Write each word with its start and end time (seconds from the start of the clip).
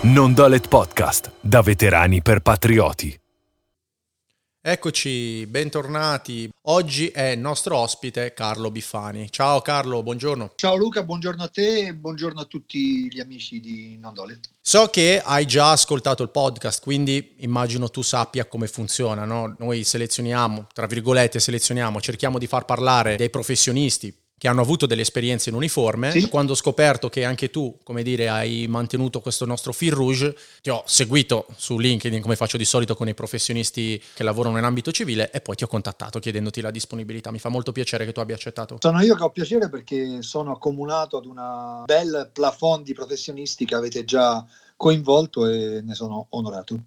Non 0.00 0.32
Dolet 0.32 0.68
Podcast, 0.68 1.32
da 1.40 1.60
veterani 1.60 2.22
per 2.22 2.38
patrioti. 2.38 3.18
Eccoci, 4.60 5.44
bentornati. 5.46 6.48
Oggi 6.66 7.08
è 7.08 7.30
il 7.30 7.40
nostro 7.40 7.76
ospite 7.76 8.32
Carlo 8.32 8.70
Biffani. 8.70 9.28
Ciao 9.28 9.60
Carlo, 9.60 10.04
buongiorno. 10.04 10.52
Ciao 10.54 10.76
Luca, 10.76 11.02
buongiorno 11.02 11.42
a 11.42 11.48
te 11.48 11.88
e 11.88 11.94
buongiorno 11.94 12.40
a 12.40 12.44
tutti 12.44 13.08
gli 13.12 13.18
amici 13.18 13.58
di 13.58 13.98
Non 13.98 14.14
Dolet. 14.14 14.48
So 14.60 14.86
che 14.86 15.20
hai 15.20 15.46
già 15.46 15.72
ascoltato 15.72 16.22
il 16.22 16.30
podcast, 16.30 16.80
quindi 16.80 17.34
immagino 17.38 17.90
tu 17.90 18.02
sappia 18.02 18.46
come 18.46 18.68
funziona. 18.68 19.24
No? 19.24 19.56
Noi 19.58 19.82
selezioniamo, 19.82 20.68
tra 20.72 20.86
virgolette, 20.86 21.40
selezioniamo, 21.40 22.00
cerchiamo 22.00 22.38
di 22.38 22.46
far 22.46 22.64
parlare 22.64 23.16
dei 23.16 23.30
professionisti 23.30 24.14
che 24.38 24.48
hanno 24.48 24.60
avuto 24.62 24.86
delle 24.86 25.02
esperienze 25.02 25.50
in 25.50 25.56
uniforme. 25.56 26.12
Sì. 26.12 26.28
Quando 26.28 26.52
ho 26.52 26.54
scoperto 26.56 27.08
che 27.08 27.24
anche 27.24 27.50
tu, 27.50 27.78
come 27.82 28.02
dire, 28.02 28.28
hai 28.28 28.66
mantenuto 28.68 29.20
questo 29.20 29.44
nostro 29.44 29.72
fil 29.72 29.92
rouge, 29.92 30.36
ti 30.62 30.70
ho 30.70 30.82
seguito 30.86 31.46
su 31.56 31.76
LinkedIn 31.76 32.22
come 32.22 32.36
faccio 32.36 32.56
di 32.56 32.64
solito 32.64 32.94
con 32.94 33.08
i 33.08 33.14
professionisti 33.14 34.00
che 34.14 34.22
lavorano 34.22 34.56
in 34.58 34.64
ambito 34.64 34.92
civile 34.92 35.30
e 35.30 35.40
poi 35.40 35.56
ti 35.56 35.64
ho 35.64 35.66
contattato 35.66 36.20
chiedendoti 36.20 36.60
la 36.60 36.70
disponibilità. 36.70 37.30
Mi 37.30 37.40
fa 37.40 37.48
molto 37.48 37.72
piacere 37.72 38.04
che 38.04 38.12
tu 38.12 38.20
abbia 38.20 38.36
accettato. 38.36 38.78
Sono 38.80 39.00
io 39.02 39.16
che 39.16 39.22
ho 39.24 39.30
piacere 39.30 39.68
perché 39.68 40.22
sono 40.22 40.52
accomunato 40.52 41.16
ad 41.16 41.26
una 41.26 41.82
bel 41.84 42.30
plafond 42.32 42.84
di 42.84 42.94
professionisti 42.94 43.64
che 43.64 43.74
avete 43.74 44.04
già 44.04 44.44
coinvolto 44.76 45.46
e 45.46 45.82
ne 45.82 45.94
sono 45.94 46.26
onorato. 46.30 46.80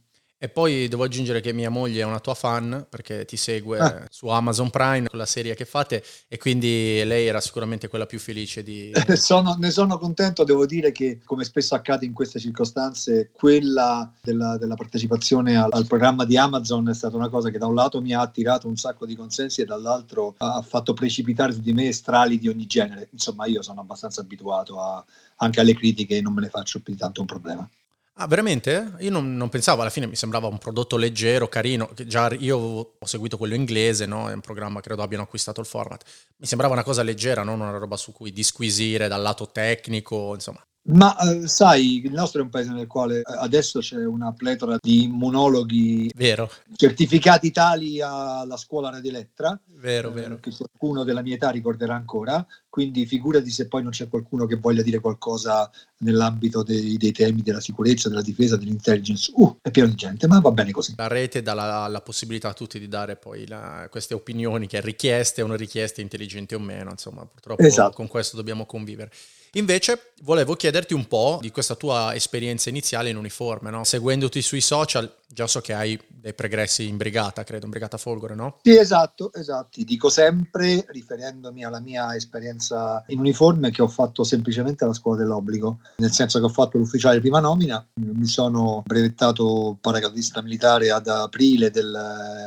E 0.44 0.50
poi 0.50 0.88
devo 0.88 1.04
aggiungere 1.04 1.40
che 1.40 1.54
mia 1.54 1.70
moglie 1.70 2.02
è 2.02 2.04
una 2.04 2.20
tua 2.20 2.34
fan 2.34 2.88
perché 2.90 3.26
ti 3.26 3.38
segue 3.38 3.78
ah. 3.78 4.08
su 4.10 4.26
Amazon 4.26 4.72
Prime 4.72 5.08
con 5.08 5.20
la 5.20 5.28
serie 5.28 5.54
che 5.54 5.66
fate 5.66 6.04
e 6.28 6.40
quindi 6.40 7.04
lei 7.06 7.28
era 7.28 7.40
sicuramente 7.40 7.88
quella 7.88 8.08
più 8.08 8.18
felice 8.18 8.64
di... 8.64 8.92
sono, 9.18 9.56
ne 9.60 9.70
sono 9.70 10.00
contento, 10.00 10.44
devo 10.44 10.66
dire 10.66 10.92
che 10.92 11.20
come 11.24 11.44
spesso 11.44 11.76
accade 11.76 12.08
in 12.08 12.14
queste 12.14 12.40
circostanze, 12.40 13.30
quella 13.32 14.12
della, 14.20 14.58
della 14.58 14.74
partecipazione 14.74 15.56
al, 15.56 15.70
al, 15.72 15.86
programma 15.86 16.26
di 16.26 16.36
Amazon 16.38 16.90
è 16.90 16.96
stata 16.96 17.16
una 17.16 17.30
cosa 17.30 17.52
che 17.52 17.60
da 17.60 17.68
un 17.68 17.76
lato 17.76 18.02
mi 18.02 18.16
ha 18.16 18.22
attirato 18.22 18.68
un 18.68 18.78
sacco 18.78 19.06
di 19.06 19.16
consensi 19.16 19.62
e 19.62 19.66
dall'altro 19.66 20.34
ha 20.38 20.64
fatto 20.64 20.94
precipitare 20.94 21.54
su 21.54 21.62
di 21.62 21.72
me 21.72 21.92
strali 21.92 22.40
di 22.40 22.48
ogni 22.48 22.66
genere. 22.66 23.10
Insomma 23.12 23.46
io 23.46 23.62
sono 23.62 23.82
abbastanza 23.82 24.22
abituato 24.22 24.82
a, 24.82 25.06
anche 25.36 25.60
alle 25.60 25.76
critiche 25.76 26.18
e 26.18 26.22
non 26.22 26.34
me 26.34 26.42
ne 26.42 26.50
faccio 26.50 26.82
più 26.82 26.94
di 26.94 27.00
tanto 27.00 27.22
un 27.22 27.28
problema. 27.28 27.70
Ah, 28.16 28.28
veramente? 28.28 28.94
Io 29.00 29.10
non, 29.10 29.36
non, 29.36 29.50
pensavo, 29.50 29.82
alla 29.82 29.90
fine 29.90 30.06
mi 30.06 30.16
sembrava 30.16 30.48
un 30.48 30.58
prodotto 30.58 30.98
leggero, 30.98 31.48
carino, 31.48 31.90
già 32.06 32.30
io 32.34 32.58
ho 32.58 33.06
seguito 33.06 33.38
quello 33.38 33.56
inglese, 33.56 34.06
no? 34.06 34.30
È 34.30 34.34
un 34.34 34.42
programma, 34.42 34.82
credo 34.82 35.02
abbiano 35.02 35.24
acquistato 35.24 35.60
il 35.62 35.66
format. 35.66 36.04
Mi 36.38 36.46
sembrava 36.46 36.74
una 36.74 36.84
cosa 36.84 37.04
leggera, 37.04 37.44
non 37.44 37.62
una 37.62 37.78
roba 37.78 37.96
su 37.98 38.12
cui 38.12 38.32
disquisire 38.32 39.08
dal 39.08 39.22
lato 39.22 39.50
tecnico, 39.50 40.34
insomma. 40.36 40.64
Ma 40.84 41.16
eh, 41.18 41.48
sai, 41.48 42.04
il 42.04 42.12
nostro 42.12 42.42
è 42.42 42.44
un 42.44 42.50
paese 42.50 42.72
nel 42.72 42.88
quale 42.88 43.20
eh, 43.20 43.24
adesso 43.26 43.80
c'è 43.82 44.04
una 44.04 44.34
pletora 44.34 44.78
di 44.82 45.04
immunologhi 45.04 46.12
vero. 46.16 46.50
certificati 46.76 47.52
tali 47.52 48.02
alla 48.02 48.58
scuola 48.58 48.90
Radio 48.90 49.12
Elettra, 49.12 49.60
vero, 49.76 50.10
eh, 50.10 50.14
vero. 50.14 50.40
che 50.40 50.52
qualcuno 50.52 51.04
della 51.04 51.22
mia 51.22 51.36
età 51.36 51.52
ricorderà 51.52 51.94
ancora, 51.94 52.44
quindi 52.68 53.06
figurati 53.06 53.52
se 53.52 53.68
poi 53.68 53.84
non 53.84 53.92
c'è 53.92 54.08
qualcuno 54.08 54.48
che 54.48 54.56
voglia 54.56 54.82
dire 54.82 55.00
qualcosa 55.00 55.70
nell'ambito 55.98 56.64
dei, 56.64 56.98
dei 56.98 57.12
temi 57.12 57.44
della 57.44 57.62
sicurezza, 57.62 58.10
della 58.10 58.24
difesa, 58.24 58.58
dell'intelligence. 58.58 59.32
Uh, 59.36 59.58
è 59.62 59.70
pieno 59.70 59.88
di 59.88 59.96
gente, 59.96 60.26
ma 60.26 60.40
va 60.40 60.50
bene 60.50 60.72
così. 60.72 60.96
La 60.98 61.08
rete 61.08 61.44
dà 61.44 61.54
la, 61.54 61.86
la 61.88 62.02
possibilità 62.02 62.50
a 62.50 62.54
tutti 62.54 62.80
di 62.80 62.88
dare 62.88 63.18
poi 63.18 63.46
la, 63.46 63.88
queste 63.92 64.16
opinioni 64.16 64.66
che 64.66 64.82
richieste 64.82 65.44
o 65.44 65.48
non 65.48 65.58
richieste, 65.58 66.02
intelligenti 66.02 66.56
o 66.56 66.60
meno, 66.60 66.90
insomma 66.90 67.24
purtroppo 67.24 67.62
esatto. 67.62 67.94
con 67.94 68.08
questo 68.08 68.36
dobbiamo 68.36 68.66
convivere. 68.66 69.12
Invece 69.56 70.14
volevo 70.22 70.56
chiederti 70.56 70.94
un 70.94 71.08
po' 71.08 71.40
di 71.42 71.52
questa 71.52 71.76
tua 71.76 72.16
esperienza 72.16 72.70
iniziale 72.70 73.10
in 73.10 73.18
uniforme, 73.18 73.70
no? 73.70 73.84
seguendoti 73.84 74.42
sui 74.42 74.62
social, 74.62 75.14
già 75.28 75.46
so 75.48 75.60
che 75.60 75.74
hai 75.74 76.00
dei 76.08 76.34
pregressi 76.34 76.88
in 76.88 76.96
brigata, 76.96 77.44
credo, 77.44 77.66
in 77.66 77.72
brigata 77.72 77.98
Folgore, 77.98 78.36
no? 78.36 78.60
Sì, 78.62 78.78
esatto, 78.78 79.34
esatto. 79.34 79.70
Ti 79.72 79.84
dico 79.84 80.10
sempre, 80.10 80.86
riferendomi 80.88 81.66
alla 81.66 81.80
mia 81.80 82.16
esperienza 82.16 83.04
in 83.08 83.20
uniforme, 83.20 83.72
che 83.72 83.82
ho 83.82 83.88
fatto 83.88 84.24
semplicemente 84.24 84.84
alla 84.84 84.94
scuola 84.94 85.18
dell'obbligo, 85.18 85.80
nel 85.98 86.12
senso 86.12 86.40
che 86.40 86.46
ho 86.46 86.50
fatto 86.50 86.78
l'ufficiale 86.78 87.20
prima 87.20 87.40
nomina, 87.40 87.86
mi 87.96 88.28
sono 88.28 88.84
brevettato 88.86 89.78
paracadutista 89.82 90.42
militare 90.42 90.92
ad 90.92 91.08
aprile 91.08 91.72
del 91.72 91.94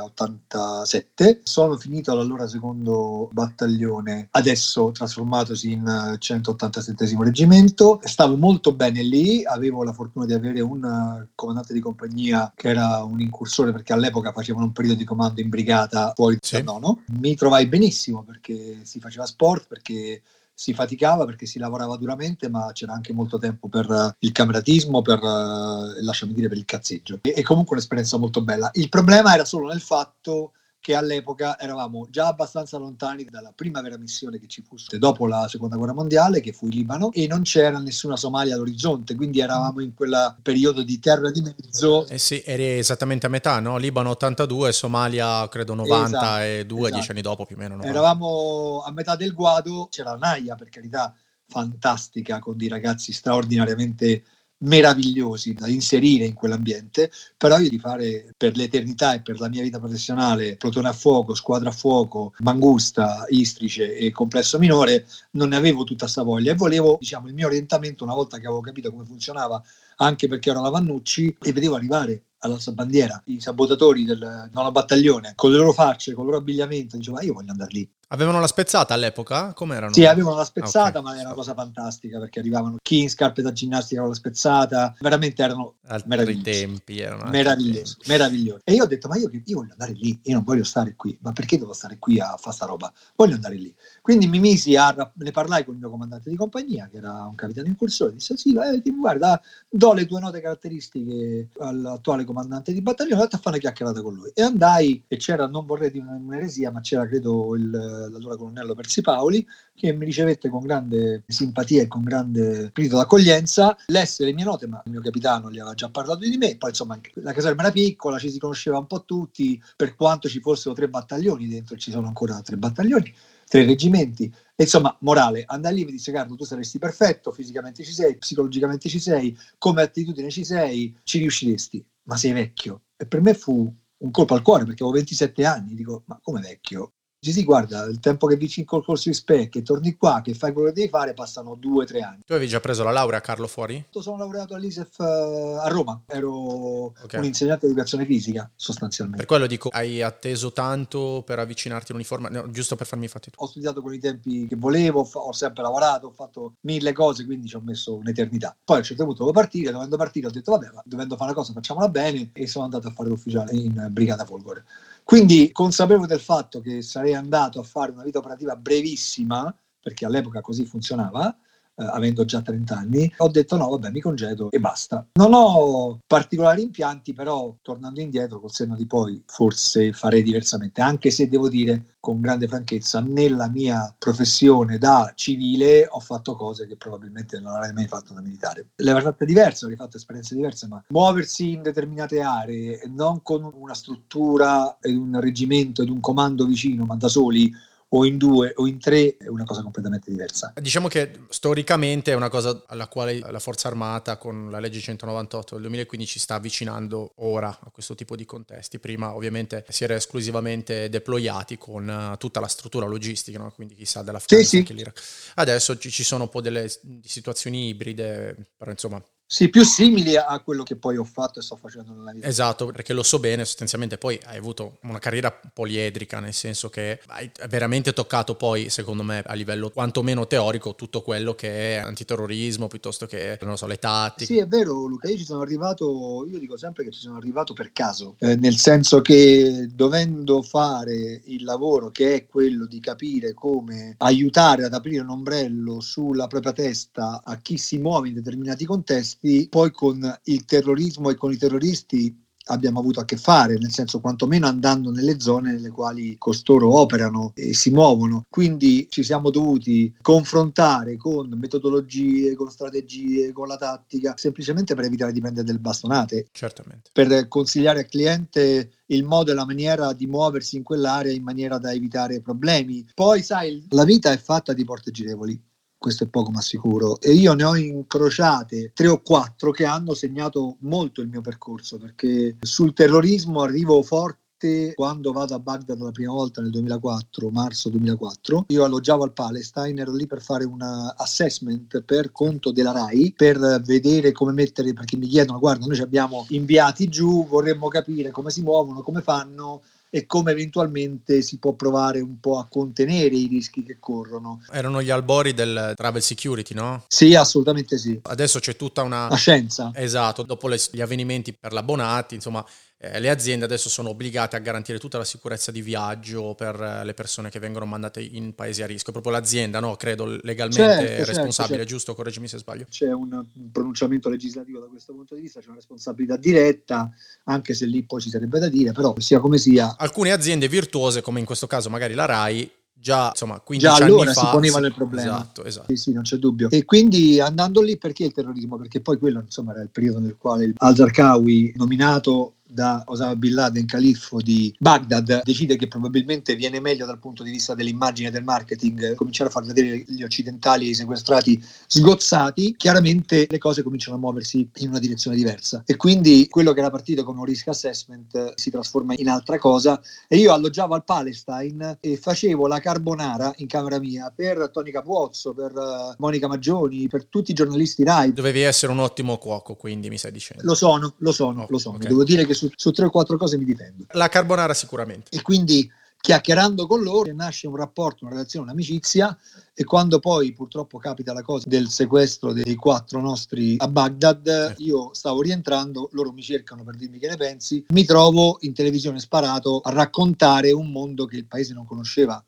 87, 0.05 1.41
sono 1.43 1.77
finito 1.77 2.13
all'allora 2.13 2.47
secondo 2.47 3.29
battaglione, 3.33 4.29
adesso 4.31 4.91
trasformatosi 4.93 5.73
in 5.73 6.17
187 6.19 6.94
reggimento, 6.97 8.01
stavo 8.05 8.37
molto 8.37 8.73
bene 8.75 9.03
lì, 9.03 9.45
avevo 9.45 9.83
la 9.83 9.93
fortuna 9.93 10.27
di 10.27 10.33
avere 10.33 10.61
un 10.61 11.27
comandante 11.35 11.73
di 11.73 11.81
compagnia 11.81 12.53
che 12.55 12.69
era 12.69 13.03
un 13.03 13.21
incursore 13.21 13.73
perché 13.73 13.93
all'epoca 13.93 14.33
facevano 14.33 14.67
un 14.67 14.73
periodo 14.73 14.99
di 14.99 15.05
comando 15.05 15.41
in 15.41 15.49
brigata 15.49 16.13
fuori 16.15 16.39
sì. 16.41 16.57
dal 16.57 16.65
nono. 16.65 17.03
Mi 17.21 17.35
trovai 17.35 17.67
benissimo 17.67 18.23
perché 18.23 18.81
si 18.83 19.01
faceva 19.01 19.27
sport, 19.27 19.67
perché 19.69 20.23
si 20.55 20.73
faticava 20.73 21.25
perché 21.25 21.47
si 21.47 21.59
lavorava 21.59 21.97
duramente, 21.97 22.49
ma 22.49 22.71
c'era 22.73 22.93
anche 22.93 23.13
molto 23.13 23.39
tempo 23.39 23.69
per 23.69 24.15
il 24.21 24.33
cameratismo, 24.33 25.03
per, 25.03 25.19
eh, 25.19 26.03
lasciami 26.03 26.33
dire, 26.33 26.49
per 26.49 26.57
il 26.57 26.65
cazzeggio. 26.65 27.19
E, 27.23 27.35
e 27.37 27.43
comunque 27.43 27.75
un'esperienza 27.75 28.17
molto 28.19 28.43
bella. 28.43 28.71
Il 28.75 28.89
problema 28.89 29.35
era 29.35 29.45
solo 29.45 29.69
nel 29.69 29.81
fatto 29.81 30.53
che 30.85 30.95
all'epoca 30.95 31.59
eravamo 31.59 32.07
già 32.11 32.27
abbastanza 32.27 32.77
lontani 32.77 33.25
dalla 33.25 33.53
prima 33.57 33.81
vera 33.81 33.97
missione 33.97 34.39
che 34.39 34.47
ci 34.49 34.61
fu 34.61 34.77
dopo 34.99 35.27
la 35.27 35.49
seconda 35.49 35.77
guerra 35.77 35.95
mondiale, 35.95 36.43
che 36.43 36.53
fu 36.53 36.67
il 36.67 36.75
Libano, 36.75 37.11
e 37.13 37.27
non 37.27 37.41
c'era 37.41 37.79
nessuna 37.79 38.19
Somalia 38.19 38.53
all'orizzonte, 38.53 39.15
quindi 39.15 39.41
eravamo 39.41 39.81
in 39.81 39.95
quel 39.95 40.37
periodo 40.43 40.83
di 40.83 40.99
terra 40.99 41.31
di 41.31 41.41
mezzo. 41.41 42.07
Eh 42.07 42.19
sì, 42.19 42.43
eri 42.45 42.77
esattamente 42.77 43.25
a 43.25 43.31
metà, 43.31 43.61
no? 43.61 43.79
Libano 43.79 44.11
82, 44.11 44.73
Somalia 44.73 45.49
credo 45.49 45.73
92, 45.73 46.05
esatto, 46.05 46.77
esatto. 46.77 46.91
dieci 46.91 47.11
anni 47.13 47.23
dopo 47.23 47.47
più 47.47 47.57
o 47.57 47.59
meno. 47.61 47.77
90. 47.77 47.91
Eravamo 47.91 48.83
a 48.85 48.93
metà 48.93 49.17
del 49.17 49.33
guado, 49.33 49.89
c'era 49.91 50.17
Naia 50.17 50.55
per 50.55 50.69
carità, 50.69 51.15
fantastica, 51.47 52.41
con 52.41 52.59
dei 52.59 52.69
ragazzi 52.69 53.11
straordinariamente 53.15 54.23
meravigliosi 54.65 55.55
da 55.55 55.69
inserire 55.69 56.25
in 56.25 56.35
quell'ambiente, 56.35 57.11
però 57.37 57.59
io 57.59 57.69
di 57.69 57.79
fare 57.79 58.35
per 58.37 58.57
l'eternità 58.57 59.15
e 59.15 59.23
per 59.23 59.41
la 59.41 59.49
mia 59.49 59.63
vita 59.63 59.79
professionale 59.79 60.57
plotone 60.57 60.89
a 60.89 60.93
fuoco, 60.93 61.35
squadra 61.35 61.71
a 61.71 61.73
fuoco, 61.73 62.33
Mangusta, 62.39 63.25
Istrice 63.29 63.97
e 63.97 64.11
complesso 64.11 64.59
minore, 64.59 65.07
non 65.33 65.51
ne 65.51 65.57
avevo 65.57 65.85
tutta 65.85 66.07
sta 66.07 66.23
voglia. 66.23 66.53
E 66.53 66.55
volevo, 66.55 66.97
diciamo, 66.99 67.29
il 67.29 67.35
mio 67.35 67.47
orientamento 67.47 68.05
una 68.05 68.15
volta 68.15 68.39
che 68.39 68.47
avevo 68.47 68.61
capito 68.61 68.91
come 68.91 69.05
funzionava, 69.05 69.63
anche 69.97 70.29
perché 70.29 70.51
ero 70.51 70.63
la 70.63 70.71
Vannucci 70.71 71.37
e 71.43 71.53
vedevo 71.53 71.77
arrivare 71.77 72.25
all'alzabandiera 72.39 73.23
i 73.27 73.41
sabotatori 73.41 74.05
del 74.05 74.51
nono 74.53 74.71
battaglione 74.71 75.33
con 75.35 75.51
le 75.51 75.57
loro 75.59 75.73
facce, 75.73 76.13
con 76.13 76.25
il 76.25 76.31
loro 76.31 76.41
abbigliamento, 76.41 76.97
dicevo, 76.97 77.17
ma 77.17 77.23
io 77.23 77.33
voglio 77.33 77.53
andare 77.53 77.71
lì 77.73 77.89
Avevano 78.09 78.41
la 78.41 78.47
spezzata 78.47 78.95
all'epoca? 78.95 79.53
Come 79.53 79.77
erano? 79.77 79.93
Sì, 79.93 80.05
avevano 80.05 80.37
la 80.37 80.45
spezzata, 80.45 80.99
okay. 80.99 81.03
ma 81.03 81.19
era 81.19 81.29
una 81.29 81.35
cosa 81.35 81.55
fantastica 81.55 82.19
perché 82.19 82.41
arrivavano 82.41 82.77
chi 82.83 83.01
in 83.01 83.11
scarpe 83.11 83.43
da 83.43 83.53
ginnastica 83.53 84.01
con 84.01 84.11
la 84.11 84.17
spezzata, 84.17 84.95
veramente 85.01 85.43
erano 85.43 85.75
altri 85.87 86.09
meravigliosi. 86.09 86.61
tempi, 86.61 86.99
erano 87.01 87.31
meravigliosi, 87.31 87.97
meravigliosi. 88.07 88.61
E 88.65 88.75
io 88.75 88.85
ho 88.85 88.87
detto, 88.87 89.09
ma 89.09 89.17
io, 89.17 89.31
io, 89.33 89.57
voglio 89.57 89.73
andare 89.73 89.93
lì, 89.93 90.19
io 90.23 90.35
non 90.35 90.45
voglio 90.45 90.65
stare 90.65 90.95
qui, 90.97 91.17
ma 91.23 91.33
perché 91.33 91.59
devo 91.59 91.73
stare 91.73 91.99
qui 91.99 92.21
a 92.21 92.37
fare 92.37 92.55
sta 92.55 92.67
roba? 92.67 92.93
Voglio 93.17 93.35
andare 93.35 93.55
lì. 93.55 93.75
Quindi 94.01 94.27
mi 94.27 94.39
misi 94.39 94.77
a, 94.77 95.13
ne 95.15 95.31
parlai 95.31 95.65
con 95.65 95.75
il 95.75 95.81
mio 95.81 95.91
comandante 95.91 96.31
di 96.31 96.37
compagnia, 96.37 96.89
che 96.91 96.99
era 96.99 97.25
un 97.25 97.35
capitano 97.35 97.69
incursore, 97.69 98.13
disse, 98.13 98.37
sì, 98.37 98.55
eh, 98.55 98.83
guarda, 98.99 99.41
do 99.69 99.93
le 99.93 100.07
tue 100.07 100.21
note 100.21 100.41
caratteristiche 100.41 101.49
all'attuale 101.59 102.25
comandante 102.25 102.73
di 102.73 102.83
battaglione, 102.83 103.23
detto 103.23 103.37
a 103.37 103.39
fare 103.39 103.57
una 103.57 103.59
chiacchierata 103.59 104.03
con 104.03 104.15
lui. 104.15 104.31
E 104.35 104.43
andai, 104.43 105.03
e 105.09 105.17
c'era, 105.17 105.47
non 105.47 105.67
vorrei 105.67 105.91
dire 105.91 106.07
un'eresia, 106.07 106.71
ma 106.71 106.81
c'era 106.81 107.07
credo 107.07 107.55
il 107.55 107.94
l'allora 108.09 108.37
colonnello 108.37 108.75
Persi 108.75 109.01
Paoli, 109.01 109.47
che 109.75 109.93
mi 109.93 110.05
ricevette 110.05 110.49
con 110.49 110.63
grande 110.63 111.25
simpatia 111.27 111.83
e 111.83 111.87
con 111.87 112.03
grande 112.03 112.67
spirito 112.67 112.97
d'accoglienza, 112.97 113.77
lesse 113.87 114.25
le 114.25 114.33
mie 114.33 114.45
note, 114.45 114.67
ma 114.67 114.83
il 114.85 114.93
mio 114.93 115.01
capitano 115.01 115.51
gli 115.51 115.59
aveva 115.59 115.75
già 115.75 115.89
parlato 115.91 116.21
di 116.21 116.37
me, 116.37 116.57
poi 116.57 116.71
insomma 116.71 116.99
la 117.15 117.33
caserma 117.33 117.63
era 117.63 117.73
piccola, 117.73 118.19
ci 118.19 118.31
si 118.31 118.39
conosceva 118.39 118.79
un 118.79 118.87
po' 118.87 119.05
tutti, 119.05 119.61
per 119.77 119.95
quanto 119.95 120.29
ci 120.29 120.41
fossero 120.41 120.75
tre 120.75 120.89
battaglioni, 120.89 121.49
dentro 121.49 121.77
ci 121.77 121.91
sono 121.91 122.07
ancora 122.07 122.41
tre 122.43 122.57
battaglioni, 122.57 123.13
tre 123.47 123.65
reggimenti, 123.65 124.33
insomma, 124.57 124.97
morale, 125.01 125.45
andai 125.47 125.75
lì 125.75 125.83
e 125.83 125.85
mi 125.85 125.93
disse 125.93 126.13
Carlo, 126.13 126.37
tu 126.37 126.45
saresti 126.45 126.79
perfetto, 126.79 127.33
fisicamente 127.33 127.85
ci 127.85 127.93
sei, 127.93 128.17
psicologicamente 128.17 128.89
ci 128.89 128.99
sei, 128.99 129.37
come 129.59 129.83
attitudine 129.83 130.31
ci 130.31 130.45
sei, 130.45 130.97
ci 131.05 131.19
riusciresti, 131.19 131.85
ma 132.05 132.17
sei 132.17 132.33
vecchio. 132.33 132.83
E 132.97 133.07
per 133.07 133.21
me 133.21 133.35
fu 133.35 133.73
un 133.97 134.11
colpo 134.11 134.35
al 134.35 134.43
cuore 134.43 134.65
perché 134.65 134.83
avevo 134.83 134.99
27 134.99 135.45
anni, 135.45 135.75
dico, 135.75 136.03
ma 136.07 136.19
come 136.23 136.41
vecchio? 136.41 136.94
Dici 137.25 137.39
sì, 137.39 137.45
guarda, 137.45 137.85
il 137.85 138.01
tempo 138.01 138.27
che 138.27 138.37
vinci 138.37 138.61
in 138.61 138.67
concorso 138.67 139.09
di 139.09 139.15
SPE, 139.15 139.49
che 139.49 139.63
torni 139.63 139.97
qua, 139.97 140.21
che 140.23 140.35
fai 140.35 140.53
quello 140.53 140.69
che 140.69 140.75
devi 140.75 140.89
fare, 140.91 141.15
passano 141.15 141.55
due 141.55 141.85
o 141.85 141.87
tre 141.87 142.01
anni. 142.01 142.19
Tu 142.27 142.35
avevi 142.35 142.49
già 142.51 142.61
preso 142.61 142.85
la 142.85 142.91
laurea, 142.91 143.23
Carlo, 143.23 143.47
fuori? 143.47 143.83
Sono 143.89 144.19
laureato 144.19 144.55
all'ISEF 144.55 144.99
uh, 144.99 145.57
a 145.59 145.69
Roma, 145.69 146.03
ero 146.07 146.33
okay. 146.33 147.19
un 147.21 147.25
insegnante 147.25 147.65
di 147.65 147.73
educazione 147.73 148.05
fisica, 148.05 148.51
sostanzialmente. 148.55 149.25
Per 149.25 149.27
quello 149.27 149.47
dico, 149.47 149.71
hai 149.73 150.03
atteso 150.03 150.53
tanto 150.53 151.23
per 151.25 151.39
avvicinarti 151.39 151.93
all'uniforme, 151.93 152.29
no, 152.29 152.51
giusto 152.51 152.77
per 152.77 152.87
farmi 152.87 153.07
i 153.07 153.09
fatti 153.09 153.31
tu. 153.31 153.43
Ho 153.43 153.47
studiato 153.47 153.81
con 153.81 153.95
i 153.95 153.99
tempi 153.99 154.47
che 154.47 154.57
volevo, 154.57 155.09
ho 155.11 155.33
sempre 155.33 155.63
lavorato, 155.63 156.09
ho 156.09 156.13
fatto 156.13 156.57
mille 156.61 156.93
cose, 156.93 157.25
quindi 157.25 157.49
ci 157.49 157.57
ho 157.57 157.63
messo 157.65 157.95
un'eternità. 157.95 158.55
Poi 158.63 158.77
a 158.77 158.79
un 158.81 158.85
certo 158.85 159.05
punto 159.05 159.21
dovevo 159.21 159.41
partire, 159.41 159.73
dovendo 159.73 159.97
partire 159.97 160.27
ho 160.27 160.31
detto 160.31 160.51
vabbè, 160.51 160.73
ma 160.75 160.83
dovendo 160.85 161.17
fare 161.17 161.31
una 161.31 161.41
cosa 161.41 161.55
facciamola 161.55 161.89
bene 161.89 162.29
e 162.35 162.47
sono 162.47 162.65
andato 162.65 162.89
a 162.89 162.91
fare 162.91 163.09
l'ufficiale 163.09 163.53
in 163.55 163.87
Brigata 163.91 164.27
Folgore. 164.27 164.65
Quindi 165.05 165.53
consapevole 165.53 166.07
del 166.07 166.19
fatto 166.19 166.61
che 166.61 166.81
sarei 166.81 167.15
andato 167.15 167.61
a 167.61 167.63
fare 167.63 167.93
una 167.93 168.03
vita 168.03 168.19
operativa 168.19 168.57
brevissima, 168.57 169.55
perché 169.79 170.07
all'epoca 170.07 170.41
così 170.41 170.65
funzionava, 170.65 171.37
eh, 171.77 171.85
avendo 171.85 172.25
già 172.25 172.41
30 172.41 172.77
anni, 172.77 173.13
ho 173.19 173.29
detto 173.29 173.57
no, 173.57 173.69
vabbè, 173.69 173.91
mi 173.91 174.01
congedo 174.01 174.51
e 174.51 174.61
basta. 174.61 175.07
Non 175.15 175.33
ho 175.35 175.99
particolari 176.07 176.63
impianti, 176.63 177.13
però 177.13 177.55
tornando 177.63 178.01
indietro 178.01 178.41
col 178.41 178.53
senno 178.53 178.77
di 178.77 178.87
poi 178.87 179.23
forse 179.27 179.93
farei 179.93 180.23
diversamente, 180.23 180.81
anche 180.81 181.11
se 181.11 181.29
devo 181.29 181.49
dire 181.49 181.97
con 182.05 182.21
grande 182.21 182.47
franchezza, 182.47 183.01
nella 183.01 183.49
mia 183.49 183.95
professione 183.99 184.77
da 184.77 185.11
civile 185.15 185.87
ho 185.89 186.01
fatto 186.01 186.37
cose 186.37 186.67
che 186.67 186.77
probabilmente 186.77 187.41
non 187.41 187.55
avrei 187.55 187.73
mai 187.73 187.87
fatto 187.87 188.13
da 188.13 188.21
militare. 188.21 188.69
Le 188.77 188.91
avrei 188.91 189.07
fatte 189.07 189.25
diverse, 189.25 189.65
avrei 189.65 189.79
fatto 189.79 189.97
esperienze 189.97 190.35
diverse, 190.35 190.67
ma 190.67 190.85
muoversi 190.89 191.53
in 191.53 191.63
determinate 191.63 192.21
aree, 192.21 192.83
non 192.89 193.23
con 193.23 193.51
una 193.55 193.75
struttura 193.75 194.77
un 194.83 195.19
reggimento 195.19 195.83
ed 195.83 195.89
un 195.89 196.01
comando 196.01 196.45
vicino, 196.45 196.85
ma 196.85 196.97
da 196.97 197.09
soli, 197.09 197.51
o 197.97 198.05
in 198.05 198.19
due 198.19 198.53
o 198.57 198.67
in 198.67 198.79
tre 198.79 199.17
è 199.17 199.29
una 199.29 199.45
cosa 199.45 199.63
completamente 199.63 200.11
diversa. 200.11 200.53
Diciamo 200.61 200.89
che 200.89 201.21
storicamente 201.29 202.11
è 202.11 202.15
una 202.15 202.29
cosa 202.29 202.65
alla 202.67 202.89
quale 202.89 203.21
la 203.21 203.39
Forza 203.39 203.69
Armata 203.69 204.17
con 204.17 204.51
la 204.51 204.59
legge 204.59 204.81
198 204.81 205.55
del 205.55 205.63
2015 205.63 206.19
sta 206.19 206.35
avvicinando 206.35 207.13
ora 207.17 207.49
a 207.49 207.71
questo 207.71 207.95
tipo 207.95 208.17
di 208.17 208.25
contesti. 208.25 208.81
Prima 208.81 209.15
ovviamente 209.15 209.65
si 209.69 209.85
era 209.85 209.95
esclusivamente 209.95 210.89
deployati 210.89 211.57
con 211.57 211.89
uh, 211.89 212.17
tutta 212.17 212.41
la 212.41 212.49
struttura 212.49 212.87
logistica, 212.87 213.39
no? 213.39 213.53
quindi 213.53 213.75
chissà 213.75 214.03
dell'Afghanistan 214.03 214.61
sì, 214.61 214.67
sì. 214.67 214.75
l'Iraq. 214.75 215.03
Adesso 215.37 215.79
ci 215.79 216.03
sono 216.03 216.25
un 216.25 216.29
po' 216.29 216.41
delle 216.41 216.69
situazioni 217.03 217.69
ibride, 217.69 218.37
però 218.57 218.73
insomma 218.73 219.03
sì, 219.35 219.49
più 219.49 219.65
simili 219.65 220.17
a 220.17 220.39
quello 220.39 220.63
che 220.63 220.77
poi 220.77 220.97
ho 220.97 221.03
fatto 221.03 221.41
e 221.41 221.43
sto 221.43 221.57
facendo 221.57 221.93
nella 221.93 222.13
vita. 222.13 222.25
Esatto, 222.25 222.67
perché 222.67 222.93
lo 222.93 223.03
so 223.03 223.19
bene, 223.19 223.45
sostanzialmente 223.45 223.99
poi 223.99 224.17
hai 224.27 224.37
avuto 224.37 224.77
una 224.83 225.01
carriera 225.01 225.33
poliedrica, 225.33 226.21
nel 226.21 226.33
senso 226.33 226.71
che 226.71 227.01
hai 227.09 227.29
veramente 227.49 227.93
toccato 227.93 228.37
poi, 228.37 228.71
secondo 228.71 229.03
me, 229.03 229.25
a 229.27 229.35
livello 229.35 229.71
quantomeno 229.71 230.29
teorico, 230.29 230.77
tutto 230.77 231.03
quello 231.03 231.35
che 231.35 231.75
è 231.75 231.79
antiterrorismo, 231.79 232.69
piuttosto 232.69 233.07
che, 233.07 233.37
non 233.43 233.57
so, 233.57 233.67
le 233.67 233.79
tattiche. 233.79 234.33
Sì, 234.33 234.39
è 234.39 234.47
vero, 234.47 234.85
Luca, 234.85 235.09
io 235.09 235.17
ci 235.17 235.25
sono 235.25 235.41
arrivato, 235.41 236.25
io 236.31 236.39
dico 236.39 236.57
sempre 236.57 236.85
che 236.85 236.93
ci 236.93 237.01
sono 237.01 237.17
arrivato 237.17 237.55
per 237.55 237.73
caso, 237.73 238.15
eh, 238.21 238.37
nel 238.37 238.55
senso 238.55 239.01
che 239.01 239.67
dovendo 239.69 240.43
fare 240.43 241.23
il 241.25 241.43
lavoro 241.43 241.91
che 241.91 242.15
è 242.15 242.27
quello 242.29 242.67
di 242.67 242.79
capire 242.79 243.35
come 243.35 243.97
aiutare 243.99 244.63
ad 244.63 244.75
aprire 244.75 245.03
un 245.03 245.11
ombrello 245.11 245.81
sulla 245.81 246.29
propria 246.29 246.53
testa 246.53 247.21
a 247.25 247.37
chi 247.39 247.59
si 247.59 247.79
muove 247.79 248.07
in 248.07 248.15
determinati 248.15 248.65
contesti, 248.65 249.23
questi 249.25 249.49
poi 249.49 249.71
con 249.71 250.19
il 250.25 250.45
terrorismo 250.45 251.09
e 251.09 251.15
con 251.15 251.33
i 251.33 251.39
terroristi 251.39 252.23
abbiamo 252.49 252.79
avuto 252.79 253.01
a 253.01 253.07
che 253.07 253.17
fare, 253.17 253.57
nel 253.57 253.73
senso 253.73 254.01
quantomeno 254.01 254.47
andando 254.47 254.91
nelle 254.91 255.19
zone 255.19 255.53
nelle 255.53 255.71
quali 255.71 256.17
costoro 256.19 256.79
operano 256.79 257.33
e 257.35 257.55
si 257.55 257.71
muovono. 257.71 258.27
Quindi 258.29 258.87
ci 258.91 259.03
siamo 259.03 259.31
dovuti 259.31 259.95
confrontare 260.03 260.99
con 260.99 261.31
metodologie, 261.41 262.35
con 262.35 262.51
strategie, 262.51 263.33
con 263.33 263.49
la 263.49 263.57
tattica, 263.57 264.13
semplicemente 264.19 264.75
per 264.75 264.85
evitare 264.85 265.13
di 265.13 265.23
prendere 265.23 265.47
del 265.47 265.59
bastonate. 265.59 266.27
Certamente. 266.33 266.91
Per 266.93 267.29
consigliare 267.29 267.79
al 267.79 267.87
cliente 267.87 268.73
il 268.89 269.05
modo 269.05 269.31
e 269.31 269.35
la 269.35 269.47
maniera 269.47 269.95
di 269.95 270.07
muoversi 270.07 270.57
in 270.57 270.65
quell'area 270.65 271.13
in 271.13 271.23
maniera 271.23 271.57
da 271.57 271.73
evitare 271.73 272.21
problemi. 272.21 272.87
Poi 272.93 273.23
sai, 273.23 273.65
la 273.71 273.85
vita 273.85 274.13
è 274.13 274.19
fatta 274.19 274.53
di 274.53 274.65
porte 274.67 274.91
girevoli 274.91 275.41
questo 275.85 276.05
è 276.05 276.07
poco 276.07 276.31
ma 276.31 276.41
sicuro. 276.41 276.99
E 276.99 277.13
io 277.13 277.35
ne 277.35 277.45
ho 277.45 277.55
incrociate 277.55 278.73
tre 278.73 278.89
o 278.89 279.03
quattro 279.03 279.51
che 279.51 279.67
hanno 279.67 279.93
segnato 279.93 280.57
molto 280.61 281.03
il 281.03 281.09
mio 281.09 281.21
percorso, 281.21 281.77
perché 281.77 282.39
sul 282.41 282.73
terrorismo 282.73 283.43
arrivo 283.43 283.83
forte 283.83 284.73
quando 284.75 285.13
vado 285.13 285.35
a 285.35 285.39
Baghdad 285.39 285.79
la 285.79 285.91
prima 285.91 286.13
volta 286.13 286.41
nel 286.41 286.51
2004, 286.53 287.29
marzo 287.29 287.69
2004, 287.69 288.47
io 288.49 288.65
alloggiavo 288.65 289.05
al 289.05 289.13
Palestine, 289.13 289.79
ero 289.79 289.95
lì 289.95 290.07
per 290.07 290.23
fare 290.23 290.47
un 290.47 290.63
assessment 290.97 291.83
per 291.83 292.13
conto 292.13 292.51
della 292.51 292.73
RAI, 292.73 293.13
per 293.15 293.39
vedere 293.63 294.13
come 294.13 294.33
mettere, 294.33 294.73
perché 294.73 294.97
mi 294.97 295.07
chiedono, 295.07 295.39
guarda, 295.39 295.67
noi 295.67 295.77
ci 295.77 295.83
abbiamo 295.83 296.25
inviati 296.31 296.89
giù, 296.89 297.27
vorremmo 297.27 297.69
capire 297.69 298.11
come 298.11 298.31
si 298.31 298.41
muovono, 298.41 298.81
come 298.81 299.03
fanno, 299.03 299.61
e 299.95 300.07
come 300.07 300.33
eventualmente 300.33 301.23
si 301.23 301.39
può 301.39 301.53
provare 301.53 302.01
un 302.01 302.19
po' 302.19 302.41
a 302.41 302.49
contenere 302.49 303.15
i 303.15 303.29
rischi 303.29 303.63
che 303.63 303.77
corrono. 303.79 304.43
Erano 304.51 304.83
gli 304.83 304.91
albori 304.91 305.35
del 305.35 305.73
travel 305.77 306.03
security, 306.03 306.53
no? 306.53 306.83
Sì, 306.89 307.15
assolutamente 307.15 307.79
sì. 307.79 308.01
Adesso 308.03 308.41
c'è 308.41 308.57
tutta 308.57 308.83
una... 308.83 309.07
La 309.09 309.15
scienza. 309.15 309.71
Esatto, 309.73 310.25
dopo 310.25 310.49
le, 310.49 310.59
gli 310.73 310.81
avvenimenti 310.81 311.33
per 311.33 311.53
l'abbonati, 311.53 312.17
insomma, 312.17 312.45
eh, 312.93 313.01
le 313.01 313.09
aziende 313.09 313.45
adesso 313.45 313.69
sono 313.69 313.91
obbligate 313.91 314.37
a 314.37 314.41
garantire 314.41 314.79
tutta 314.79 314.99
la 314.99 315.05
sicurezza 315.05 315.51
di 315.51 315.63
viaggio 315.63 316.35
per 316.35 316.61
eh, 316.61 316.85
le 316.85 316.93
persone 316.93 317.31
che 317.31 317.39
vengono 317.39 317.65
mandate 317.65 318.03
in 318.03 318.35
paesi 318.35 318.63
a 318.63 318.67
rischio. 318.67 318.93
Proprio 318.93 319.13
l'azienda, 319.13 319.61
no? 319.61 319.77
credo, 319.77 320.19
legalmente 320.23 320.63
certo, 320.63 320.87
certo 320.87 321.05
responsabile, 321.07 321.57
certo, 321.59 321.73
giusto? 321.73 321.95
Correggimi 321.95 322.29
se 322.29 322.39
sbaglio. 322.39 322.67
C'è 322.69 322.93
un 322.93 323.25
pronunciamento 323.51 324.09
legislativo 324.09 324.61
da 324.61 324.67
questo 324.67 324.93
punto 324.93 325.15
di 325.15 325.23
vista, 325.23 325.41
c'è 325.41 325.47
una 325.47 325.57
responsabilità 325.57 326.17
diretta, 326.17 326.91
anche 327.25 327.55
se 327.55 327.67
lì 327.67 327.85
poi 327.85 328.01
ci 328.01 328.11
sarebbe 328.11 328.39
da 328.39 328.49
dire, 328.49 328.73
però 328.73 328.95
sia 328.99 329.21
come 329.21 329.39
sia. 329.39 329.77
Alcune 329.79 330.13
aziende 330.13 330.49
virtuose, 330.49 331.01
come 331.01 331.21
in 331.21 331.27
questo 331.27 331.47
caso 331.47 331.71
magari 331.71 331.95
la 331.95 332.05
RAI, 332.05 332.51
già 332.85 333.09
insomma 333.09 333.41
15 333.41 333.77
già 333.79 333.83
allora 333.83 334.13
fa, 334.13 334.21
si 334.21 334.27
ponevano 334.31 334.67
il 334.67 334.75
problema 334.75 335.17
esatto, 335.17 335.45
esatto. 335.45 335.67
Sì, 335.69 335.77
sì, 335.77 335.93
non 335.95 336.03
c'è 336.03 336.17
dubbio 336.17 336.51
e 336.51 336.67
quindi 336.67 337.19
andando 337.19 337.63
lì 337.63 337.79
perché 337.79 338.05
il 338.05 338.13
terrorismo 338.13 338.59
perché 338.59 338.83
poi 338.83 338.99
quello 338.99 339.21
insomma 339.21 339.53
era 339.53 339.63
il 339.63 339.71
periodo 339.71 340.01
nel 340.01 340.17
quale 340.19 340.53
Al-Zarqawi 340.55 341.55
nominato 341.57 342.35
da 342.55 342.83
Osama 342.87 343.17
Bin 343.17 343.35
Laden, 343.35 343.67
califfo 343.67 344.21
di 344.21 344.55
Baghdad, 344.59 345.23
decide 345.25 345.57
che 345.57 345.67
probabilmente 345.67 346.37
viene 346.37 346.61
meglio 346.61 346.87
dal 346.87 347.01
punto 347.01 347.23
di 347.25 347.31
vista 347.33 347.55
dell'immagine 347.55 348.09
e 348.09 348.11
del 348.13 348.23
marketing 348.23 348.95
cominciare 348.95 349.29
a 349.29 349.33
far 349.33 349.45
vedere 349.45 349.85
gli 349.87 350.03
occidentali 350.03 350.73
sequestrati 350.73 351.43
sgozzati, 351.67 352.55
chiaramente 352.57 353.27
le 353.29 353.39
cose 353.39 353.63
cominciano 353.63 353.97
a 353.97 353.99
muoversi 353.99 354.49
in 354.57 354.69
una 354.69 354.79
direzione 354.79 355.17
diversa. 355.17 355.63
E 355.67 355.77
quindi 355.77 356.29
quello 356.29 356.53
che 356.53 356.61
era 356.61 356.71
partito 356.71 357.05
come 357.05 357.19
un 357.19 357.25
risk 357.25 357.49
assessment 357.49 358.35
si 358.37 358.51
trasforma 358.51 358.95
in 358.97 359.09
altra 359.09 359.39
cosa. 359.39 359.81
E 360.07 360.17
io 360.17 360.33
alloggiavo 360.33 360.75
al 360.75 360.85
Palestine 360.85 361.79
e 361.81 361.97
facevo 361.97 362.47
la 362.47 362.61
carbonara 362.61 363.33
in 363.39 363.47
camera 363.49 363.79
mia 363.79 364.13
per 364.15 364.51
Tony 364.53 364.71
Capuozzo, 364.71 365.35
per 365.35 365.53
uh, 365.55 365.95
Monica 365.99 366.29
Maggioni, 366.29 366.87
per 366.87 367.07
tutti 367.07 367.33
i 367.33 367.35
giornalisti 367.35 367.83
Rai. 367.83 368.13
Dovevi 368.13 368.41
essere 368.41 368.71
un 368.73 368.79
ottimo 368.79 369.19
cuoco, 369.19 369.55
quindi 369.57 369.89
mi 369.89 369.99
stai 369.99 370.13
dicendo. 370.13 370.43
Lo 370.45 370.55
sono, 370.55 370.95
lo 370.99 371.13
sono, 371.13 371.43
oh, 371.43 371.47
lo 371.49 371.59
sono. 371.59 371.77
Okay. 371.77 371.89
Devo 371.89 372.05
dire 372.05 372.25
che 372.27 372.35
su 372.35 372.44
su, 372.45 372.51
su 372.55 372.71
tre 372.73 372.87
o 372.87 372.91
quattro 372.91 373.17
cose 373.17 373.39
mi 373.39 373.45
difendo. 373.45 373.87
La 373.93 374.09
carbonara 374.09 374.55
sicuramente. 374.55 375.17
E 375.17 375.23
quindi 375.23 375.71
chiacchierando 376.05 376.67
con 376.67 376.83
loro 376.83 377.11
nasce 377.15 377.47
un 377.47 377.57
rapporto, 377.57 378.05
una 378.05 378.13
relazione, 378.13 378.45
un'amicizia 378.45 379.17
e 379.55 379.65
quando 379.65 380.01
poi 380.01 380.35
purtroppo 380.35 380.77
capita 380.77 381.15
la 381.15 381.23
cosa 381.23 381.49
del 381.49 381.71
sequestro 381.71 382.35
dei 382.35 382.57
quattro 382.57 383.01
nostri 383.01 383.55
a 383.57 383.69
Baghdad, 383.69 384.27
eh. 384.27 384.55
io 384.59 384.93
stavo 384.93 385.23
rientrando, 385.23 385.89
loro 385.93 386.13
mi 386.13 386.21
cercano 386.21 386.63
per 386.63 386.77
dirmi 386.77 386.99
che 386.99 387.09
ne 387.09 387.17
pensi, 387.17 387.65
mi 387.69 387.87
trovo 387.87 388.37
in 388.41 388.53
televisione 388.53 389.01
sparato 389.01 389.61
a 389.61 389.71
raccontare 389.71 390.53
un 390.53 390.71
mondo 390.71 391.07
che 391.07 391.17
il 391.17 391.27
paese 391.27 391.55
non 391.55 391.65
conosceva 391.65 392.23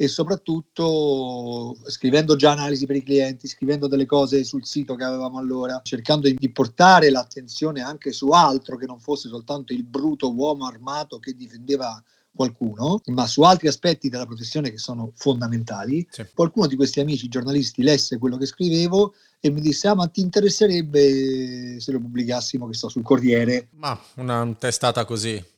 e 0.00 0.06
soprattutto 0.06 1.76
scrivendo 1.86 2.36
già 2.36 2.52
analisi 2.52 2.86
per 2.86 2.94
i 2.94 3.02
clienti, 3.02 3.48
scrivendo 3.48 3.88
delle 3.88 4.06
cose 4.06 4.44
sul 4.44 4.64
sito 4.64 4.94
che 4.94 5.02
avevamo 5.02 5.38
allora, 5.38 5.80
cercando 5.82 6.30
di 6.30 6.50
portare 6.52 7.10
l'attenzione 7.10 7.80
anche 7.80 8.12
su 8.12 8.28
altro 8.28 8.76
che 8.76 8.86
non 8.86 9.00
fosse 9.00 9.28
soltanto 9.28 9.72
il 9.72 9.82
bruto 9.82 10.32
uomo 10.32 10.66
armato 10.66 11.18
che 11.18 11.34
difendeva 11.34 12.00
qualcuno, 12.32 13.00
ma 13.06 13.26
su 13.26 13.42
altri 13.42 13.66
aspetti 13.66 14.08
della 14.08 14.24
professione 14.24 14.70
che 14.70 14.78
sono 14.78 15.10
fondamentali. 15.16 16.06
Sì. 16.08 16.24
Qualcuno 16.32 16.68
di 16.68 16.76
questi 16.76 17.00
amici 17.00 17.26
giornalisti 17.26 17.82
lesse 17.82 18.18
quello 18.18 18.36
che 18.36 18.46
scrivevo 18.46 19.14
e 19.40 19.50
mi 19.50 19.60
disse: 19.60 19.88
Ah, 19.88 19.96
ma 19.96 20.06
ti 20.06 20.20
interesserebbe 20.20 21.80
se 21.80 21.90
lo 21.90 21.98
pubblicassimo 21.98 22.68
che 22.68 22.74
sto 22.74 22.88
sul 22.88 23.02
Corriere? 23.02 23.66
Ma 23.72 24.00
una 24.14 24.54
testata 24.56 25.04
così. 25.04 25.56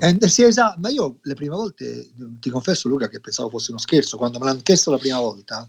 Eh, 0.00 0.28
sì, 0.28 0.42
esatto, 0.42 0.80
ma 0.80 0.88
io 0.88 1.18
le 1.22 1.34
prime 1.34 1.54
volte, 1.54 2.10
ti 2.40 2.50
confesso 2.50 2.88
Luca 2.88 3.08
che 3.08 3.20
pensavo 3.20 3.48
fosse 3.50 3.70
uno 3.70 3.80
scherzo, 3.80 4.16
quando 4.16 4.38
me 4.38 4.46
l'hanno 4.46 4.62
chiesto 4.62 4.90
la 4.90 4.98
prima 4.98 5.18
volta, 5.20 5.68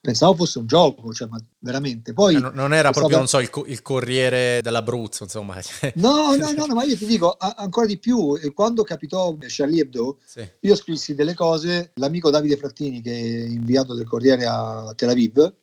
pensavo 0.00 0.34
fosse 0.34 0.58
un 0.58 0.66
gioco, 0.66 1.12
cioè, 1.12 1.28
ma 1.28 1.38
veramente. 1.58 2.12
Poi 2.12 2.36
eh, 2.36 2.38
non 2.38 2.72
era 2.72 2.92
proprio, 2.92 3.16
stata... 3.16 3.16
non 3.16 3.26
so, 3.26 3.40
il, 3.40 3.70
il, 3.72 3.82
Corriere 3.82 4.60
dell'Abruzzo, 4.62 5.24
insomma. 5.24 5.56
No, 5.96 6.36
no, 6.36 6.52
no, 6.52 6.66
no, 6.66 6.74
ma 6.74 6.84
io 6.84 6.96
ti 6.96 7.06
dico 7.06 7.32
a- 7.32 7.54
ancora 7.58 7.86
di 7.86 7.98
più, 7.98 8.38
quando 8.54 8.84
capitò 8.84 9.36
Charlie 9.40 9.82
Hebdo, 9.82 10.18
sì. 10.24 10.48
io 10.60 10.74
scrissi 10.76 11.14
delle 11.14 11.34
cose, 11.34 11.90
l'amico 11.94 12.30
Davide 12.30 12.56
Frattini, 12.56 13.00
che 13.00 13.12
è 13.12 13.46
inviato 13.48 13.94
del 13.94 14.06
Corriere 14.06 14.46
a 14.46 14.92
Tel 14.94 15.08
Aviv, 15.08 15.54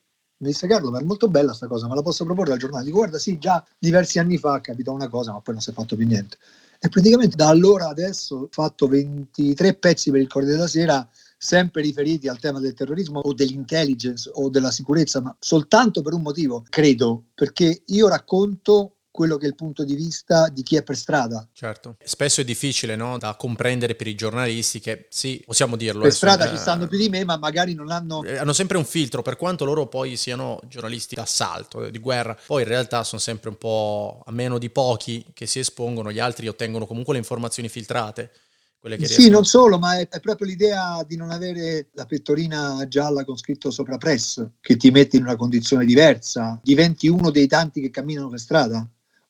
mi 0.44 0.50
disse 0.50 0.68
Carlo, 0.68 0.92
ma 0.92 1.00
è 1.00 1.04
molto 1.04 1.30
bella 1.30 1.48
questa 1.48 1.68
cosa, 1.68 1.88
ma 1.88 1.96
la 1.96 2.02
posso 2.02 2.26
proporre 2.26 2.52
al 2.52 2.60
giornale? 2.60 2.84
Dico, 2.84 2.98
guarda, 2.98 3.18
sì, 3.18 3.38
già 3.38 3.66
diversi 3.80 4.20
anni 4.20 4.38
fa 4.38 4.60
capitò 4.60 4.92
una 4.92 5.08
cosa, 5.08 5.32
ma 5.32 5.40
poi 5.40 5.54
non 5.54 5.64
si 5.64 5.70
è 5.70 5.74
fatto 5.74 5.96
più 5.96 6.06
niente. 6.06 6.38
E 6.86 6.90
praticamente 6.90 7.38
da 7.38 7.48
allora 7.48 7.88
adesso 7.88 8.36
ho 8.36 8.48
fatto 8.52 8.88
23 8.90 9.76
pezzi 9.76 10.12
per 10.12 10.20
il 10.20 10.28
Corriere 10.28 10.56
della 10.56 10.68
Sera, 10.68 11.10
sempre 11.38 11.82
riferiti 11.82 12.28
al 12.28 12.40
tema 12.40 12.60
del 12.60 12.74
terrorismo 12.74 13.22
o 13.22 13.34
dell'intelligence 13.34 14.30
o 14.34 14.50
della 14.50 14.70
sicurezza, 14.70 15.22
ma 15.22 15.34
soltanto 15.40 16.02
per 16.02 16.12
un 16.12 16.22
motivo, 16.22 16.66
credo, 16.68 17.28
perché 17.36 17.84
io 17.86 18.10
racconto 18.10 18.98
quello 19.14 19.38
che 19.38 19.46
è 19.46 19.48
il 19.48 19.54
punto 19.54 19.84
di 19.84 19.94
vista 19.94 20.50
di 20.50 20.64
chi 20.64 20.76
è 20.76 20.82
per 20.82 20.98
strada. 20.98 21.48
Certo, 21.54 21.98
spesso 22.04 22.42
è 22.42 22.44
difficile 22.44 22.96
no? 22.96 23.20
da 23.20 23.36
comprendere 23.36 23.94
per 23.94 24.08
i 24.08 24.16
giornalisti 24.16 24.80
che 24.80 25.06
sì, 25.10 25.40
possiamo 25.46 25.76
dirlo. 25.76 26.02
Per 26.02 26.12
strada 26.12 26.50
ci 26.50 26.58
stanno 26.58 26.88
più 26.88 26.98
di 26.98 27.10
me, 27.10 27.24
ma 27.24 27.38
magari 27.38 27.76
non 27.76 27.92
hanno... 27.92 28.24
Eh, 28.24 28.38
hanno 28.38 28.54
sempre 28.54 28.78
un 28.78 28.86
filtro, 28.86 29.22
per 29.22 29.38
quanto 29.38 29.66
loro 29.66 29.86
poi 29.86 30.18
siano 30.18 30.60
giornalisti 30.68 31.14
d'assalto, 31.14 31.92
di 31.92 32.00
guerra, 32.00 32.36
poi 32.48 32.64
in 32.64 32.68
realtà 32.68 33.04
sono 33.04 33.22
sempre 33.22 33.50
un 33.50 33.58
po' 33.58 34.24
a 34.26 34.32
meno 34.32 34.58
di 34.58 34.72
pochi 34.72 35.24
che 35.32 35.46
si 35.46 35.60
espongono, 35.60 36.12
gli 36.12 36.20
altri 36.20 36.48
ottengono 36.48 36.88
comunque 36.88 37.14
le 37.14 37.20
informazioni 37.20 37.70
filtrate. 37.70 38.32
Sì, 39.04 39.30
non 39.30 39.46
solo, 39.46 39.80
ma 39.80 39.98
è, 39.98 40.10
è, 40.10 40.20
proprio 40.20 40.46
l'idea 40.46 41.06
di 41.08 41.16
non 41.16 41.32
avere 41.32 41.88
la 41.94 42.06
pettorina 42.06 42.86
gialla 42.90 43.24
con 43.24 43.38
scritto 43.38 43.72
sopra 43.72 43.98
press, 43.98 44.46
che 44.60 44.76
ti 44.76 44.92
mette 44.92 45.16
in 45.16 45.24
una 45.24 45.38
condizione 45.38 45.86
diversa, 45.86 46.60
diventi 46.62 47.08
uno 47.08 47.30
dei 47.30 47.48
tanti 47.48 47.80
che 47.80 47.90
camminano 47.90 48.28
per 48.28 48.40
strada 48.40 48.86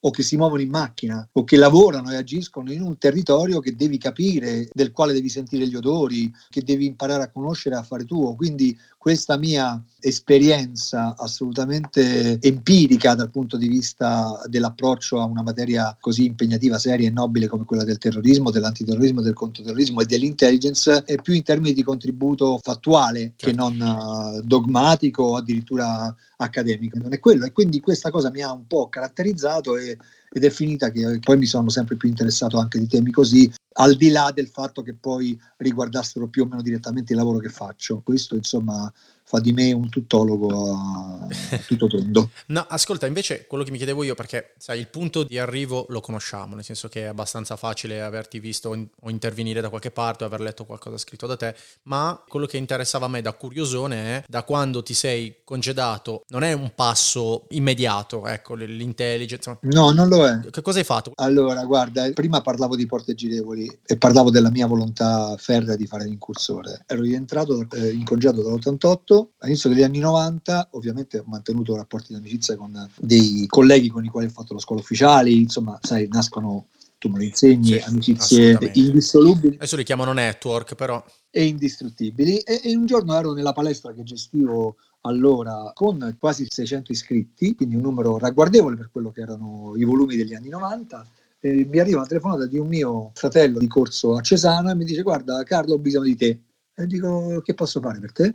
o 0.05 0.11
che 0.11 0.23
si 0.23 0.35
muovono 0.35 0.61
in 0.61 0.69
macchina 0.69 1.27
o 1.31 1.43
che 1.43 1.57
lavorano 1.57 2.11
e 2.11 2.15
agiscono 2.15 2.71
in 2.71 2.81
un 2.81 2.97
territorio 2.97 3.59
che 3.59 3.75
devi 3.75 3.97
capire, 3.97 4.67
del 4.73 4.91
quale 4.91 5.13
devi 5.13 5.29
sentire 5.29 5.67
gli 5.67 5.75
odori, 5.75 6.31
che 6.49 6.61
devi 6.63 6.85
imparare 6.85 7.23
a 7.23 7.31
conoscere 7.31 7.75
a 7.75 7.83
fare 7.83 8.03
tuo. 8.03 8.35
Quindi 8.35 8.77
questa 9.03 9.35
mia 9.35 9.83
esperienza 9.99 11.13
assolutamente 11.17 12.39
empirica 12.39 13.15
dal 13.15 13.31
punto 13.31 13.57
di 13.57 13.67
vista 13.67 14.41
dell'approccio 14.45 15.19
a 15.19 15.25
una 15.25 15.41
materia 15.41 15.93
così 15.99 16.23
impegnativa, 16.23 16.79
seria 16.79 17.09
e 17.09 17.11
nobile 17.11 17.49
come 17.49 17.65
quella 17.65 17.83
del 17.83 17.97
terrorismo, 17.97 18.49
dell'antiterrorismo, 18.49 19.19
del 19.19 19.33
controterrorismo 19.33 19.99
e 19.99 20.05
dell'intelligence 20.05 21.03
è 21.03 21.21
più 21.21 21.33
in 21.33 21.43
termini 21.43 21.73
di 21.73 21.83
contributo 21.83 22.57
fattuale 22.63 23.33
certo. 23.35 23.45
che 23.45 23.51
non 23.51 23.77
uh, 23.77 24.41
dogmatico 24.41 25.23
o 25.23 25.35
addirittura 25.35 26.15
accademico. 26.37 26.97
Non 26.97 27.11
è 27.11 27.19
quello 27.19 27.43
e 27.43 27.51
quindi 27.51 27.81
questa 27.81 28.09
cosa 28.09 28.31
mi 28.31 28.41
ha 28.41 28.53
un 28.53 28.67
po' 28.67 28.87
caratterizzato 28.87 29.75
e 29.75 29.97
ed 30.35 30.43
è 30.43 30.49
finita 30.49 30.89
che 30.89 31.19
poi 31.21 31.37
mi 31.37 31.45
sono 31.45 31.69
sempre 31.69 31.95
più 31.95 32.09
interessato 32.09 32.57
anche 32.57 32.79
di 32.79 32.87
temi 32.87 33.11
così, 33.11 33.51
al 33.73 33.95
di 33.95 34.09
là 34.09 34.31
del 34.33 34.47
fatto 34.47 34.81
che 34.81 34.95
poi 34.95 35.39
riguardassero 35.57 36.27
più 36.27 36.43
o 36.43 36.45
meno 36.47 36.63
direttamente 36.63 37.13
il 37.13 37.19
lavoro 37.19 37.37
che 37.37 37.49
faccio. 37.49 38.01
Questo 38.03 38.35
insomma 38.35 38.91
fa 39.33 39.39
di 39.39 39.51
me 39.51 39.71
un 39.71 39.89
tuttologo 39.89 40.73
a 40.75 41.27
tutto 41.65 41.87
tondo. 41.87 42.29
no, 42.47 42.65
ascolta, 42.69 43.07
invece 43.07 43.47
quello 43.47 43.63
che 43.63 43.71
mi 43.71 43.77
chiedevo 43.77 44.03
io, 44.03 44.13
perché 44.13 44.53
sai, 44.59 44.77
il 44.77 44.87
punto 44.89 45.23
di 45.23 45.39
arrivo 45.39 45.87
lo 45.89 46.01
conosciamo, 46.01 46.53
nel 46.53 46.63
senso 46.63 46.87
che 46.87 47.01
è 47.01 47.05
abbastanza 47.05 47.55
facile 47.55 48.03
averti 48.03 48.39
visto 48.39 48.69
o 48.69 49.09
intervenire 49.09 49.59
da 49.59 49.69
qualche 49.69 49.89
parte 49.89 50.23
o 50.23 50.27
aver 50.27 50.41
letto 50.41 50.65
qualcosa 50.65 50.99
scritto 50.99 51.25
da 51.25 51.35
te, 51.35 51.55
ma 51.83 52.21
quello 52.27 52.45
che 52.45 52.57
interessava 52.57 53.07
a 53.07 53.09
me 53.09 53.21
da 53.21 53.33
curiosone 53.33 54.17
è 54.17 54.23
da 54.27 54.43
quando 54.43 54.83
ti 54.83 54.93
sei 54.93 55.37
congedato, 55.43 56.25
non 56.27 56.43
è 56.43 56.53
un 56.53 56.71
passo 56.75 57.47
immediato, 57.49 58.27
ecco, 58.27 58.53
l'intelligence. 58.53 59.57
No, 59.61 59.89
non 59.91 60.09
lo 60.09 60.27
è. 60.27 60.41
Che 60.51 60.61
cosa 60.61 60.77
hai 60.77 60.85
fatto? 60.85 61.11
Allora, 61.15 61.65
guarda, 61.65 62.07
prima 62.11 62.41
parlavo 62.41 62.75
di 62.75 62.85
porte 62.85 63.15
girevoli 63.15 63.79
e 63.83 63.97
parlavo 63.97 64.29
della 64.29 64.51
mia 64.51 64.67
volontà 64.67 65.35
ferrea 65.37 65.75
di 65.75 65.87
fare 65.87 66.05
l'incursore. 66.05 66.83
Ero 66.85 67.01
rientrato 67.01 67.65
eh, 67.71 67.89
in 67.89 68.03
congedo 68.03 68.43
dall'88 68.43 69.22
all'inizio 69.39 69.69
degli 69.69 69.83
anni 69.83 69.99
90, 69.99 70.69
ovviamente 70.71 71.19
ho 71.19 71.23
mantenuto 71.25 71.75
rapporti 71.75 72.13
di 72.13 72.19
amicizia 72.19 72.55
con 72.55 72.89
dei 72.99 73.45
colleghi 73.47 73.89
con 73.89 74.03
i 74.05 74.09
quali 74.09 74.27
ho 74.27 74.31
fatto 74.31 74.53
la 74.53 74.59
scuola 74.59 74.81
ufficiale, 74.81 75.29
insomma, 75.29 75.77
sai, 75.81 76.07
nascono 76.09 76.67
tu 77.03 77.09
me 77.09 77.17
lo 77.17 77.23
insegni, 77.25 77.65
sì, 77.65 77.83
amicizie 77.85 78.57
indissolubili. 78.73 79.55
Adesso 79.55 79.75
li 79.75 79.83
chiamano 79.83 80.13
network, 80.13 80.75
però. 80.75 81.03
E 81.29 81.45
indistruttibili. 81.45 82.37
E, 82.37 82.61
e, 82.63 82.75
un 82.77 82.85
giorno 82.85 83.13
ero 83.17 83.33
nella 83.33 83.51
palestra 83.51 83.93
che 83.93 84.03
gestivo 84.03 84.77
allora 85.01 85.71
con 85.73 86.15
quasi 86.17 86.47
600 86.49 86.93
iscritti, 86.93 87.55
quindi 87.55 87.75
un 87.75 87.81
numero 87.81 88.17
ragguardevole 88.17 88.77
per 88.77 88.89
quello 88.89 89.11
che 89.11 89.19
erano 89.19 89.73
i 89.75 89.83
volumi 89.83 90.15
degli 90.15 90.33
anni 90.33 90.47
90. 90.47 91.05
E 91.41 91.67
mi 91.69 91.79
arriva 91.79 91.97
una 91.97 92.07
telefonata 92.07 92.45
di 92.45 92.57
un 92.57 92.67
mio 92.67 93.11
fratello 93.13 93.59
di 93.59 93.67
corso 93.67 94.15
a 94.15 94.21
Cesana 94.21 94.71
e 94.71 94.75
mi 94.75 94.85
dice 94.85 95.01
guarda 95.01 95.43
Carlo 95.43 95.73
ho 95.73 95.79
bisogno 95.79 96.05
di 96.05 96.15
te. 96.15 96.39
E 96.73 96.87
dico 96.87 97.41
che 97.43 97.53
posso 97.53 97.81
fare 97.81 97.99
per 97.99 98.13
te? 98.13 98.33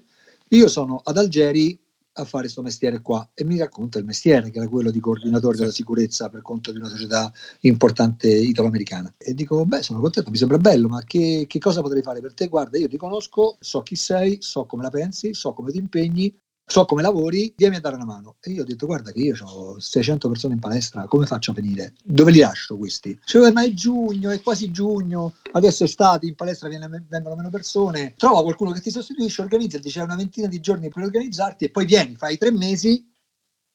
Io 0.53 0.67
sono 0.69 1.01
ad 1.05 1.19
Algeri 1.19 1.79
a 2.15 2.25
fare 2.25 2.45
questo 2.45 2.63
mestiere 2.63 3.03
qua 3.03 3.29
e 3.35 3.45
mi 3.45 3.59
racconta 3.59 3.99
il 3.99 4.07
mestiere 4.07 4.51
che 4.51 4.59
era 4.59 4.67
quello 4.69 4.91
di 4.91 4.99
coordinatore 4.99 5.59
della 5.59 5.71
sicurezza 5.71 6.31
per 6.31 6.41
conto 6.41 6.73
di 6.73 6.79
una 6.79 6.89
società 6.89 7.31
importante 7.61 8.29
italo-americana. 8.29 9.15
E 9.19 9.35
dico 9.35 9.65
beh 9.67 9.83
sono 9.83 10.01
contento 10.01 10.31
mi 10.31 10.39
sembra 10.39 10.57
bello 10.57 10.89
ma 10.89 11.03
che, 11.05 11.45
che 11.47 11.59
cosa 11.59 11.83
potrei 11.83 12.03
fare 12.03 12.21
per 12.21 12.33
te? 12.33 12.49
Guarda 12.49 12.79
io 12.79 12.89
ti 12.89 12.97
conosco 12.97 13.59
so 13.61 13.83
chi 13.83 13.95
sei 13.95 14.39
so 14.41 14.65
come 14.65 14.83
la 14.85 14.91
pensi 14.91 15.35
so 15.35 15.53
come 15.53 15.71
ti 15.71 15.79
impegni 15.79 16.35
so 16.69 16.85
come 16.85 17.01
lavori, 17.01 17.53
vieni 17.57 17.77
a 17.77 17.81
dare 17.81 17.97
una 17.97 18.05
mano. 18.05 18.37
E 18.41 18.51
io 18.51 18.63
ho 18.63 18.65
detto, 18.65 18.87
guarda 18.87 19.11
che 19.11 19.21
io 19.21 19.35
ho 19.43 19.81
600 19.81 20.29
persone 20.29 20.55
in 20.55 20.61
palestra, 20.61 21.07
come 21.07 21.25
faccio 21.25 21.51
a 21.51 21.55
venire? 21.55 21.95
Dove 22.05 22.31
li 22.31 22.41
lascio 22.41 22.77
questi? 22.77 23.19
Cioè, 23.25 23.51
ma 23.53 23.65
è 23.65 23.73
giugno, 23.73 24.31
è 24.31 24.41
quasi 24.43 24.71
giugno, 24.71 25.35
adesso 25.53 25.83
è 25.83 25.87
estate, 25.87 26.27
in 26.27 26.35
palestra 26.35 26.69
vengono 26.69 27.37
meno 27.37 27.51
persone, 27.51 28.15
trova 28.17 28.43
qualcuno 28.43 28.73
che 28.73 28.81
ti 28.81 28.91
sostituisce, 28.91 29.41
organizza, 29.41 29.79
dice 29.79 30.01
una 30.01 30.15
ventina 30.15 30.47
di 30.47 30.61
giorni 30.61 30.91
per 30.91 31.03
organizzarti 31.03 31.65
e 31.65 31.71
poi 31.71 31.87
vieni, 31.87 32.17
fai 32.17 32.37
tre 32.37 32.51
mesi 32.51 33.11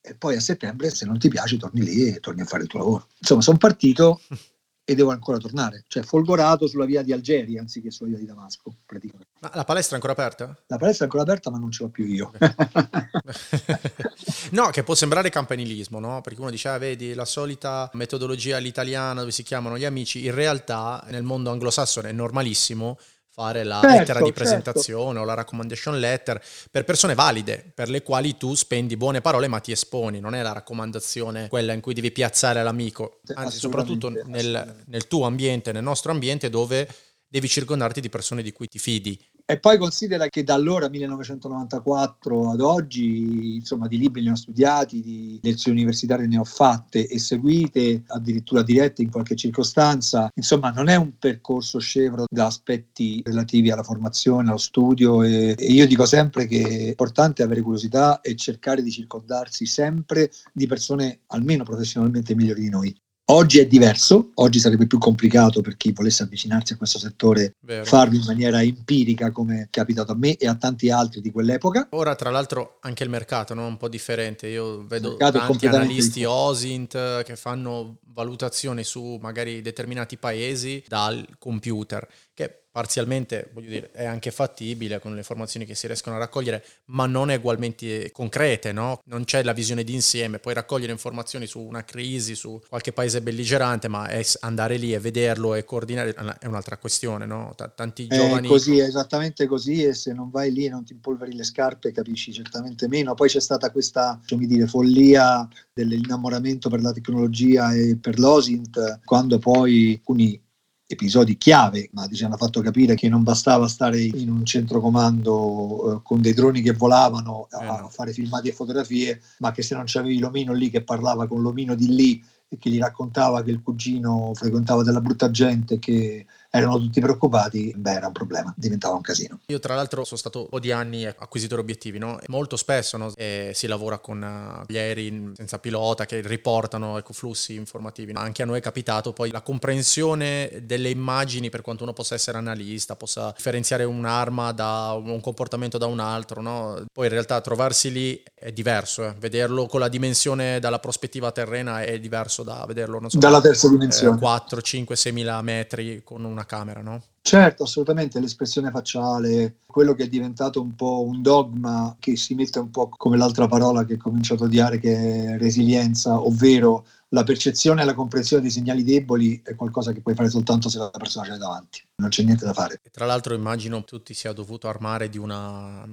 e 0.06 0.16
poi 0.16 0.36
a 0.36 0.42
settembre 0.42 0.90
se 0.92 1.06
non 1.06 1.18
ti 1.18 1.30
piace 1.30 1.58
torni 1.58 1.82
lì 1.82 2.14
e 2.14 2.20
torni 2.20 2.42
a 2.42 2.46
fare 2.46 2.64
il 2.64 2.70
tuo 2.70 2.80
lavoro. 2.80 3.08
Insomma, 3.20 3.42
sono 3.42 3.58
partito 3.58 4.22
e 4.86 4.96
devo 4.96 5.12
ancora 5.12 5.38
tornare, 5.38 5.86
cioè 5.88 6.04
folgorato 6.04 6.68
sulla 6.68 6.86
via 6.86 7.02
di 7.02 7.14
Algeri 7.14 7.58
anziché 7.58 7.90
sulla 7.90 8.10
via 8.10 8.18
di 8.18 8.26
Damasco, 8.26 8.76
praticamente. 8.86 9.32
Ma 9.40 9.52
la 9.54 9.64
palestra 9.64 9.94
è 9.94 10.02
ancora 10.02 10.14
aperta? 10.14 10.46
La 10.68 10.78
palestra 10.78 11.06
è 11.06 11.08
ancora 11.08 11.24
aperta, 11.24 11.50
ma 11.50 11.58
non 11.58 11.72
ce 11.72 11.84
l'ho 11.84 11.90
più 11.90 12.06
io. 12.06 12.32
no, 14.52 14.70
che 14.70 14.84
può 14.84 14.94
sembrare 14.94 15.30
campanilismo, 15.30 16.00
no? 16.00 16.22
Perché 16.22 16.42
uno 16.42 16.50
dice, 16.50 16.68
ah, 16.68 16.78
vedi, 16.78 17.14
la 17.14 17.26
solita 17.26 17.90
metodologia 17.94 18.58
all'italiana 18.58 19.22
dove 19.22 19.32
si 19.32 19.44
chiamano 19.44 19.78
gli 19.78 19.86
amici, 19.86 20.26
in 20.26 20.34
realtà 20.34 21.04
nel 21.10 21.24
mondo 21.24 21.50
anglosassone 21.50 22.10
è 22.10 22.14
normalissimo 22.14 22.98
fare 23.34 23.64
la 23.64 23.80
certo, 23.82 23.98
lettera 23.98 24.20
di 24.20 24.26
certo. 24.26 24.44
presentazione 24.44 25.06
certo. 25.06 25.22
o 25.22 25.26
la 25.26 25.34
recommendation 25.34 26.00
letter 26.00 26.42
per 26.70 26.84
persone 26.84 27.16
valide, 27.16 27.72
per 27.74 27.90
le 27.90 28.04
quali 28.04 28.38
tu 28.38 28.54
spendi 28.54 28.96
buone 28.96 29.22
parole 29.22 29.48
ma 29.48 29.60
ti 29.60 29.72
esponi, 29.72 30.20
non 30.20 30.36
è 30.36 30.44
la 30.44 30.52
raccomandazione 30.52 31.48
quella 31.48 31.74
in 31.74 31.82
cui 31.82 31.96
devi 31.96 32.12
piazzare 32.12 32.62
l'amico, 32.62 33.22
anzi 33.34 33.58
soprattutto 33.58 34.10
nel, 34.10 34.84
nel 34.86 35.08
tuo 35.08 35.26
ambiente, 35.26 35.72
nel 35.72 35.82
nostro 35.82 36.12
ambiente 36.12 36.50
dove 36.50 36.88
devi 37.28 37.48
circondarti 37.48 38.00
di 38.00 38.10
persone 38.10 38.44
di 38.44 38.52
cui 38.52 38.68
ti 38.68 38.78
fidi. 38.78 39.20
E 39.46 39.60
poi 39.60 39.78
considera 39.78 40.28
che 40.28 40.46
da 40.46 40.54
allora, 40.54 40.88
1994 40.88 42.52
ad 42.52 42.62
oggi, 42.62 43.56
insomma, 43.56 43.88
di 43.90 43.98
libri 43.98 44.24
ne 44.24 44.32
ho 44.32 44.36
studiati, 44.36 45.02
di 45.02 45.38
lezioni 45.44 45.80
universitarie 45.80 46.28
ne 46.28 46.38
ho 46.38 46.46
fatte 46.46 47.06
e 47.06 47.20
seguite, 47.20 48.04
addirittura 48.08 48.64
dirette 48.64 49.02
in 49.02 49.12
qualche 49.12 49.36
circostanza. 49.36 50.30
Insomma, 50.34 50.72
non 50.72 50.88
è 50.88 50.96
un 50.96 51.18
percorso 51.18 51.80
scevro 51.80 52.24
da 52.30 52.46
aspetti 52.46 53.22
relativi 53.26 53.70
alla 53.70 53.84
formazione, 53.84 54.48
allo 54.48 54.58
studio 54.58 55.24
e, 55.24 55.56
e 55.58 55.66
io 55.66 55.88
dico 55.88 56.06
sempre 56.06 56.48
che 56.48 56.62
è 56.62 56.88
importante 56.88 57.44
avere 57.44 57.62
curiosità 57.62 58.22
e 58.22 58.38
cercare 58.38 58.82
di 58.82 58.92
circondarsi 58.92 59.66
sempre 59.66 60.32
di 60.54 60.68
persone 60.68 61.24
almeno 61.28 61.66
professionalmente 61.66 62.34
migliori 62.34 62.62
di 62.62 62.70
noi. 62.70 63.03
Oggi 63.28 63.60
è 63.60 63.66
diverso, 63.66 64.32
oggi 64.36 64.60
sarebbe 64.60 64.86
più 64.86 64.98
complicato 64.98 65.62
per 65.62 65.78
chi 65.78 65.94
volesse 65.94 66.24
avvicinarsi 66.24 66.74
a 66.74 66.78
questo 66.78 67.00
settore 67.00 67.56
Vero. 67.62 67.86
farlo 67.86 68.16
in 68.16 68.24
maniera 68.26 68.62
empirica 68.62 69.32
come 69.32 69.62
è 69.62 69.68
capitato 69.70 70.12
a 70.12 70.16
me 70.16 70.36
e 70.36 70.46
a 70.46 70.56
tanti 70.56 70.90
altri 70.90 71.22
di 71.22 71.32
quell'epoca. 71.32 71.88
Ora 71.92 72.16
tra 72.16 72.30
l'altro 72.32 72.80
anche 72.82 73.04
il 73.04 73.10
mercato 73.10 73.54
no? 73.54 73.64
è 73.64 73.68
un 73.70 73.78
po' 73.78 73.88
differente, 73.88 74.48
io 74.48 74.86
vedo 74.86 75.16
tanti 75.16 75.68
analisti 75.68 76.26
OSINT 76.26 77.24
che 77.24 77.36
fanno 77.38 78.00
valutazioni 78.08 78.84
su 78.84 79.18
magari 79.22 79.62
determinati 79.62 80.18
paesi 80.18 80.84
dal 80.86 81.26
computer, 81.40 82.06
che 82.34 82.63
parzialmente, 82.74 83.52
voglio 83.54 83.70
dire, 83.70 83.92
è 83.92 84.04
anche 84.04 84.32
fattibile 84.32 85.00
con 85.00 85.12
le 85.12 85.20
informazioni 85.20 85.64
che 85.64 85.76
si 85.76 85.86
riescono 85.86 86.16
a 86.16 86.20
raccogliere, 86.20 86.66
ma 86.86 87.06
non 87.06 87.30
è 87.30 87.36
ugualmente 87.36 88.12
concrete, 88.12 88.72
no? 88.72 89.00
Non 89.06 89.26
c'è 89.26 89.44
la 89.44 89.54
visione 89.54 89.84
d'insieme, 89.84 90.40
puoi 90.40 90.56
raccogliere 90.56 90.92
informazioni 90.92 91.46
su 91.46 91.60
una 91.60 91.86
crisi, 91.86 92.34
su 92.34 92.60
qualche 92.68 92.92
paese 92.92 93.22
belligerante, 93.22 93.88
ma 93.88 94.10
andare 94.40 94.78
lì 94.78 94.92
e 94.92 95.00
vederlo 95.00 95.54
e 95.54 95.64
coordinare 95.64 96.16
è 96.40 96.48
un'altra 96.48 96.78
questione, 96.78 97.28
no? 97.28 97.54
T- 97.56 97.76
tanti 97.76 98.08
giovani... 98.08 98.48
È 98.48 98.50
così, 98.50 98.80
è 98.80 98.86
esattamente 98.86 99.46
così 99.46 99.84
e 99.84 99.94
se 99.94 100.12
non 100.12 100.32
vai 100.32 100.52
lì 100.52 100.66
e 100.66 100.70
non 100.70 100.84
ti 100.84 100.94
impolveri 100.94 101.36
le 101.36 101.44
scarpe 101.44 101.92
capisci 101.92 102.34
certamente 102.34 102.88
meno. 102.88 103.14
Poi 103.14 103.30
c'è 103.30 103.40
stata 103.40 103.70
questa, 103.70 104.20
come 104.28 104.48
dire, 104.48 104.66
follia 104.66 105.48
dell'innamoramento 105.72 106.70
per 106.70 106.82
la 106.82 106.92
tecnologia 106.92 107.72
e 107.76 107.98
per 108.02 108.18
l'OSINT, 108.18 109.02
quando 109.06 109.38
poi 109.38 109.92
alcuni 109.94 110.42
episodi 110.86 111.38
chiave, 111.38 111.90
ma 111.94 112.08
ci 112.08 112.24
hanno 112.24 112.38
fatto 112.38 112.62
capire 112.62 112.96
che 112.96 113.10
non 113.10 113.24
bastava 113.24 113.68
stare 113.68 114.02
in 114.02 114.30
un 114.30 114.46
centro 114.46 114.80
comando 114.80 115.96
eh, 115.96 116.00
con 116.04 116.22
dei 116.22 116.34
droni 116.34 116.62
che 116.62 116.74
volavano 116.74 117.48
a, 117.52 117.58
a, 117.58 117.86
eh, 117.86 117.90
fare 117.90 118.14
filmati 118.14 118.50
e 118.50 118.54
fotografie, 118.54 119.22
ma 119.40 119.52
che 119.52 119.62
se 119.62 119.76
non 119.76 119.84
c'avevi 119.86 120.20
l'omino 120.20 120.54
lì 120.54 120.70
che 120.70 120.84
parlava 120.84 121.28
con 121.28 121.42
l'omino 121.42 121.76
di 121.76 121.88
lì 121.88 122.24
e 122.48 122.58
che 122.58 122.70
gli 122.70 122.80
raccontava 122.80 123.42
che 123.42 123.52
il 123.52 123.62
cugino 123.62 124.32
frequentava 124.34 124.84
della 124.84 125.02
brutta 125.02 125.32
gente, 125.32 125.80
che 125.80 126.26
erano 126.56 126.78
tutti 126.78 127.02
preoccupati, 127.02 127.74
beh 127.76 127.94
era 127.94 128.08
un 128.08 128.14
problema, 128.14 128.54
diventava 128.56 128.94
un 128.94 129.02
casino. 129.02 129.40
Io 129.48 129.58
tra 129.58 129.74
l'altro 129.74 130.04
sono 130.04 130.20
stato 130.20 130.42
un 130.42 130.50
po' 130.50 130.60
di 130.60 130.72
anni 130.72 131.04
acquisitore 131.04 131.62
obiettivi, 131.62 131.98
no? 131.98 132.20
molto 132.28 132.58
spesso 132.58 132.96
no? 132.98 133.12
si 133.16 133.66
lavora 133.66 133.98
con 133.98 134.22
uh, 134.22 134.64
gli 134.72 134.78
aerei 134.78 135.32
senza 135.36 135.58
pilota 135.58 136.06
che 136.06 136.22
riportano 136.22 137.00
ecco, 137.00 137.12
flussi 137.14 137.56
informativi. 137.56 138.12
Anche 138.14 138.44
a 138.44 138.46
noi 138.46 138.60
è 138.60 138.62
capitato 138.62 139.14
poi 139.14 139.32
la 139.32 139.42
comprensione 139.42 140.62
delle 140.62 140.92
immagini 140.92 141.50
per 141.50 141.62
quanto 141.62 141.82
uno 141.82 141.94
possa 141.94 142.14
essere 142.14 142.38
analista, 142.38 142.96
possa 142.96 143.34
differenziare 143.36 143.84
un'arma 143.84 144.52
da 144.52 144.94
un 144.94 145.22
comportamento 145.22 145.80
da 145.80 145.88
un 145.88 146.00
altro, 146.00 146.40
no? 146.40 146.86
poi 146.94 147.08
in 147.08 147.12
realtà 147.12 147.42
trovarsi 147.42 147.92
lì 147.92 148.24
è 148.36 148.52
diverso, 148.52 149.08
eh? 149.08 149.16
vederlo 149.18 149.66
con 149.66 149.80
la 149.80 149.88
dimensione 149.88 150.60
dalla 150.60 150.78
prospettiva 150.78 151.32
terrena 151.32 151.82
è 151.82 152.00
diverso 152.00 152.44
da 152.44 152.64
vederlo 152.68 153.02
so, 153.10 153.18
dalla 153.18 153.42
terza 153.42 153.68
dimensione. 153.70 154.16
Eh, 154.16 154.20
4, 154.20 154.62
5, 154.62 154.96
6 154.96 155.12
mila 155.12 155.42
metri 155.42 156.02
con 156.04 156.24
una 156.24 156.42
una 156.44 156.46
camera, 156.46 156.82
no? 156.82 157.02
Certo, 157.22 157.64
assolutamente, 157.64 158.20
l'espressione 158.20 158.70
facciale, 158.70 159.56
quello 159.66 159.94
che 159.94 160.04
è 160.04 160.08
diventato 160.08 160.62
un 160.62 160.76
po' 160.76 161.04
un 161.04 161.22
dogma 161.22 161.96
che 162.00 162.18
si 162.18 162.36
mette 162.36 162.60
un 162.60 162.70
po' 162.70 162.90
come 162.90 163.18
l'altra 163.18 163.48
parola 163.48 163.86
che 163.86 163.94
ho 163.94 163.98
cominciato 163.98 164.44
a 164.44 164.48
odiare 164.48 164.80
che 164.80 164.94
è 164.94 165.38
resilienza, 165.38 166.20
ovvero 166.20 166.86
la 167.10 167.24
percezione 167.24 167.82
e 167.82 167.86
la 167.86 167.94
comprensione 167.94 168.42
dei 168.42 168.52
segnali 168.52 168.84
deboli 168.84 169.42
è 169.44 169.56
qualcosa 169.56 169.92
che 169.92 170.02
puoi 170.02 170.16
fare 170.16 170.30
soltanto 170.30 170.68
se 170.68 170.80
la 170.80 170.90
persona 170.90 171.28
l'hai 171.28 171.38
davanti, 171.38 171.82
non 171.98 172.10
c'è 172.10 172.24
niente 172.24 172.44
da 172.44 172.54
fare. 172.54 172.80
E 172.84 172.90
tra 172.90 173.06
l'altro 173.06 173.36
immagino 173.36 173.84
tutti 173.84 174.14
sia 174.14 174.34
dovuto 174.34 174.68
armare 174.68 175.10
di 175.10 175.18
una 175.18 175.88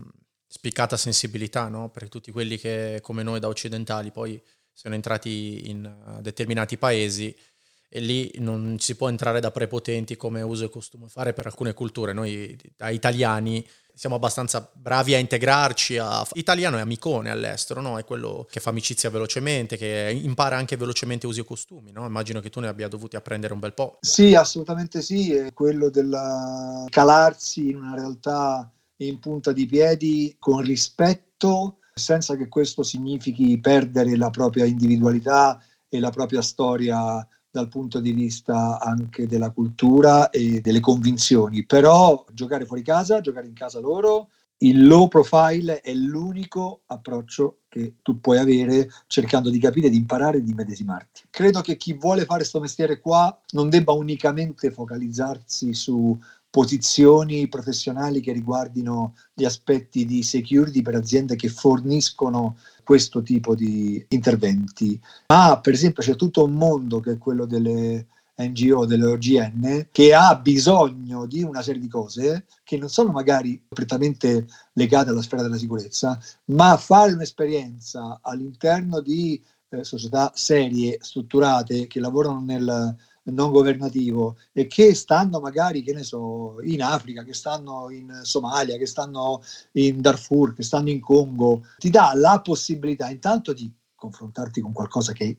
spiccata 0.46 0.96
sensibilità, 0.96 1.68
no? 1.68 1.90
Per 1.90 2.08
tutti 2.08 2.32
quelli 2.32 2.58
che 2.58 2.98
come 3.02 3.22
noi 3.22 3.38
da 3.38 3.48
occidentali 3.48 4.10
poi 4.10 4.40
sono 4.72 4.94
entrati 4.94 5.68
in 5.68 5.94
determinati 6.22 6.78
paesi 6.78 7.36
e 7.92 7.98
lì 7.98 8.30
non 8.36 8.76
si 8.78 8.94
può 8.94 9.08
entrare 9.08 9.40
da 9.40 9.50
prepotenti 9.50 10.16
come 10.16 10.42
uso 10.42 10.64
e 10.64 10.70
costume 10.70 11.08
fare 11.08 11.32
per 11.32 11.46
alcune 11.46 11.74
culture. 11.74 12.12
Noi 12.12 12.56
da 12.76 12.88
italiani 12.88 13.66
siamo 13.92 14.14
abbastanza 14.14 14.70
bravi 14.72 15.12
a 15.14 15.18
integrarci, 15.18 15.98
a... 15.98 16.24
italiano 16.34 16.78
è 16.78 16.80
amicone 16.80 17.30
all'estero, 17.30 17.80
no? 17.80 17.98
è 17.98 18.04
quello 18.04 18.46
che 18.48 18.60
fa 18.60 18.70
amicizia 18.70 19.10
velocemente, 19.10 19.76
che 19.76 20.18
impara 20.22 20.56
anche 20.56 20.76
velocemente 20.76 21.26
usi 21.26 21.40
e 21.40 21.44
costumi, 21.44 21.90
no? 21.90 22.06
immagino 22.06 22.40
che 22.40 22.48
tu 22.48 22.60
ne 22.60 22.68
abbia 22.68 22.86
dovuti 22.86 23.16
apprendere 23.16 23.52
un 23.52 23.58
bel 23.58 23.74
po'. 23.74 23.98
Sì, 24.00 24.36
assolutamente 24.36 25.02
sì, 25.02 25.34
è 25.34 25.52
quello 25.52 25.90
del 25.90 26.86
calarsi 26.88 27.70
in 27.70 27.76
una 27.76 27.94
realtà 27.96 28.72
in 28.98 29.18
punta 29.18 29.52
di 29.52 29.66
piedi 29.66 30.36
con 30.38 30.60
rispetto, 30.62 31.78
senza 31.92 32.36
che 32.36 32.48
questo 32.48 32.84
significhi 32.84 33.58
perdere 33.58 34.16
la 34.16 34.30
propria 34.30 34.64
individualità 34.64 35.60
e 35.88 35.98
la 35.98 36.10
propria 36.10 36.40
storia 36.40 37.26
dal 37.50 37.68
punto 37.68 38.00
di 38.00 38.12
vista 38.12 38.78
anche 38.78 39.26
della 39.26 39.50
cultura 39.50 40.30
e 40.30 40.60
delle 40.60 40.80
convinzioni, 40.80 41.64
però 41.66 42.24
giocare 42.32 42.64
fuori 42.64 42.82
casa, 42.82 43.20
giocare 43.20 43.46
in 43.46 43.54
casa 43.54 43.80
loro, 43.80 44.28
il 44.62 44.86
low 44.86 45.08
profile 45.08 45.80
è 45.80 45.92
l'unico 45.94 46.82
approccio 46.86 47.60
che 47.68 47.94
tu 48.02 48.20
puoi 48.20 48.36
avere 48.36 48.90
cercando 49.06 49.48
di 49.48 49.58
capire, 49.58 49.88
di 49.88 49.96
imparare 49.96 50.38
e 50.38 50.42
di 50.42 50.52
medesimarti. 50.52 51.22
Credo 51.30 51.62
che 51.62 51.76
chi 51.76 51.94
vuole 51.94 52.24
fare 52.24 52.40
questo 52.40 52.60
mestiere 52.60 53.00
qua 53.00 53.40
non 53.52 53.70
debba 53.70 53.92
unicamente 53.92 54.70
focalizzarsi 54.70 55.72
su 55.72 56.18
posizioni 56.50 57.48
professionali 57.48 58.20
che 58.20 58.32
riguardino 58.32 59.14
gli 59.32 59.44
aspetti 59.44 60.04
di 60.04 60.22
security 60.22 60.82
per 60.82 60.96
aziende 60.96 61.36
che 61.36 61.48
forniscono 61.48 62.56
questo 62.82 63.22
tipo 63.22 63.54
di 63.54 64.04
interventi. 64.08 65.00
Ma 65.28 65.60
per 65.60 65.74
esempio 65.74 66.02
c'è 66.02 66.16
tutto 66.16 66.44
un 66.44 66.52
mondo 66.52 66.98
che 66.98 67.12
è 67.12 67.18
quello 67.18 67.46
delle 67.46 68.06
NGO, 68.36 68.86
delle 68.86 69.06
OGN, 69.06 69.88
che 69.92 70.14
ha 70.14 70.34
bisogno 70.34 71.26
di 71.26 71.42
una 71.42 71.62
serie 71.62 71.80
di 71.80 71.88
cose 71.88 72.46
che 72.64 72.78
non 72.78 72.88
sono 72.88 73.12
magari 73.12 73.62
prettamente 73.68 74.46
legate 74.72 75.10
alla 75.10 75.22
sfera 75.22 75.42
della 75.42 75.58
sicurezza, 75.58 76.18
ma 76.46 76.76
fare 76.76 77.12
un'esperienza 77.12 78.18
all'interno 78.22 79.00
di 79.00 79.40
eh, 79.68 79.84
società 79.84 80.32
serie, 80.34 80.98
strutturate, 81.00 81.86
che 81.86 82.00
lavorano 82.00 82.40
nel 82.40 82.96
non 83.24 83.50
governativo 83.50 84.36
e 84.52 84.66
che 84.66 84.94
stanno 84.94 85.40
magari, 85.40 85.82
che 85.82 85.92
ne 85.92 86.02
so, 86.02 86.56
in 86.62 86.82
Africa, 86.82 87.22
che 87.22 87.34
stanno 87.34 87.90
in 87.90 88.20
Somalia, 88.22 88.76
che 88.76 88.86
stanno 88.86 89.42
in 89.72 90.00
Darfur, 90.00 90.54
che 90.54 90.62
stanno 90.62 90.90
in 90.90 91.00
Congo, 91.00 91.66
ti 91.78 91.90
dà 91.90 92.12
la 92.14 92.40
possibilità 92.40 93.10
intanto 93.10 93.52
di 93.52 93.70
confrontarti 93.94 94.60
con 94.60 94.72
qualcosa 94.72 95.12
che 95.12 95.36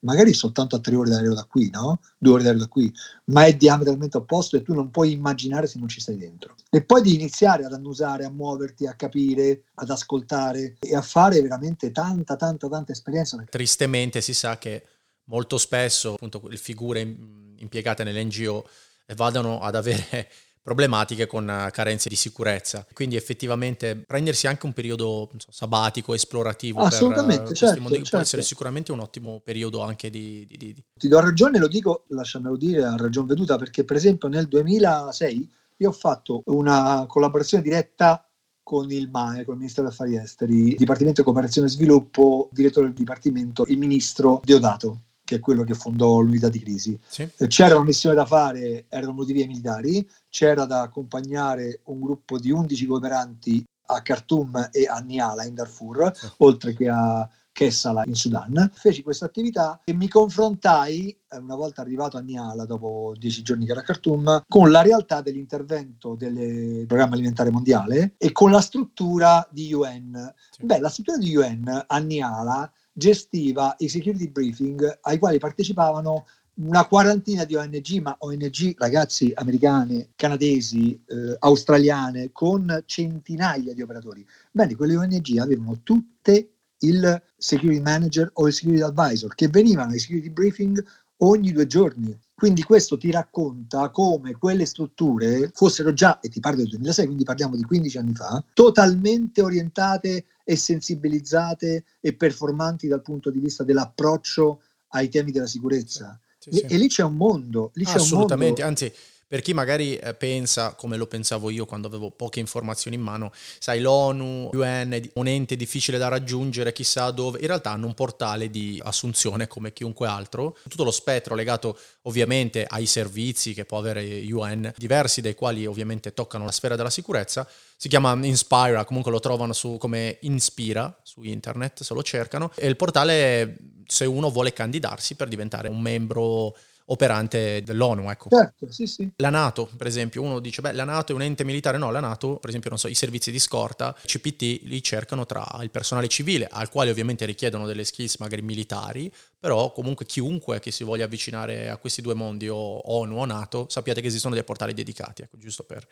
magari 0.00 0.32
soltanto 0.32 0.76
a 0.76 0.80
tre 0.80 0.94
ore 0.94 1.10
d'aereo 1.10 1.34
da 1.34 1.44
qui, 1.44 1.68
no? 1.70 2.00
Due 2.16 2.32
ore 2.32 2.42
d'aereo 2.42 2.60
da 2.60 2.68
qui, 2.68 2.92
ma 3.26 3.44
è 3.44 3.54
diametralmente 3.54 4.16
opposto 4.16 4.56
e 4.56 4.62
tu 4.62 4.72
non 4.74 4.90
puoi 4.90 5.12
immaginare 5.12 5.66
se 5.66 5.78
non 5.78 5.88
ci 5.88 6.00
stai 6.00 6.16
dentro. 6.16 6.54
E 6.70 6.82
poi 6.84 7.02
di 7.02 7.14
iniziare 7.14 7.64
ad 7.64 7.72
annusare, 7.72 8.24
a 8.24 8.30
muoverti, 8.30 8.86
a 8.86 8.94
capire, 8.94 9.64
ad 9.74 9.90
ascoltare 9.90 10.76
e 10.78 10.94
a 10.94 11.02
fare 11.02 11.42
veramente 11.42 11.90
tanta, 11.90 12.36
tanta, 12.36 12.68
tanta 12.68 12.92
esperienza. 12.92 13.42
Tristemente 13.48 14.20
si 14.20 14.32
sa 14.32 14.56
che 14.56 14.84
molto 15.30 15.58
spesso 15.58 16.14
appunto 16.14 16.42
le 16.48 16.56
figure 16.56 17.00
impiegate 17.00 18.04
nell'NGO 18.04 18.68
vadano 19.14 19.60
ad 19.60 19.74
avere 19.74 20.28
problematiche 20.62 21.26
con 21.26 21.48
eh, 21.48 21.70
carenze 21.72 22.08
di 22.08 22.16
sicurezza. 22.16 22.86
Quindi 22.92 23.16
effettivamente 23.16 23.96
prendersi 23.96 24.46
anche 24.46 24.66
un 24.66 24.72
periodo 24.72 25.30
so, 25.38 25.50
sabbatico, 25.50 26.14
esplorativo 26.14 26.80
Assolutamente, 26.80 27.44
per 27.44 27.56
certo, 27.56 27.80
mondi, 27.80 27.96
certo. 27.96 28.10
può 28.10 28.18
essere 28.20 28.42
sicuramente 28.42 28.92
un 28.92 29.00
ottimo 29.00 29.40
periodo 29.42 29.80
anche 29.80 30.10
di, 30.10 30.46
di, 30.48 30.56
di... 30.56 30.84
Ti 30.94 31.08
do 31.08 31.20
ragione, 31.20 31.58
lo 31.58 31.68
dico, 31.68 32.04
lasciamelo 32.08 32.56
dire, 32.56 32.84
a 32.84 32.96
ragion 32.96 33.26
veduta, 33.26 33.56
perché 33.56 33.84
per 33.84 33.96
esempio 33.96 34.28
nel 34.28 34.48
2006 34.48 35.50
io 35.78 35.88
ho 35.88 35.92
fatto 35.92 36.42
una 36.46 37.06
collaborazione 37.08 37.62
diretta 37.62 38.24
con 38.62 38.90
il 38.92 39.08
MAE, 39.10 39.44
con 39.44 39.54
il 39.54 39.60
Ministero 39.60 39.88
degli 39.88 39.96
Affari 39.96 40.16
Esteri, 40.16 40.74
Dipartimento 40.76 41.22
di 41.22 41.26
Cooperazione 41.26 41.66
e 41.66 41.70
Sviluppo, 41.70 42.50
direttore 42.52 42.86
del 42.86 42.94
Dipartimento, 42.94 43.64
il 43.66 43.78
Ministro 43.78 44.40
Deodato 44.44 45.00
che 45.30 45.36
è 45.36 45.38
quello 45.38 45.62
che 45.62 45.74
fondò 45.74 46.18
l'unità 46.18 46.48
di 46.48 46.58
crisi. 46.58 46.98
Sì. 47.06 47.22
Eh, 47.36 47.46
c'era 47.46 47.76
una 47.76 47.84
missione 47.84 48.16
da 48.16 48.26
fare, 48.26 48.86
erano 48.88 49.12
motivi 49.12 49.46
militari, 49.46 50.04
c'era 50.28 50.64
da 50.64 50.82
accompagnare 50.82 51.82
un 51.84 52.00
gruppo 52.00 52.36
di 52.36 52.50
11 52.50 52.86
cooperanti 52.86 53.64
a 53.86 54.02
Khartoum 54.02 54.70
e 54.72 54.86
a 54.88 54.98
Niala 54.98 55.44
in 55.44 55.54
Darfur, 55.54 56.10
sì. 56.12 56.28
oltre 56.38 56.74
che 56.74 56.88
a 56.88 57.28
Kessala 57.52 58.02
in 58.06 58.14
Sudan. 58.14 58.70
Feci 58.74 59.02
questa 59.02 59.26
attività 59.26 59.80
e 59.84 59.92
mi 59.92 60.08
confrontai, 60.08 61.16
eh, 61.28 61.38
una 61.38 61.54
volta 61.54 61.80
arrivato 61.80 62.16
a 62.16 62.20
Niala, 62.20 62.64
dopo 62.64 63.14
dieci 63.16 63.42
giorni 63.42 63.66
che 63.66 63.70
era 63.70 63.82
a 63.82 63.84
Khartoum, 63.84 64.44
con 64.48 64.72
la 64.72 64.82
realtà 64.82 65.20
dell'intervento 65.20 66.16
del 66.16 66.86
programma 66.86 67.14
alimentare 67.14 67.50
mondiale 67.50 68.14
e 68.18 68.32
con 68.32 68.50
la 68.50 68.60
struttura 68.60 69.46
di 69.52 69.72
UN. 69.72 70.34
Sì. 70.50 70.64
Beh, 70.64 70.80
la 70.80 70.88
struttura 70.88 71.18
di 71.18 71.36
UN 71.36 71.84
a 71.86 71.98
Niala 71.98 72.72
gestiva 73.00 73.74
i 73.78 73.88
security 73.88 74.28
briefing 74.28 74.98
ai 75.00 75.18
quali 75.18 75.38
partecipavano 75.38 76.26
una 76.56 76.86
quarantina 76.86 77.44
di 77.44 77.54
ONG, 77.54 78.00
ma 78.02 78.14
ONG 78.18 78.74
ragazzi 78.76 79.32
americane, 79.34 80.10
canadesi, 80.14 81.02
eh, 81.06 81.36
australiane, 81.38 82.30
con 82.32 82.82
centinaia 82.84 83.72
di 83.72 83.80
operatori. 83.80 84.26
Bene, 84.50 84.74
quelle 84.74 84.96
ONG 84.96 85.38
avevano 85.38 85.80
tutte 85.82 86.50
il 86.80 87.22
security 87.36 87.80
manager 87.80 88.30
o 88.34 88.46
il 88.46 88.52
security 88.52 88.82
advisor 88.82 89.34
che 89.34 89.48
venivano 89.48 89.92
ai 89.92 89.98
security 89.98 90.28
briefing 90.28 90.84
ogni 91.18 91.52
due 91.52 91.66
giorni. 91.66 92.18
Quindi 92.40 92.62
questo 92.62 92.96
ti 92.96 93.10
racconta 93.10 93.90
come 93.90 94.32
quelle 94.32 94.64
strutture 94.64 95.50
fossero 95.52 95.92
già, 95.92 96.20
e 96.20 96.30
ti 96.30 96.40
parlo 96.40 96.60
del 96.60 96.68
2006, 96.68 97.04
quindi 97.04 97.22
parliamo 97.22 97.54
di 97.54 97.64
15 97.64 97.98
anni 97.98 98.14
fa, 98.14 98.42
totalmente 98.54 99.42
orientate 99.42 100.24
e 100.42 100.56
sensibilizzate 100.56 101.84
e 102.00 102.14
performanti 102.14 102.88
dal 102.88 103.02
punto 103.02 103.30
di 103.30 103.40
vista 103.40 103.62
dell'approccio 103.62 104.62
ai 104.92 105.10
temi 105.10 105.32
della 105.32 105.46
sicurezza. 105.46 106.18
Sì, 106.38 106.50
sì, 106.50 106.60
e, 106.60 106.78
lì 106.78 106.88
c'è 106.88 107.02
un 107.02 107.16
mondo. 107.16 107.72
Lì 107.74 107.84
c'è 107.84 107.96
Assolutamente, 107.96 108.62
un 108.62 108.68
mondo. 108.68 108.82
anzi 108.86 108.92
Per 109.30 109.42
chi 109.42 109.54
magari 109.54 109.94
eh, 109.94 110.12
pensa, 110.14 110.74
come 110.74 110.96
lo 110.96 111.06
pensavo 111.06 111.50
io 111.50 111.64
quando 111.64 111.86
avevo 111.86 112.10
poche 112.10 112.40
informazioni 112.40 112.96
in 112.96 113.02
mano, 113.02 113.30
sai, 113.60 113.78
l'ONU, 113.80 114.50
UN, 114.52 115.00
un 115.14 115.28
ente 115.28 115.54
difficile 115.54 115.98
da 115.98 116.08
raggiungere, 116.08 116.72
chissà 116.72 117.12
dove, 117.12 117.38
in 117.38 117.46
realtà 117.46 117.70
hanno 117.70 117.86
un 117.86 117.94
portale 117.94 118.50
di 118.50 118.80
assunzione 118.82 119.46
come 119.46 119.72
chiunque 119.72 120.08
altro, 120.08 120.58
tutto 120.68 120.82
lo 120.82 120.90
spettro 120.90 121.36
legato 121.36 121.78
ovviamente 122.02 122.66
ai 122.68 122.86
servizi 122.86 123.54
che 123.54 123.64
può 123.64 123.78
avere 123.78 124.02
UN, 124.28 124.72
diversi 124.76 125.20
dei 125.20 125.36
quali 125.36 125.64
ovviamente 125.64 126.12
toccano 126.12 126.44
la 126.44 126.50
sfera 126.50 126.74
della 126.74 126.90
sicurezza, 126.90 127.48
si 127.76 127.86
chiama 127.86 128.18
Inspira, 128.26 128.84
comunque 128.84 129.12
lo 129.12 129.20
trovano 129.20 129.52
su, 129.52 129.76
come 129.78 130.18
Inspira 130.22 130.98
su 131.04 131.22
internet, 131.22 131.84
se 131.84 131.94
lo 131.94 132.02
cercano, 132.02 132.50
e 132.56 132.66
il 132.66 132.74
portale 132.74 133.58
se 133.86 134.06
uno 134.06 134.28
vuole 134.28 134.52
candidarsi 134.52 135.14
per 135.14 135.28
diventare 135.28 135.68
un 135.68 135.80
membro 135.80 136.56
operante 136.90 137.62
dell'ONU. 137.62 138.10
Ecco. 138.10 138.28
Certo, 138.30 138.70
sì, 138.70 138.86
sì. 138.86 139.10
La 139.16 139.30
Nato, 139.30 139.68
per 139.76 139.86
esempio, 139.86 140.22
uno 140.22 140.38
dice, 140.38 140.60
beh, 140.60 140.72
la 140.72 140.84
Nato 140.84 141.12
è 141.12 141.14
un 141.14 141.22
ente 141.22 141.44
militare, 141.44 141.78
no, 141.78 141.90
la 141.90 142.00
Nato, 142.00 142.36
per 142.36 142.48
esempio, 142.48 142.70
non 142.70 142.78
so, 142.78 142.88
i 142.88 142.94
servizi 142.94 143.30
di 143.30 143.38
scorta, 143.38 143.94
CPT, 143.94 144.62
li 144.64 144.82
cercano 144.82 145.26
tra 145.26 145.46
il 145.62 145.70
personale 145.70 146.08
civile, 146.08 146.48
al 146.50 146.68
quale 146.68 146.90
ovviamente 146.90 147.24
richiedono 147.24 147.66
delle 147.66 147.84
skills 147.84 148.16
magari 148.18 148.42
militari, 148.42 149.12
però 149.38 149.72
comunque 149.72 150.04
chiunque 150.04 150.60
che 150.60 150.70
si 150.70 150.84
voglia 150.84 151.04
avvicinare 151.04 151.70
a 151.70 151.76
questi 151.76 152.02
due 152.02 152.14
mondi, 152.14 152.48
o 152.48 152.56
ONU 152.56 153.16
o 153.16 153.24
Nato, 153.24 153.66
sappiate 153.68 154.00
che 154.00 154.08
esistono 154.08 154.34
dei 154.34 154.44
portali 154.44 154.74
dedicati, 154.74 155.22
ecco, 155.22 155.38
giusto 155.38 155.64
per... 155.64 155.86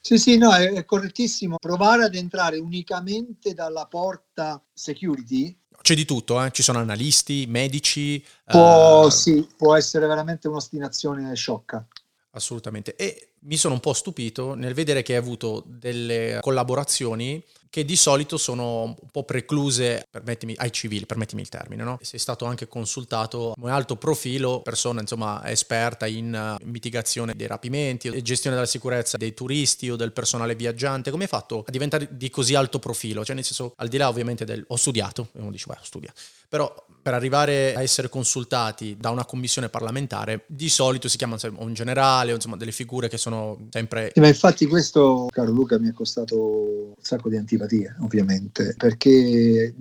Sì, 0.00 0.16
sì, 0.16 0.38
no, 0.38 0.54
è, 0.54 0.72
è 0.72 0.84
correttissimo. 0.84 1.56
Provare 1.58 2.04
ad 2.04 2.14
entrare 2.14 2.56
unicamente 2.58 3.52
dalla 3.52 3.86
porta 3.86 4.62
security 4.72 5.54
c'è 5.88 5.94
di 5.94 6.04
tutto, 6.04 6.44
eh? 6.44 6.50
ci 6.50 6.62
sono 6.62 6.80
analisti, 6.80 7.46
medici. 7.48 8.22
Può, 8.44 9.06
uh... 9.06 9.08
sì, 9.08 9.48
può 9.56 9.74
essere 9.74 10.06
veramente 10.06 10.46
un'ostinazione 10.46 11.34
sciocca. 11.34 11.82
Assolutamente. 12.32 12.94
E 12.94 13.30
mi 13.44 13.56
sono 13.56 13.72
un 13.72 13.80
po' 13.80 13.94
stupito 13.94 14.52
nel 14.52 14.74
vedere 14.74 15.00
che 15.00 15.12
hai 15.12 15.18
avuto 15.18 15.64
delle 15.66 16.40
collaborazioni 16.42 17.42
che 17.70 17.84
di 17.84 17.96
solito 17.96 18.36
sono 18.36 18.82
un 18.82 19.10
po' 19.10 19.24
precluse, 19.24 20.08
ai 20.56 20.72
civili, 20.72 21.06
permettimi 21.06 21.42
il 21.42 21.48
termine, 21.48 21.82
no? 21.82 21.98
Sei 22.02 22.18
stato 22.18 22.44
anche 22.44 22.68
consultato 22.68 23.54
come 23.58 23.70
alto 23.70 23.96
profilo, 23.96 24.60
persona 24.60 25.00
insomma 25.00 25.48
esperta 25.50 26.06
in 26.06 26.56
uh, 26.60 26.64
mitigazione 26.66 27.34
dei 27.34 27.46
rapimenti 27.46 28.08
e 28.08 28.22
gestione 28.22 28.56
della 28.56 28.68
sicurezza 28.68 29.16
dei 29.16 29.34
turisti 29.34 29.90
o 29.90 29.96
del 29.96 30.12
personale 30.12 30.54
viaggiante, 30.54 31.10
come 31.10 31.24
hai 31.24 31.28
fatto 31.28 31.64
a 31.66 31.70
diventare 31.70 32.08
di 32.10 32.30
così 32.30 32.54
alto 32.54 32.78
profilo? 32.78 33.24
Cioè 33.24 33.34
nel 33.34 33.44
senso, 33.44 33.72
al 33.76 33.88
di 33.88 33.96
là 33.96 34.08
ovviamente 34.08 34.44
del 34.44 34.64
ho 34.66 34.76
studiato, 34.76 35.28
uno 35.32 35.50
dice, 35.50 35.66
beh, 35.68 35.78
studia, 35.82 36.12
però 36.48 36.86
per 37.00 37.14
arrivare 37.14 37.74
a 37.74 37.82
essere 37.82 38.08
consultati 38.08 38.96
da 38.98 39.10
una 39.10 39.24
commissione 39.24 39.68
parlamentare, 39.68 40.44
di 40.46 40.68
solito 40.68 41.08
si 41.08 41.16
chiama 41.16 41.36
un 41.56 41.72
generale, 41.72 42.32
insomma 42.32 42.56
delle 42.56 42.72
figure 42.72 43.08
che 43.08 43.16
sono 43.16 43.68
sempre... 43.70 44.10
Sì, 44.12 44.20
ma 44.20 44.26
infatti 44.26 44.66
questo, 44.66 45.26
caro 45.30 45.50
Luca, 45.50 45.78
mi 45.78 45.88
è 45.88 45.92
costato 45.92 46.36
un 46.38 46.94
sacco 47.00 47.28
di 47.30 47.36
antipatia, 47.36 47.96
ovviamente, 48.00 48.74
perché 48.76 49.74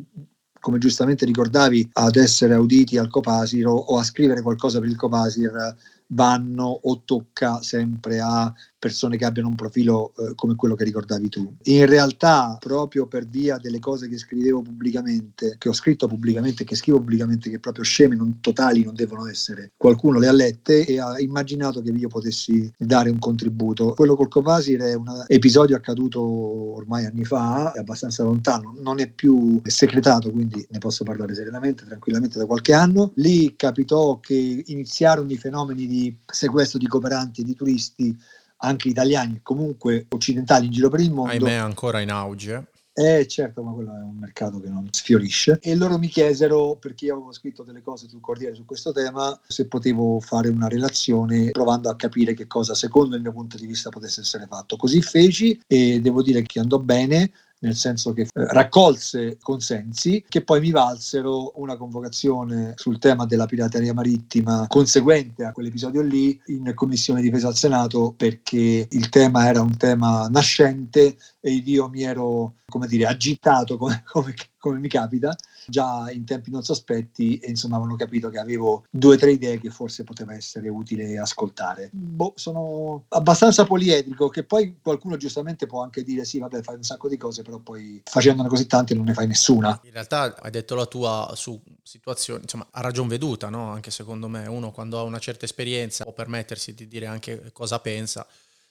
come 0.59 0.79
giustamente 0.79 1.25
ricordavi, 1.25 1.89
ad 1.93 2.15
essere 2.15 2.53
auditi 2.53 2.97
al 2.97 3.09
Copasir 3.09 3.67
o, 3.67 3.75
o 3.75 3.97
a 3.97 4.03
scrivere 4.03 4.41
qualcosa 4.41 4.79
per 4.79 4.89
il 4.89 4.95
Copasir 4.95 5.75
vanno 6.07 6.79
o 6.83 7.01
tocca 7.03 7.61
sempre 7.61 8.19
a 8.19 8.53
persone 8.79 9.17
che 9.17 9.25
abbiano 9.25 9.49
un 9.49 9.55
profilo 9.55 10.13
eh, 10.17 10.33
come 10.35 10.55
quello 10.55 10.75
che 10.75 10.83
ricordavi 10.83 11.29
tu. 11.29 11.55
In 11.63 11.85
realtà, 11.85 12.57
proprio 12.59 13.07
per 13.07 13.27
via 13.27 13.57
delle 13.57 13.79
cose 13.79 14.07
che 14.07 14.17
scrivevo 14.17 14.61
pubblicamente, 14.61 15.55
che 15.57 15.69
ho 15.69 15.73
scritto 15.73 16.07
pubblicamente, 16.07 16.63
che 16.63 16.75
scrivo 16.75 16.99
pubblicamente, 16.99 17.49
che 17.49 17.59
proprio 17.59 17.83
sceme, 17.83 18.15
non 18.15 18.39
totali 18.39 18.83
non 18.83 18.93
devono 18.93 19.27
essere, 19.27 19.71
qualcuno 19.77 20.19
le 20.19 20.27
ha 20.27 20.31
lette 20.31 20.85
e 20.85 20.99
ha 20.99 21.19
immaginato 21.19 21.81
che 21.81 21.89
io 21.89 22.07
potessi 22.07 22.71
dare 22.77 23.09
un 23.09 23.19
contributo. 23.19 23.93
Quello 23.93 24.15
col 24.15 24.27
Copasir 24.27 24.79
è 24.81 24.93
un 24.93 25.25
episodio 25.27 25.75
accaduto 25.75 26.21
ormai 26.21 27.05
anni 27.05 27.25
fa, 27.25 27.71
è 27.73 27.79
abbastanza 27.79 28.23
lontano, 28.23 28.75
non 28.79 28.99
è 28.99 29.09
più 29.09 29.59
segretato, 29.63 30.31
quindi 30.31 30.65
ne 30.69 30.77
posso 30.77 31.03
parlare 31.03 31.33
serenamente, 31.33 31.85
tranquillamente 31.85 32.37
da 32.37 32.45
qualche 32.45 32.73
anno. 32.73 33.11
Lì 33.15 33.55
capitò 33.55 34.19
che 34.19 34.63
iniziarono 34.65 35.31
i 35.31 35.37
fenomeni 35.37 35.87
di 35.87 36.15
sequestro 36.25 36.77
di 36.77 36.87
cooperanti 36.87 37.41
e 37.41 37.43
di 37.43 37.55
turisti 37.55 38.17
anche 38.57 38.87
italiani 38.87 39.39
comunque 39.43 40.05
occidentali 40.09 40.65
in 40.65 40.71
giro 40.71 40.89
per 40.89 40.99
il 40.99 41.11
mondo. 41.11 41.31
Ahimè, 41.31 41.53
ancora 41.53 41.99
in 41.99 42.11
auge. 42.11 42.67
Eh 42.99 43.27
certo, 43.27 43.61
ma 43.61 43.73
quello 43.73 43.91
è 43.91 44.01
un 44.01 44.17
mercato 44.17 44.59
che 44.59 44.69
non 44.69 44.87
sfiorisce. 44.89 45.59
E 45.61 45.75
loro 45.75 45.99
mi 45.99 46.07
chiesero, 46.07 46.77
perché 46.77 47.05
io 47.05 47.13
avevo 47.13 47.31
scritto 47.31 47.61
delle 47.61 47.83
cose 47.83 48.07
sul 48.07 48.21
Corriere 48.21 48.55
su 48.55 48.65
questo 48.65 48.91
tema, 48.91 49.39
se 49.45 49.67
potevo 49.67 50.19
fare 50.19 50.49
una 50.49 50.67
relazione 50.67 51.51
provando 51.51 51.91
a 51.91 51.95
capire 51.95 52.33
che 52.33 52.47
cosa 52.47 52.73
secondo 52.73 53.15
il 53.15 53.21
mio 53.21 53.33
punto 53.33 53.55
di 53.55 53.67
vista 53.67 53.91
potesse 53.91 54.21
essere 54.21 54.47
fatto. 54.49 54.77
Così 54.77 54.99
feci 55.03 55.61
e 55.67 56.01
devo 56.01 56.23
dire 56.23 56.41
che 56.41 56.59
andò 56.59 56.79
bene 56.79 57.31
nel 57.59 57.75
senso 57.75 58.13
che 58.13 58.21
eh, 58.21 58.27
raccolse 58.33 59.37
consensi 59.41 60.23
che 60.27 60.43
poi 60.43 60.59
mi 60.59 60.71
valsero 60.71 61.53
una 61.59 61.75
convocazione 61.75 62.73
sul 62.75 62.99
tema 62.99 63.25
della 63.25 63.45
pirateria 63.45 63.93
marittima 63.93 64.65
conseguente 64.67 65.43
a 65.43 65.51
quell'episodio 65.51 66.01
lì 66.01 66.39
in 66.47 66.71
commissione 66.75 67.21
difesa 67.21 67.47
al 67.47 67.55
Senato 67.55 68.13
perché 68.15 68.87
il 68.89 69.09
tema 69.09 69.47
era 69.47 69.61
un 69.61 69.75
tema 69.77 70.27
nascente 70.27 71.17
e 71.39 71.51
io 71.51 71.89
mi 71.89 72.03
ero 72.03 72.55
come 72.67 72.87
dire 72.87 73.05
agitato 73.05 73.77
come, 73.79 74.03
come, 74.05 74.33
come 74.67 74.79
mi 74.79 74.87
capita 74.87 75.35
già 75.67 76.09
in 76.11 76.25
tempi 76.25 76.49
non 76.49 76.63
sospetti 76.63 77.37
e 77.37 77.49
insomma 77.49 77.75
avevano 77.75 77.97
capito 77.97 78.29
che 78.29 78.39
avevo 78.39 78.85
due 78.89 79.15
o 79.15 79.17
tre 79.17 79.31
idee 79.31 79.59
che 79.59 79.69
forse 79.69 80.03
poteva 80.03 80.33
essere 80.33 80.69
utile 80.69 81.17
ascoltare. 81.19 81.89
Boh, 81.91 82.33
sono 82.35 83.05
abbastanza 83.09 83.65
poliedrico 83.65 84.29
che 84.29 84.43
poi 84.43 84.77
qualcuno 84.81 85.17
giustamente 85.17 85.65
può 85.65 85.81
anche 85.81 86.03
dire 86.03 86.23
sì 86.25 86.39
vabbè 86.39 86.61
fai 86.61 86.75
un 86.75 86.83
sacco 86.83 87.09
di 87.09 87.17
cose 87.17 87.41
però 87.41 87.59
poi 87.59 88.01
facendone 88.05 88.47
così 88.47 88.65
tante 88.65 88.93
non 88.93 89.05
ne 89.05 89.13
fai 89.13 89.27
nessuna. 89.27 89.79
In 89.83 89.91
realtà 89.91 90.35
hai 90.41 90.51
detto 90.51 90.75
la 90.75 90.85
tua 90.85 91.31
su 91.35 91.59
situazioni, 91.83 92.43
insomma 92.43 92.67
a 92.71 92.81
ragion 92.81 93.07
veduta, 93.07 93.49
no? 93.49 93.71
anche 93.71 93.91
secondo 93.91 94.27
me 94.27 94.47
uno 94.47 94.71
quando 94.71 94.99
ha 94.99 95.03
una 95.03 95.19
certa 95.19 95.45
esperienza 95.45 96.03
può 96.03 96.13
permettersi 96.13 96.73
di 96.73 96.87
dire 96.87 97.07
anche 97.07 97.51
cosa 97.53 97.79
pensa 97.79 98.25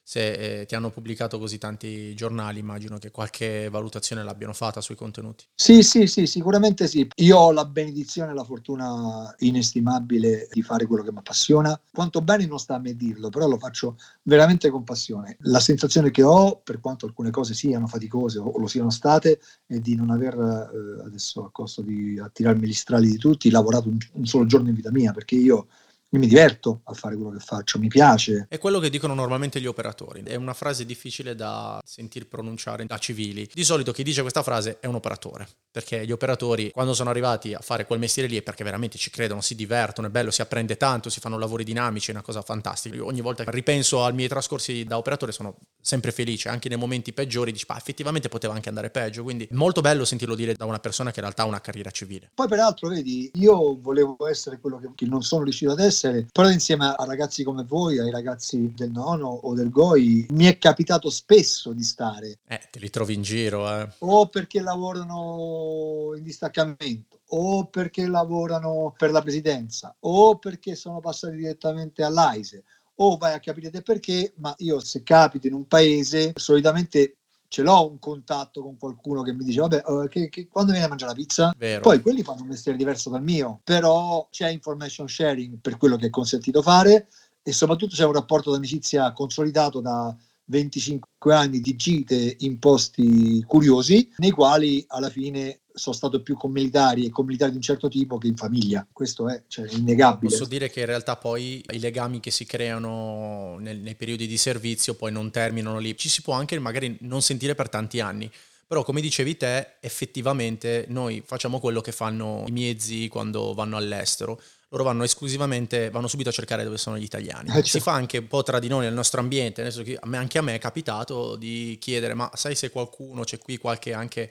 se 0.08 0.60
eh, 0.60 0.66
ti 0.66 0.76
hanno 0.76 0.90
pubblicato 0.90 1.36
così 1.36 1.58
tanti 1.58 2.14
giornali, 2.14 2.60
immagino 2.60 2.96
che 2.96 3.10
qualche 3.10 3.68
valutazione 3.68 4.22
l'abbiano 4.22 4.52
fatta 4.52 4.80
sui 4.80 4.94
contenuti. 4.94 5.46
Sì, 5.52 5.82
sì, 5.82 6.06
sì, 6.06 6.28
sicuramente 6.28 6.86
sì. 6.86 7.08
Io 7.16 7.36
ho 7.36 7.50
la 7.50 7.64
benedizione 7.64 8.30
e 8.30 8.34
la 8.34 8.44
fortuna 8.44 9.34
inestimabile 9.38 10.48
di 10.52 10.62
fare 10.62 10.86
quello 10.86 11.02
che 11.02 11.10
mi 11.10 11.18
appassiona. 11.18 11.76
Quanto 11.92 12.22
bene 12.22 12.46
non 12.46 12.60
sta 12.60 12.76
a 12.76 12.78
me 12.78 12.94
dirlo, 12.94 13.30
però 13.30 13.48
lo 13.48 13.58
faccio 13.58 13.96
veramente 14.22 14.70
con 14.70 14.84
passione. 14.84 15.38
La 15.40 15.58
sensazione 15.58 16.12
che 16.12 16.22
ho, 16.22 16.60
per 16.62 16.78
quanto 16.78 17.06
alcune 17.06 17.30
cose 17.30 17.54
siano 17.54 17.88
faticose 17.88 18.38
o 18.38 18.56
lo 18.56 18.68
siano 18.68 18.90
state, 18.90 19.40
è 19.66 19.80
di 19.80 19.96
non 19.96 20.10
aver, 20.10 20.34
eh, 20.34 21.04
adesso 21.04 21.46
a 21.46 21.50
costo 21.50 21.82
di 21.82 22.16
attirarmi 22.16 22.68
gli 22.68 22.74
strali 22.74 23.10
di 23.10 23.18
tutti, 23.18 23.50
lavorato 23.50 23.88
un, 23.88 23.98
un 24.12 24.24
solo 24.24 24.46
giorno 24.46 24.68
in 24.68 24.74
vita 24.76 24.92
mia, 24.92 25.10
perché 25.10 25.34
io 25.34 25.66
io 26.08 26.20
mi 26.20 26.28
diverto 26.28 26.82
a 26.84 26.92
fare 26.92 27.16
quello 27.16 27.30
che 27.30 27.40
faccio, 27.40 27.80
mi 27.80 27.88
piace. 27.88 28.46
È 28.48 28.58
quello 28.58 28.78
che 28.78 28.90
dicono 28.90 29.12
normalmente 29.12 29.60
gli 29.60 29.66
operatori. 29.66 30.22
È 30.22 30.36
una 30.36 30.54
frase 30.54 30.84
difficile 30.84 31.34
da 31.34 31.80
sentir 31.84 32.28
pronunciare 32.28 32.86
da 32.86 32.96
civili. 32.98 33.48
Di 33.52 33.64
solito 33.64 33.90
chi 33.90 34.04
dice 34.04 34.20
questa 34.20 34.44
frase 34.44 34.78
è 34.78 34.86
un 34.86 34.94
operatore, 34.94 35.48
perché 35.68 36.06
gli 36.06 36.12
operatori 36.12 36.70
quando 36.70 36.94
sono 36.94 37.10
arrivati 37.10 37.54
a 37.54 37.58
fare 37.58 37.86
quel 37.86 37.98
mestiere 37.98 38.28
lì 38.28 38.36
è 38.36 38.42
perché 38.42 38.62
veramente 38.62 38.98
ci 38.98 39.10
credono, 39.10 39.40
si 39.40 39.56
divertono, 39.56 40.06
è 40.06 40.10
bello, 40.10 40.30
si 40.30 40.42
apprende 40.42 40.76
tanto, 40.76 41.10
si 41.10 41.18
fanno 41.18 41.38
lavori 41.38 41.64
dinamici, 41.64 42.10
è 42.10 42.14
una 42.14 42.22
cosa 42.22 42.40
fantastica. 42.40 42.94
Io 42.94 43.04
ogni 43.04 43.20
volta 43.20 43.42
che 43.42 43.50
ripenso 43.50 44.04
ai 44.04 44.12
miei 44.12 44.28
trascorsi 44.28 44.84
da 44.84 44.98
operatore 44.98 45.32
sono 45.32 45.56
sempre 45.80 46.12
felice, 46.12 46.48
anche 46.48 46.68
nei 46.68 46.78
momenti 46.78 47.12
peggiori 47.12 47.50
dici, 47.50 47.64
ah, 47.66 47.76
effettivamente 47.76 48.28
poteva 48.28 48.54
anche 48.54 48.68
andare 48.68 48.90
peggio, 48.90 49.24
quindi 49.24 49.44
è 49.44 49.54
molto 49.54 49.80
bello 49.80 50.04
sentirlo 50.04 50.36
dire 50.36 50.54
da 50.54 50.66
una 50.66 50.78
persona 50.78 51.10
che 51.10 51.18
in 51.18 51.24
realtà 51.24 51.42
ha 51.42 51.46
una 51.46 51.60
carriera 51.60 51.90
civile. 51.90 52.30
Poi 52.32 52.46
peraltro, 52.46 52.88
vedi, 52.88 53.30
io 53.34 53.76
volevo 53.80 54.28
essere 54.28 54.60
quello 54.60 54.78
che, 54.78 54.90
che 54.94 55.06
non 55.06 55.22
sono 55.22 55.42
riuscito 55.42 55.72
ad 55.72 55.80
essere 55.80 55.94
essere, 55.96 56.26
però 56.30 56.50
insieme 56.50 56.94
a 56.94 57.04
ragazzi 57.04 57.42
come 57.42 57.64
voi, 57.64 57.98
ai 57.98 58.10
ragazzi 58.10 58.72
del 58.76 58.90
nono 58.90 59.28
o 59.28 59.54
del 59.54 59.70
GOI, 59.70 60.26
mi 60.30 60.44
è 60.44 60.58
capitato 60.58 61.08
spesso 61.08 61.72
di 61.72 61.82
stare. 61.82 62.38
Eh, 62.46 62.60
te 62.70 62.78
li 62.78 62.90
trovi 62.90 63.14
in 63.14 63.22
giro, 63.22 63.68
eh. 63.68 63.88
O 64.00 64.28
perché 64.28 64.60
lavorano 64.60 66.12
in 66.14 66.22
distaccamento, 66.22 67.20
o 67.28 67.66
perché 67.66 68.06
lavorano 68.06 68.94
per 68.96 69.10
la 69.10 69.22
presidenza, 69.22 69.96
o 70.00 70.36
perché 70.38 70.74
sono 70.74 71.00
passati 71.00 71.36
direttamente 71.36 72.02
all'AISE, 72.02 72.62
o 72.96 73.16
vai 73.16 73.32
a 73.32 73.40
capire 73.40 73.70
te 73.70 73.82
perché, 73.82 74.34
ma 74.36 74.54
io 74.58 74.80
se 74.80 75.02
capito 75.02 75.46
in 75.46 75.54
un 75.54 75.66
paese, 75.66 76.32
solitamente 76.34 77.16
ce 77.48 77.62
l'ho 77.62 77.90
un 77.90 77.98
contatto 77.98 78.62
con 78.62 78.76
qualcuno 78.78 79.22
che 79.22 79.32
mi 79.32 79.44
dice 79.44 79.60
vabbè 79.60 79.82
uh, 79.86 80.08
che, 80.08 80.28
che, 80.28 80.48
quando 80.48 80.72
viene 80.72 80.86
a 80.86 80.88
mangiare 80.88 81.12
la 81.12 81.16
pizza 81.16 81.54
Vero. 81.56 81.80
poi 81.80 82.00
quelli 82.00 82.22
fanno 82.22 82.42
un 82.42 82.48
mestiere 82.48 82.76
diverso 82.76 83.10
dal 83.10 83.22
mio 83.22 83.60
però 83.64 84.28
c'è 84.30 84.48
information 84.48 85.08
sharing 85.08 85.58
per 85.60 85.76
quello 85.76 85.96
che 85.96 86.06
è 86.06 86.10
consentito 86.10 86.62
fare 86.62 87.08
e 87.42 87.52
soprattutto 87.52 87.94
c'è 87.94 88.04
un 88.04 88.12
rapporto 88.12 88.50
d'amicizia 88.50 89.12
consolidato 89.12 89.80
da 89.80 90.14
25 90.46 91.34
anni 91.34 91.60
di 91.60 91.76
gite 91.76 92.36
in 92.40 92.58
posti 92.58 93.42
curiosi, 93.46 94.10
nei 94.18 94.30
quali 94.30 94.84
alla 94.88 95.10
fine 95.10 95.60
sono 95.76 95.94
stato 95.94 96.22
più 96.22 96.36
con 96.36 96.50
militari 96.50 97.04
e 97.04 97.10
con 97.10 97.26
militari 97.26 97.50
di 97.50 97.56
un 97.58 97.62
certo 97.62 97.88
tipo 97.88 98.16
che 98.16 98.26
in 98.26 98.36
famiglia. 98.36 98.86
Questo 98.90 99.28
è, 99.28 99.42
cioè, 99.46 99.68
innegabile. 99.72 100.30
Posso 100.30 100.48
dire 100.48 100.70
che 100.70 100.80
in 100.80 100.86
realtà 100.86 101.16
poi 101.16 101.62
i 101.70 101.78
legami 101.78 102.20
che 102.20 102.30
si 102.30 102.46
creano 102.46 103.58
nel, 103.58 103.78
nei 103.78 103.94
periodi 103.94 104.26
di 104.26 104.38
servizio 104.38 104.94
poi 104.94 105.12
non 105.12 105.30
terminano 105.30 105.78
lì. 105.78 105.96
Ci 105.96 106.08
si 106.08 106.22
può 106.22 106.32
anche 106.32 106.58
magari 106.58 106.96
non 107.00 107.20
sentire 107.20 107.54
per 107.54 107.68
tanti 107.68 108.00
anni. 108.00 108.30
Però 108.68 108.82
come 108.82 109.00
dicevi 109.00 109.36
te, 109.36 109.74
effettivamente 109.80 110.86
noi 110.88 111.22
facciamo 111.24 111.60
quello 111.60 111.80
che 111.80 111.92
fanno 111.92 112.42
i 112.48 112.50
miei 112.50 112.80
zii 112.80 113.06
quando 113.06 113.54
vanno 113.54 113.76
all'estero. 113.76 114.40
Loro 114.68 114.82
vanno 114.82 115.04
esclusivamente, 115.04 115.90
vanno 115.90 116.08
subito 116.08 116.28
a 116.28 116.32
cercare 116.32 116.64
dove 116.64 116.76
sono 116.76 116.98
gli 116.98 117.04
italiani. 117.04 117.56
Eh, 117.56 117.64
si 117.64 117.78
fa 117.78 117.92
anche 117.92 118.18
un 118.18 118.26
po' 118.26 118.42
tra 118.42 118.58
di 118.58 118.68
noi 118.68 118.84
nel 118.84 118.94
nostro 118.94 119.20
ambiente, 119.20 119.62
anche 120.10 120.38
a 120.38 120.42
me 120.42 120.54
è 120.54 120.58
capitato 120.58 121.36
di 121.36 121.76
chiedere, 121.80 122.14
ma 122.14 122.30
sai 122.34 122.56
se 122.56 122.70
qualcuno, 122.70 123.22
c'è 123.22 123.38
qui 123.38 123.58
qualche 123.58 123.92
anche 123.92 124.30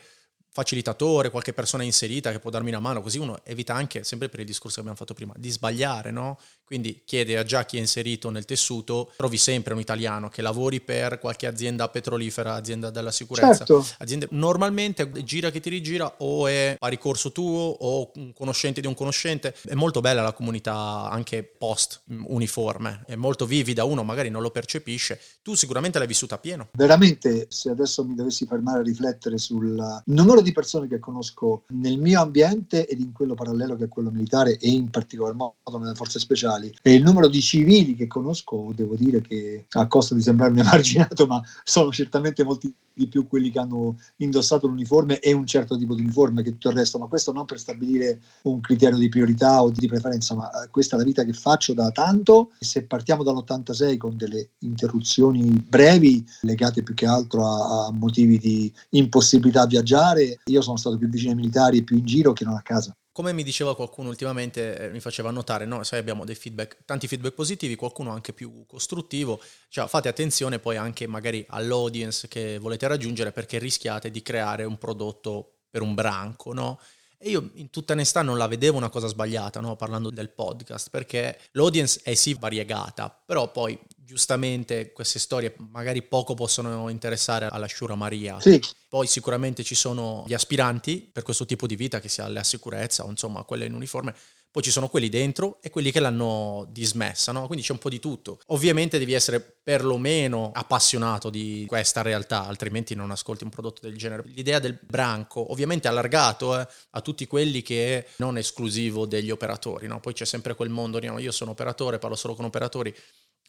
facilitatore, 0.55 1.31
qualche 1.31 1.51
persona 1.51 1.83
inserita 1.83 2.31
che 2.31 2.39
può 2.39 2.49
darmi 2.49 2.69
una 2.69 2.79
mano, 2.79 3.01
così 3.01 3.17
uno 3.17 3.39
evita 3.43 3.73
anche, 3.73 4.05
sempre 4.05 4.29
per 4.29 4.39
il 4.39 4.45
discorso 4.45 4.75
che 4.75 4.79
abbiamo 4.81 4.97
fatto 4.97 5.13
prima, 5.13 5.33
di 5.35 5.49
sbagliare, 5.49 6.11
no? 6.11 6.39
Quindi 6.65 7.03
chiede 7.05 7.37
a 7.37 7.43
già 7.43 7.63
chi 7.63 7.77
è 7.77 7.79
inserito 7.79 8.29
nel 8.31 8.45
tessuto, 8.45 9.11
trovi 9.15 9.37
sempre 9.37 9.73
un 9.73 9.79
italiano 9.79 10.29
che 10.29 10.41
lavori 10.41 10.81
per 10.81 11.19
qualche 11.19 11.45
azienda 11.45 11.87
petrolifera, 11.89 12.55
azienda 12.55 12.89
della 12.89 13.11
sicurezza. 13.11 13.57
Certo. 13.65 13.85
Aziende, 13.99 14.27
normalmente 14.31 15.11
gira 15.23 15.51
che 15.51 15.59
ti 15.59 15.69
rigira 15.69 16.15
o 16.19 16.47
è 16.47 16.75
pari 16.79 16.97
corso 16.97 17.31
tuo 17.31 17.61
o 17.61 18.11
un 18.15 18.33
conoscente 18.33 18.81
di 18.81 18.87
un 18.87 18.95
conoscente. 18.95 19.55
È 19.63 19.75
molto 19.75 20.01
bella 20.01 20.21
la 20.21 20.33
comunità 20.33 21.09
anche 21.09 21.43
post 21.43 22.01
uniforme, 22.07 23.03
è 23.05 23.15
molto 23.15 23.45
vivida, 23.45 23.83
uno 23.83 24.03
magari 24.03 24.29
non 24.29 24.41
lo 24.41 24.49
percepisce. 24.49 25.19
Tu 25.43 25.53
sicuramente 25.53 25.99
l'hai 25.99 26.07
vissuta 26.07 26.35
a 26.35 26.39
pieno. 26.39 26.69
Veramente, 26.73 27.45
se 27.49 27.69
adesso 27.69 28.03
mi 28.03 28.15
dovessi 28.15 28.45
fermare 28.45 28.79
a 28.79 28.83
riflettere 28.83 29.37
sul 29.37 30.01
numero 30.05 30.41
di 30.41 30.51
persone 30.51 30.87
che 30.87 30.99
conosco 30.99 31.63
nel 31.69 31.99
mio 31.99 32.21
ambiente 32.21 32.87
ed 32.87 32.99
in 32.99 33.11
quello 33.11 33.35
parallelo 33.35 33.75
che 33.75 33.85
è 33.85 33.87
quello 33.87 34.09
militare 34.09 34.57
e 34.57 34.69
in 34.69 34.89
particolar 34.89 35.33
modo 35.33 35.55
nelle 35.77 35.95
forze 35.95 36.19
speciali, 36.19 36.54
militari 36.55 36.73
e 36.81 36.93
il 36.93 37.03
numero 37.03 37.27
di 37.27 37.41
civili 37.41 37.95
che 37.95 38.07
conosco, 38.07 38.71
devo 38.75 38.95
dire 38.95 39.21
che 39.21 39.65
a 39.69 39.87
costo 39.87 40.13
di 40.13 40.21
sembrarmi 40.21 40.59
emarginato, 40.61 41.25
ma 41.27 41.41
sono 41.63 41.91
certamente 41.91 42.43
molti 42.43 42.73
di 42.93 43.07
più 43.07 43.27
quelli 43.27 43.51
che 43.51 43.59
hanno 43.59 43.97
indossato 44.17 44.67
l'uniforme 44.67 45.19
e 45.19 45.33
un 45.33 45.45
certo 45.45 45.77
tipo 45.77 45.95
di 45.95 46.01
uniforme 46.01 46.43
che 46.43 46.51
tutto 46.51 46.69
il 46.69 46.77
resto, 46.77 46.97
ma 46.97 47.07
questo 47.07 47.33
non 47.33 47.43
per 47.43 47.59
stabilire 47.59 48.21
un 48.43 48.61
criterio 48.61 48.97
di 48.97 49.09
priorità 49.09 49.61
o 49.61 49.69
di 49.69 49.85
preferenza, 49.87 50.33
ma 50.33 50.49
eh, 50.49 50.69
questa 50.69 50.95
è 50.95 50.99
la 50.99 51.05
vita 51.05 51.23
che 51.23 51.33
faccio 51.33 51.73
da 51.73 51.91
tanto. 51.91 52.51
Se 52.57 52.83
partiamo 52.83 53.23
dall'86 53.23 53.97
con 53.97 54.15
delle 54.15 54.51
interruzioni 54.59 55.41
brevi 55.67 56.25
legate 56.41 56.83
più 56.83 56.93
che 56.93 57.05
altro 57.05 57.45
a, 57.45 57.87
a 57.87 57.91
motivi 57.91 58.37
di 58.37 58.71
impossibilità 58.91 59.63
a 59.63 59.67
viaggiare, 59.67 60.39
io 60.45 60.61
sono 60.61 60.77
stato 60.77 60.97
più 60.97 61.09
vicino 61.09 61.31
ai 61.31 61.37
militari 61.37 61.79
e 61.79 61.83
più 61.83 61.97
in 61.97 62.05
giro 62.05 62.31
che 62.31 62.45
non 62.45 62.55
a 62.55 62.61
casa 62.61 62.95
come 63.15 63.31
mi 63.31 63.43
diceva 63.43 63.77
qualcuno 63.77 64.09
ultimamente, 64.09 64.77
eh, 64.77 64.89
mi 64.89 64.99
faceva 64.99 65.31
notare, 65.31 65.63
no? 65.63 65.83
sai 65.83 65.99
abbiamo 65.99 66.25
dei 66.25 66.35
feedback, 66.35 66.79
tanti 66.83 67.07
feedback 67.07 67.33
positivi, 67.33 67.75
qualcuno 67.75 68.11
anche 68.11 68.33
più 68.33 68.65
costruttivo, 68.67 69.41
cioè 69.69 69.87
fate 69.87 70.09
attenzione 70.09 70.59
poi 70.59 70.75
anche 70.75 71.07
magari 71.07 71.45
all'audience 71.47 72.27
che 72.27 72.57
volete 72.57 72.85
raggiungere 72.89 73.31
perché 73.31 73.57
rischiate 73.57 74.11
di 74.11 74.21
creare 74.21 74.65
un 74.65 74.77
prodotto 74.77 75.59
per 75.69 75.81
un 75.81 75.93
branco, 75.93 76.51
no? 76.51 76.77
E 77.25 77.29
io 77.31 77.49
in 77.55 77.71
tutta 77.71 77.93
onestà 77.93 78.21
non 78.21 78.37
la 78.37 78.45
vedevo 78.45 78.77
una 78.77 78.89
cosa 78.89 79.07
sbagliata, 79.07 79.59
no? 79.59 79.75
parlando 79.75 80.11
del 80.11 80.29
podcast, 80.29 80.91
perché 80.91 81.39
l'audience 81.53 82.01
è 82.03 82.13
sì 82.13 82.35
variegata, 82.35 83.09
però 83.09 83.51
poi 83.51 83.75
giustamente 83.97 84.91
queste 84.91 85.17
storie 85.17 85.55
magari 85.71 86.03
poco 86.03 86.35
possono 86.35 86.87
interessare 86.87 87.47
alla 87.47 87.67
Shura 87.67 87.95
Maria. 87.95 88.39
Sì. 88.39 88.61
Poi 88.87 89.07
sicuramente 89.07 89.63
ci 89.63 89.73
sono 89.73 90.23
gli 90.27 90.35
aspiranti 90.35 91.09
per 91.11 91.23
questo 91.23 91.47
tipo 91.47 91.65
di 91.65 91.75
vita, 91.75 91.99
che 91.99 92.09
sia 92.09 92.27
la 92.27 92.43
sicurezza 92.43 93.03
o 93.03 93.09
insomma 93.09 93.41
quelle 93.41 93.65
in 93.65 93.73
uniforme, 93.73 94.13
poi 94.55 94.63
ci 94.63 94.71
sono 94.71 94.87
quelli 94.87 95.09
dentro 95.09 95.57
e 95.61 95.69
quelli 95.69 95.91
che 95.91 95.99
l'hanno 95.99 96.65
dismessa, 96.69 97.33
no? 97.33 97.45
Quindi 97.45 97.65
c'è 97.65 97.73
un 97.73 97.77
po' 97.77 97.89
di 97.89 97.99
tutto. 97.99 98.39
Ovviamente 98.47 98.97
devi 98.97 99.11
essere 99.11 99.41
perlomeno 99.41 100.51
appassionato 100.53 101.29
di 101.29 101.65
questa 101.67 102.01
realtà, 102.01 102.45
altrimenti 102.45 102.95
non 102.95 103.11
ascolti 103.11 103.43
un 103.43 103.49
prodotto 103.49 103.81
del 103.85 103.97
genere. 103.97 104.23
L'idea 104.27 104.59
del 104.59 104.79
branco, 104.81 105.51
ovviamente 105.51 105.89
allargato 105.89 106.57
eh, 106.57 106.65
a 106.91 107.01
tutti 107.01 107.27
quelli 107.27 107.61
che 107.63 107.97
è 107.97 108.07
non 108.19 108.37
esclusivo 108.37 109.05
degli 109.05 109.29
operatori, 109.29 109.87
no? 109.87 109.99
Poi 109.99 110.13
c'è 110.13 110.23
sempre 110.23 110.55
quel 110.55 110.69
mondo, 110.69 110.99
io 110.99 111.31
sono 111.33 111.51
operatore, 111.51 111.99
parlo 111.99 112.15
solo 112.15 112.33
con 112.33 112.45
operatori, 112.45 112.95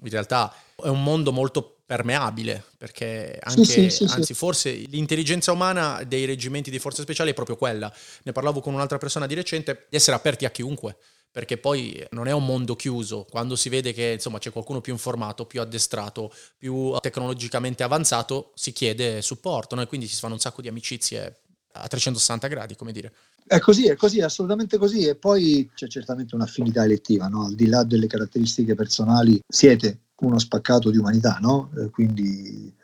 in 0.02 0.11
realtà 0.11 0.54
è 0.82 0.88
un 0.88 1.02
mondo 1.02 1.32
molto 1.32 1.78
permeabile 1.87 2.64
perché 2.76 3.38
anche, 3.40 3.64
sì, 3.64 3.90
sì, 3.90 4.06
sì, 4.06 4.14
anzi 4.14 4.35
forse 4.35 4.72
l'intelligenza 4.72 5.52
umana 5.52 6.02
dei 6.02 6.24
reggimenti 6.24 6.70
di 6.70 6.78
forze 6.78 7.02
speciali 7.02 7.30
è 7.30 7.35
proprio 7.35 7.56
quella. 7.56 7.92
Ne 8.24 8.32
parlavo 8.32 8.61
con 8.61 8.74
un'altra 8.74 8.98
persona 8.98 9.26
di 9.26 9.35
recente, 9.35 9.87
di 9.88 9.96
essere 9.96 10.16
aperti 10.16 10.44
a 10.44 10.50
chiunque 10.50 10.96
perché 11.37 11.59
poi 11.59 12.02
non 12.12 12.28
è 12.28 12.32
un 12.32 12.46
mondo 12.46 12.74
chiuso, 12.76 13.26
quando 13.28 13.56
si 13.56 13.68
vede 13.68 13.92
che 13.92 14.12
insomma 14.12 14.38
c'è 14.38 14.50
qualcuno 14.50 14.80
più 14.80 14.94
informato, 14.94 15.44
più 15.44 15.61
addestrato, 15.61 16.32
più 16.56 16.96
tecnologicamente 17.02 17.82
avanzato, 17.82 18.52
si 18.54 18.72
chiede 18.72 19.20
supporto 19.20 19.74
no? 19.74 19.82
e 19.82 19.87
quindi 19.87 20.06
si 20.06 20.18
fanno 20.18 20.32
un 20.32 20.40
sacco 20.40 20.62
di 20.62 20.68
amicizie 20.68 21.40
a 21.72 21.87
360 21.87 22.48
gradi, 22.48 22.74
come 22.74 22.90
dire. 22.90 23.12
È 23.46 23.59
così, 23.61 23.87
è 23.87 23.94
così, 23.94 24.18
è 24.18 24.24
assolutamente 24.24 24.76
così. 24.76 25.06
E 25.06 25.14
poi 25.14 25.70
c'è 25.74 25.87
certamente 25.87 26.35
un'affinità 26.35 26.85
elettiva, 26.85 27.28
no? 27.28 27.44
al 27.44 27.54
di 27.54 27.66
là 27.66 27.85
delle 27.85 28.06
caratteristiche 28.06 28.74
personali, 28.74 29.40
siete 29.46 30.00
uno 30.20 30.38
spaccato 30.38 30.90
di 30.90 30.96
umanità, 30.96 31.38
no? 31.40 31.70
Eh, 31.78 31.90
quindi 31.90 32.74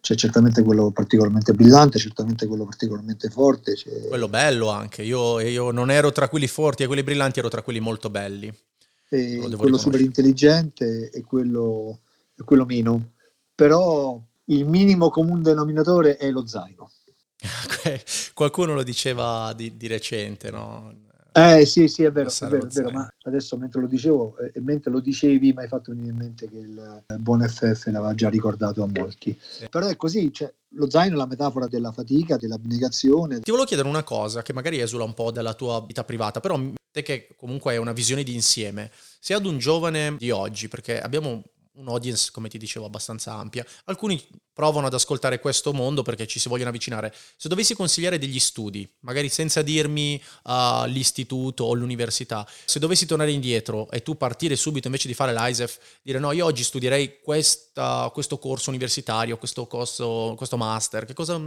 c'è 0.00 0.14
certamente 0.14 0.62
quello 0.62 0.90
particolarmente 0.90 1.52
brillante, 1.52 1.98
certamente 1.98 2.46
quello 2.46 2.64
particolarmente 2.64 3.30
forte. 3.30 3.74
C'è... 3.74 4.08
Quello 4.08 4.28
bello 4.28 4.68
anche, 4.68 5.02
io, 5.02 5.40
io, 5.40 5.70
non 5.70 5.90
ero 5.90 6.12
tra 6.12 6.28
quelli 6.28 6.48
forti 6.48 6.82
e 6.82 6.86
quelli 6.86 7.02
brillanti, 7.02 7.38
ero 7.38 7.48
tra 7.48 7.62
quelli 7.62 7.80
molto 7.80 8.10
belli. 8.10 8.52
Quello 9.08 9.78
super 9.78 10.00
intelligente 10.00 11.10
e 11.10 11.22
quello, 11.22 12.00
e 12.36 12.42
quello 12.44 12.64
meno. 12.64 13.12
Però 13.54 14.20
il 14.46 14.66
minimo 14.66 15.08
comune 15.10 15.42
denominatore 15.42 16.16
è 16.16 16.30
lo 16.30 16.46
zaino. 16.46 16.90
Qualcuno 18.34 18.74
lo 18.74 18.82
diceva 18.82 19.52
di, 19.54 19.76
di 19.76 19.86
recente, 19.86 20.50
no? 20.50 21.10
Eh 21.34 21.64
sì, 21.64 21.88
sì, 21.88 22.02
è 22.02 22.12
vero, 22.12 22.28
è 22.28 22.46
vero, 22.46 22.66
è 22.66 22.68
vero, 22.68 22.90
ma 22.90 23.10
adesso 23.22 23.56
mentre 23.56 23.80
lo 23.80 23.86
dicevo 23.86 24.36
e 24.36 24.60
mentre 24.60 24.90
lo 24.90 25.00
dicevi 25.00 25.54
mi 25.54 25.62
hai 25.62 25.68
fatto 25.68 25.90
venire 25.90 26.10
in 26.10 26.16
mente 26.16 26.46
che 26.46 26.58
il 26.58 27.04
buon 27.20 27.40
FF 27.40 27.86
l'aveva 27.86 28.14
già 28.14 28.28
ricordato 28.28 28.82
a 28.82 28.88
molti. 28.92 29.34
Sì. 29.40 29.66
Però 29.70 29.86
è 29.86 29.96
così, 29.96 30.30
cioè, 30.30 30.52
lo 30.74 30.90
zaino 30.90 31.14
è 31.14 31.16
la 31.18 31.26
metafora 31.26 31.66
della 31.68 31.90
fatica, 31.90 32.36
dell'abnegazione. 32.36 33.40
Ti 33.40 33.50
volevo 33.50 33.66
chiedere 33.66 33.88
una 33.88 34.02
cosa 34.02 34.42
che 34.42 34.52
magari 34.52 34.78
esula 34.80 35.04
un 35.04 35.14
po' 35.14 35.30
dalla 35.30 35.54
tua 35.54 35.82
vita 35.86 36.04
privata, 36.04 36.40
però 36.40 36.60
te 36.90 37.00
che 37.00 37.28
comunque 37.34 37.72
hai 37.72 37.78
una 37.78 37.92
visione 37.92 38.24
di 38.24 38.34
insieme, 38.34 38.90
se 39.18 39.32
ad 39.32 39.46
un 39.46 39.56
giovane 39.56 40.16
di 40.18 40.30
oggi, 40.30 40.68
perché 40.68 41.00
abbiamo 41.00 41.42
un'audience, 41.74 42.30
come 42.30 42.48
ti 42.48 42.58
dicevo, 42.58 42.86
abbastanza 42.86 43.32
ampia. 43.34 43.64
Alcuni 43.84 44.22
provano 44.52 44.86
ad 44.86 44.94
ascoltare 44.94 45.40
questo 45.40 45.72
mondo 45.72 46.02
perché 46.02 46.26
ci 46.26 46.38
si 46.38 46.48
vogliono 46.48 46.68
avvicinare. 46.68 47.14
Se 47.36 47.48
dovessi 47.48 47.74
consigliare 47.74 48.18
degli 48.18 48.38
studi, 48.38 48.88
magari 49.00 49.28
senza 49.28 49.62
dirmi 49.62 50.22
uh, 50.44 50.84
l'istituto 50.86 51.64
o 51.64 51.74
l'università, 51.74 52.46
se 52.64 52.78
dovessi 52.78 53.06
tornare 53.06 53.32
indietro 53.32 53.90
e 53.90 54.02
tu 54.02 54.16
partire 54.16 54.56
subito 54.56 54.86
invece 54.86 55.08
di 55.08 55.14
fare 55.14 55.32
l'ISEF, 55.32 55.78
dire 56.02 56.18
no, 56.18 56.32
io 56.32 56.44
oggi 56.44 56.62
studierei 56.62 57.20
questa, 57.20 58.10
questo 58.12 58.38
corso 58.38 58.70
universitario, 58.70 59.38
questo, 59.38 59.66
corso, 59.66 60.34
questo 60.36 60.56
master, 60.56 61.04
che 61.04 61.14
cosa 61.14 61.40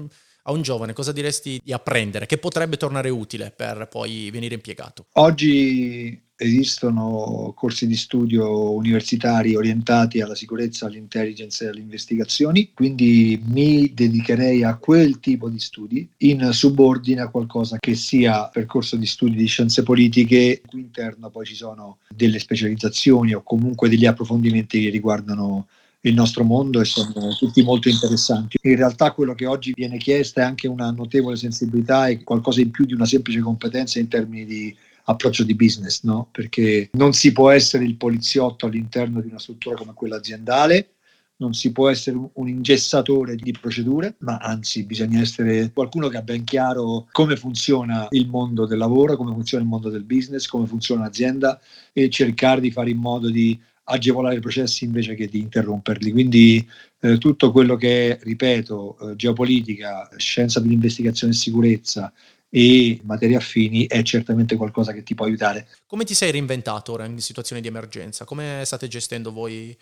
a 0.47 0.51
un 0.51 0.61
giovane 0.61 0.93
cosa 0.93 1.11
diresti 1.11 1.59
di 1.63 1.73
apprendere 1.73 2.27
che 2.27 2.37
potrebbe 2.37 2.77
tornare 2.77 3.09
utile 3.09 3.51
per 3.51 3.87
poi 3.87 4.29
venire 4.31 4.53
impiegato? 4.53 5.07
Oggi 5.13 6.24
esistono 6.37 7.53
corsi 7.55 7.87
di 7.87 7.95
studio 7.95 8.71
universitari 8.71 9.55
orientati 9.55 10.21
alla 10.21 10.35
sicurezza, 10.35 10.85
all'intelligence 10.85 11.63
e 11.63 11.67
alle 11.69 11.79
investigazioni, 11.79 12.71
quindi 12.73 13.41
mi 13.45 13.93
dedicherei 13.93 14.63
a 14.63 14.75
quel 14.75 15.19
tipo 15.19 15.49
di 15.49 15.59
studi 15.59 16.07
in 16.17 16.49
subordine 16.51 17.21
a 17.21 17.29
qualcosa 17.29 17.77
che 17.79 17.95
sia 17.95 18.49
percorso 18.49 18.95
di 18.97 19.05
studi 19.05 19.35
di 19.35 19.45
scienze 19.45 19.83
politiche, 19.83 20.61
cui 20.65 20.81
interno 20.81 21.29
poi 21.29 21.45
ci 21.45 21.55
sono 21.55 21.99
delle 22.13 22.39
specializzazioni 22.39 23.33
o 23.33 23.41
comunque 23.41 23.89
degli 23.89 24.05
approfondimenti 24.05 24.81
che 24.81 24.89
riguardano 24.89 25.67
il 26.01 26.13
nostro 26.13 26.43
mondo 26.43 26.79
e 26.79 26.85
sono 26.85 27.35
tutti 27.37 27.63
molto 27.63 27.89
interessanti. 27.89 28.57
In 28.61 28.75
realtà 28.75 29.11
quello 29.11 29.33
che 29.33 29.45
oggi 29.45 29.73
viene 29.73 29.97
chiesto 29.97 30.39
è 30.39 30.43
anche 30.43 30.67
una 30.67 30.91
notevole 30.91 31.35
sensibilità 31.35 32.07
e 32.07 32.23
qualcosa 32.23 32.61
in 32.61 32.71
più 32.71 32.85
di 32.85 32.93
una 32.93 33.05
semplice 33.05 33.39
competenza 33.39 33.99
in 33.99 34.07
termini 34.07 34.45
di 34.45 34.75
approccio 35.05 35.43
di 35.43 35.55
business, 35.55 36.03
no? 36.03 36.27
Perché 36.31 36.89
non 36.93 37.13
si 37.13 37.31
può 37.31 37.49
essere 37.49 37.83
il 37.83 37.95
poliziotto 37.95 38.65
all'interno 38.65 39.21
di 39.21 39.27
una 39.27 39.39
struttura 39.39 39.75
come 39.75 39.93
quella 39.93 40.17
aziendale, 40.17 40.89
non 41.37 41.53
si 41.53 41.71
può 41.71 41.89
essere 41.89 42.17
un 42.31 42.47
ingessatore 42.47 43.35
di 43.35 43.51
procedure, 43.59 44.15
ma 44.19 44.37
anzi 44.37 44.83
bisogna 44.85 45.19
essere 45.19 45.71
qualcuno 45.73 46.07
che 46.07 46.17
ha 46.17 46.21
ben 46.21 46.45
chiaro 46.45 47.07
come 47.11 47.35
funziona 47.35 48.07
il 48.11 48.27
mondo 48.27 48.65
del 48.65 48.77
lavoro, 48.77 49.17
come 49.17 49.33
funziona 49.33 49.63
il 49.63 49.69
mondo 49.69 49.89
del 49.89 50.03
business, 50.03 50.47
come 50.47 50.65
funziona 50.65 51.03
l'azienda 51.03 51.59
e 51.91 52.09
cercare 52.09 52.61
di 52.61 52.71
fare 52.71 52.89
in 52.89 52.97
modo 52.97 53.29
di 53.29 53.59
agevolare 53.87 54.37
i 54.37 54.39
processi 54.39 54.85
invece 54.85 55.13
che 55.13 55.27
di 55.27 55.39
interromperli. 55.39 56.11
Quindi 56.11 56.65
eh, 57.01 57.17
tutto 57.17 57.51
quello 57.51 57.75
che 57.75 58.17
è, 58.17 58.19
ripeto, 58.23 58.97
eh, 59.11 59.15
geopolitica, 59.15 60.09
scienza 60.15 60.59
dell'investigazione 60.59 61.33
e 61.33 61.35
sicurezza 61.35 62.11
e 62.57 63.01
materie 63.03 63.35
affini 63.35 63.85
è 63.85 64.01
certamente 64.01 64.55
qualcosa 64.55 64.93
che 64.93 65.03
ti 65.03 65.13
può 65.13 65.25
aiutare. 65.25 65.67
Come 65.85 66.05
ti 66.05 66.13
sei 66.13 66.31
reinventato 66.31 66.93
ora 66.93 67.03
in 67.03 67.19
situazioni 67.19 67.61
di 67.61 67.67
emergenza? 67.67 68.23
Come 68.23 68.61
state 68.63 68.87
gestendo 68.87 69.33
voi? 69.33 69.77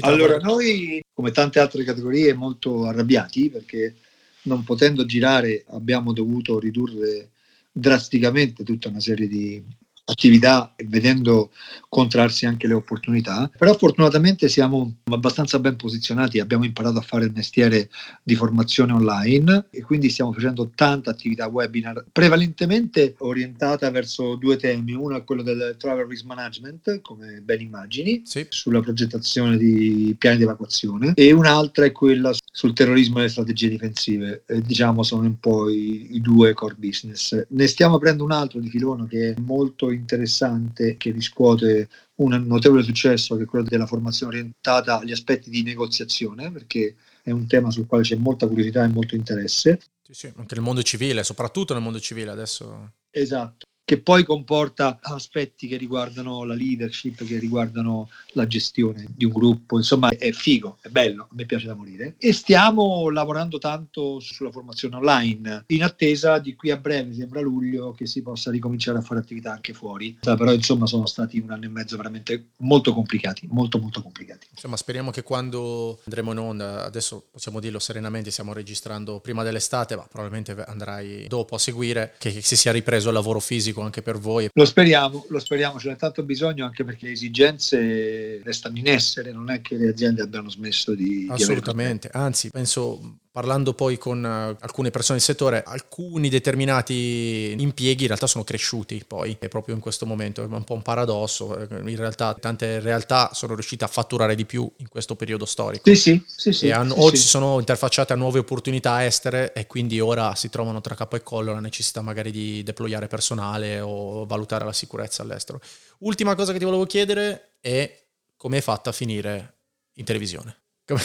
allora, 0.00 0.38
noi, 0.38 1.00
come 1.14 1.30
tante 1.30 1.60
altre 1.60 1.84
categorie, 1.84 2.34
molto 2.34 2.84
arrabbiati 2.84 3.48
perché 3.48 3.94
non 4.42 4.64
potendo 4.64 5.06
girare 5.06 5.62
abbiamo 5.68 6.12
dovuto 6.12 6.58
ridurre 6.58 7.30
drasticamente 7.70 8.64
tutta 8.64 8.88
una 8.88 8.98
serie 8.98 9.28
di 9.28 9.62
attività 10.08 10.72
e 10.76 10.86
vedendo 10.88 11.50
contrarsi 11.88 12.46
anche 12.46 12.66
le 12.66 12.74
opportunità, 12.74 13.50
però 13.56 13.76
fortunatamente 13.76 14.48
siamo 14.48 14.98
abbastanza 15.04 15.58
ben 15.58 15.76
posizionati, 15.76 16.38
abbiamo 16.38 16.64
imparato 16.64 16.98
a 16.98 17.02
fare 17.02 17.24
il 17.24 17.32
mestiere 17.34 17.90
di 18.22 18.36
formazione 18.36 18.92
online 18.92 19.66
e 19.70 19.82
quindi 19.82 20.08
stiamo 20.08 20.32
facendo 20.32 20.70
tanta 20.74 21.10
attività 21.10 21.48
webinar, 21.48 22.04
prevalentemente 22.12 23.14
orientata 23.18 23.90
verso 23.90 24.36
due 24.36 24.56
temi, 24.56 24.92
uno 24.92 25.16
è 25.16 25.24
quello 25.24 25.42
del 25.42 25.74
travel 25.78 26.06
risk 26.06 26.24
management, 26.24 27.00
come 27.00 27.40
ben 27.42 27.60
immagini, 27.60 28.22
sì. 28.24 28.46
sulla 28.48 28.80
progettazione 28.80 29.56
di 29.56 30.14
piani 30.18 30.36
di 30.36 30.42
evacuazione 30.44 31.12
e 31.14 31.32
un'altra 31.32 31.84
è 31.84 31.92
quella 31.92 32.32
sul 32.52 32.72
terrorismo 32.74 33.18
e 33.18 33.22
le 33.22 33.28
strategie 33.28 33.68
difensive, 33.68 34.44
eh, 34.46 34.62
diciamo 34.62 35.02
sono 35.02 35.26
un 35.26 35.38
po' 35.38 35.68
i, 35.68 36.14
i 36.14 36.20
due 36.20 36.52
core 36.54 36.76
business. 36.78 37.46
Ne 37.50 37.66
stiamo 37.66 37.96
aprendo 37.96 38.24
un 38.24 38.32
altro 38.32 38.60
di 38.60 38.68
filone 38.68 39.06
che 39.08 39.30
è 39.30 39.40
molto 39.40 39.90
interessante 39.96 40.96
che 40.96 41.10
riscuote 41.10 41.88
un 42.16 42.32
notevole 42.46 42.82
successo 42.82 43.36
che 43.36 43.42
è 43.42 43.46
quello 43.46 43.64
della 43.64 43.86
formazione 43.86 44.36
orientata 44.36 44.98
agli 44.98 45.12
aspetti 45.12 45.50
di 45.50 45.62
negoziazione 45.62 46.50
perché 46.50 46.94
è 47.22 47.30
un 47.30 47.46
tema 47.46 47.70
sul 47.70 47.86
quale 47.86 48.04
c'è 48.04 48.16
molta 48.16 48.46
curiosità 48.46 48.84
e 48.84 48.88
molto 48.88 49.14
interesse. 49.14 49.80
Sì, 50.02 50.14
sì, 50.14 50.32
anche 50.36 50.54
nel 50.54 50.64
mondo 50.64 50.82
civile, 50.82 51.24
soprattutto 51.24 51.74
nel 51.74 51.82
mondo 51.82 51.98
civile 51.98 52.30
adesso. 52.30 52.92
Esatto 53.10 53.66
che 53.86 54.00
poi 54.00 54.24
comporta 54.24 54.98
aspetti 55.00 55.68
che 55.68 55.76
riguardano 55.76 56.42
la 56.42 56.54
leadership, 56.54 57.24
che 57.24 57.38
riguardano 57.38 58.10
la 58.32 58.44
gestione 58.44 59.06
di 59.08 59.24
un 59.24 59.30
gruppo, 59.30 59.76
insomma 59.76 60.08
è 60.08 60.32
figo, 60.32 60.78
è 60.80 60.88
bello, 60.88 61.22
a 61.22 61.28
me 61.30 61.46
piace 61.46 61.68
da 61.68 61.76
morire. 61.76 62.16
E 62.18 62.32
stiamo 62.32 63.08
lavorando 63.10 63.58
tanto 63.58 64.18
sulla 64.18 64.50
formazione 64.50 64.96
online, 64.96 65.66
in 65.68 65.84
attesa 65.84 66.40
di 66.40 66.56
qui 66.56 66.72
a 66.72 66.76
breve, 66.76 67.14
sembra 67.14 67.40
luglio, 67.40 67.92
che 67.92 68.06
si 68.06 68.22
possa 68.22 68.50
ricominciare 68.50 68.98
a 68.98 69.02
fare 69.02 69.20
attività 69.20 69.52
anche 69.52 69.72
fuori. 69.72 70.18
Però 70.20 70.52
insomma 70.52 70.86
sono 70.86 71.06
stati 71.06 71.38
un 71.38 71.52
anno 71.52 71.66
e 71.66 71.68
mezzo 71.68 71.96
veramente 71.96 72.48
molto 72.56 72.92
complicati, 72.92 73.46
molto 73.52 73.78
molto 73.78 74.02
complicati. 74.02 74.48
Insomma 74.50 74.76
speriamo 74.76 75.12
che 75.12 75.22
quando 75.22 76.00
andremo 76.06 76.32
in 76.32 76.38
onda, 76.38 76.84
adesso 76.84 77.28
possiamo 77.30 77.60
dirlo 77.60 77.78
serenamente, 77.78 78.32
stiamo 78.32 78.52
registrando 78.52 79.20
prima 79.20 79.44
dell'estate, 79.44 79.94
ma 79.94 80.02
probabilmente 80.10 80.60
andrai 80.64 81.28
dopo 81.28 81.54
a 81.54 81.58
seguire, 81.60 82.14
che 82.18 82.40
si 82.42 82.56
sia 82.56 82.72
ripreso 82.72 83.06
il 83.10 83.14
lavoro 83.14 83.38
fisico 83.38 83.74
fisico 83.76 83.82
anche 83.82 84.02
per 84.02 84.18
voi. 84.18 84.48
Lo 84.52 84.64
speriamo, 84.64 85.26
lo 85.28 85.38
speriamo, 85.38 85.78
ce 85.78 85.90
n'è 85.90 85.96
tanto 85.96 86.22
bisogno 86.22 86.64
anche 86.64 86.84
perché 86.84 87.06
le 87.06 87.12
esigenze 87.12 88.40
restano 88.42 88.78
in 88.78 88.88
essere, 88.88 89.32
non 89.32 89.50
è 89.50 89.60
che 89.60 89.76
le 89.76 89.88
aziende 89.88 90.22
abbiano 90.22 90.48
smesso 90.48 90.94
di... 90.94 91.26
Assolutamente, 91.30 92.08
di 92.10 92.18
anzi 92.18 92.50
penso 92.50 93.18
parlando 93.36 93.74
poi 93.74 93.98
con 93.98 94.24
uh, 94.24 94.56
alcune 94.64 94.90
persone 94.90 95.18
del 95.18 95.26
settore, 95.26 95.62
alcuni 95.62 96.30
determinati 96.30 97.54
impieghi 97.58 98.00
in 98.00 98.06
realtà 98.06 98.26
sono 98.26 98.44
cresciuti 98.44 99.04
poi, 99.06 99.36
è 99.38 99.48
proprio 99.48 99.74
in 99.74 99.82
questo 99.82 100.06
momento, 100.06 100.42
è 100.42 100.46
un 100.46 100.64
po' 100.64 100.72
un 100.72 100.80
paradosso, 100.80 101.54
eh, 101.54 101.66
in 101.90 101.96
realtà 101.96 102.34
tante 102.40 102.80
realtà 102.80 103.28
sono 103.34 103.52
riuscite 103.52 103.84
a 103.84 103.88
fatturare 103.88 104.34
di 104.36 104.46
più 104.46 104.66
in 104.78 104.88
questo 104.88 105.16
periodo 105.16 105.44
storico. 105.44 105.82
Sì, 105.84 105.96
sì, 105.96 106.24
sì. 106.24 106.50
sì, 106.50 106.70
hanno, 106.70 106.94
sì 106.94 107.00
o 107.00 107.08
sì. 107.10 107.16
si 107.18 107.28
sono 107.28 107.58
interfacciate 107.58 108.14
a 108.14 108.16
nuove 108.16 108.38
opportunità 108.38 109.04
estere 109.04 109.52
e 109.52 109.66
quindi 109.66 110.00
ora 110.00 110.34
si 110.34 110.48
trovano 110.48 110.80
tra 110.80 110.94
capo 110.94 111.16
e 111.16 111.22
collo 111.22 111.52
la 111.52 111.60
necessità 111.60 112.00
magari 112.00 112.30
di 112.30 112.62
deployare 112.62 113.06
personale 113.06 113.80
o 113.80 114.24
valutare 114.24 114.64
la 114.64 114.72
sicurezza 114.72 115.20
all'estero. 115.20 115.60
Ultima 115.98 116.34
cosa 116.34 116.52
che 116.52 116.58
ti 116.58 116.64
volevo 116.64 116.86
chiedere 116.86 117.56
è 117.60 118.02
come 118.34 118.56
hai 118.56 118.62
fatto 118.62 118.88
a 118.88 118.92
finire 118.92 119.56
in 119.96 120.06
televisione? 120.06 120.56
Come... 120.86 121.02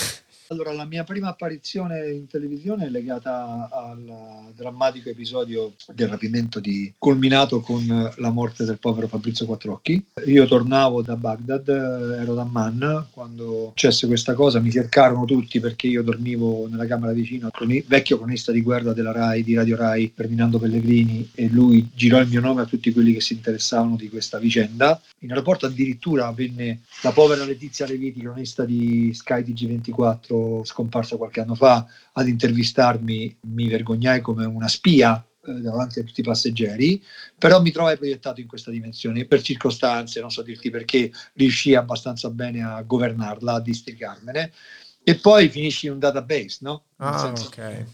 Allora, 0.52 0.74
la 0.74 0.84
mia 0.84 1.06
prima 1.06 1.30
apparizione 1.30 2.10
in 2.10 2.28
televisione 2.28 2.88
è 2.88 2.90
legata 2.90 3.70
al 3.72 4.52
drammatico 4.54 5.08
episodio 5.08 5.76
del 5.94 6.10
rapimento 6.10 6.60
di 6.60 6.94
culminato 6.98 7.62
con 7.62 8.12
la 8.18 8.30
morte 8.32 8.66
del 8.66 8.78
povero 8.78 9.08
Fabrizio 9.08 9.46
Quattrocchi. 9.46 10.08
Io 10.26 10.46
tornavo 10.48 11.02
da 11.02 11.16
Baghdad, 11.16 11.70
ero 11.70 12.34
da 12.34 12.44
Man, 12.44 13.08
quando 13.12 13.68
successe 13.70 14.08
questa 14.08 14.34
cosa 14.34 14.60
mi 14.60 14.72
cercarono 14.72 15.24
tutti 15.24 15.62
perché 15.62 15.88
io 15.88 16.04
dormivo 16.04 16.68
nella 16.68 16.86
camera 16.86 17.14
vicino 17.14 17.48
al 17.50 17.84
vecchio 17.88 18.18
cronista 18.18 18.52
di 18.52 18.62
guerra 18.62 18.92
della 18.92 19.14
RAI, 19.14 19.44
di 19.46 19.54
Radio 19.54 19.78
RAI, 19.78 20.12
Ferdinando 20.14 20.60
Pellegrini, 20.60 21.30
e 21.34 21.48
lui 21.48 21.88
girò 21.94 22.20
il 22.20 22.28
mio 22.28 22.42
nome 22.42 22.60
a 22.60 22.66
tutti 22.66 22.92
quelli 22.92 23.14
che 23.14 23.22
si 23.22 23.36
interessavano 23.36 23.96
di 23.96 24.10
questa 24.10 24.38
vicenda. 24.38 25.02
In 25.20 25.30
aeroporto 25.30 25.66
addirittura 25.66 26.30
venne 26.34 26.82
la 27.04 27.14
povera 27.14 27.46
Letizia 27.46 27.86
Leviti, 27.86 28.20
cronista 28.20 28.66
di 28.66 29.14
Sky 29.14 29.44
TG24, 29.44 30.40
scomparso 30.64 31.18
qualche 31.18 31.42
anno 31.42 31.56
fa, 31.56 31.86
ad 32.14 32.28
intervistarmi, 32.28 33.38
mi 33.42 33.68
vergognai 33.68 34.22
come 34.22 34.46
una 34.46 34.68
spia 34.68 35.24
eh, 35.44 35.54
davanti 35.54 36.00
a 36.00 36.04
tutti 36.04 36.22
i 36.22 36.24
passeggeri, 36.24 37.04
però 37.38 37.62
mi 37.62 37.72
trovai 37.72 37.98
proiettato 37.98 38.42
in 38.42 38.48
questa 38.48 38.70
dimensione 38.70 39.26
per 39.26 39.42
circostanze, 39.42 40.22
non 40.22 40.30
so 40.30 40.42
dirti 40.44 40.70
perché, 40.70 41.12
riuscii 41.34 41.76
abbastanza 41.76 42.30
bene 42.30 42.64
a 42.64 42.82
governarla, 42.84 43.54
a 43.54 43.62
districarmene 43.62 44.52
e 45.04 45.16
poi 45.16 45.50
finisci 45.50 45.88
in 45.88 45.94
un 45.94 46.00
database, 46.00 46.60
no? 46.62 46.84
Ah, 46.98 47.18
senso, 47.18 47.48
ok. 47.48 47.86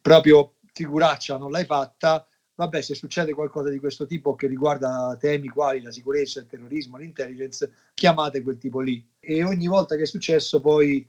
Proprio 0.00 0.54
figuraccia, 0.72 1.36
non 1.36 1.50
l'hai 1.50 1.64
fatta, 1.64 2.24
vabbè, 2.54 2.80
se 2.80 2.94
succede 2.94 3.32
qualcosa 3.34 3.68
di 3.68 3.78
questo 3.78 4.06
tipo 4.06 4.34
che 4.36 4.46
riguarda 4.46 5.16
temi 5.18 5.48
quali 5.48 5.82
la 5.82 5.90
sicurezza, 5.90 6.40
il 6.40 6.46
terrorismo, 6.46 6.96
l'intelligence, 6.96 7.70
chiamate 7.94 8.42
quel 8.42 8.58
tipo 8.58 8.80
lì. 8.80 9.04
E 9.18 9.42
ogni 9.42 9.66
volta 9.66 9.96
che 9.96 10.02
è 10.02 10.06
successo 10.06 10.60
poi 10.60 11.06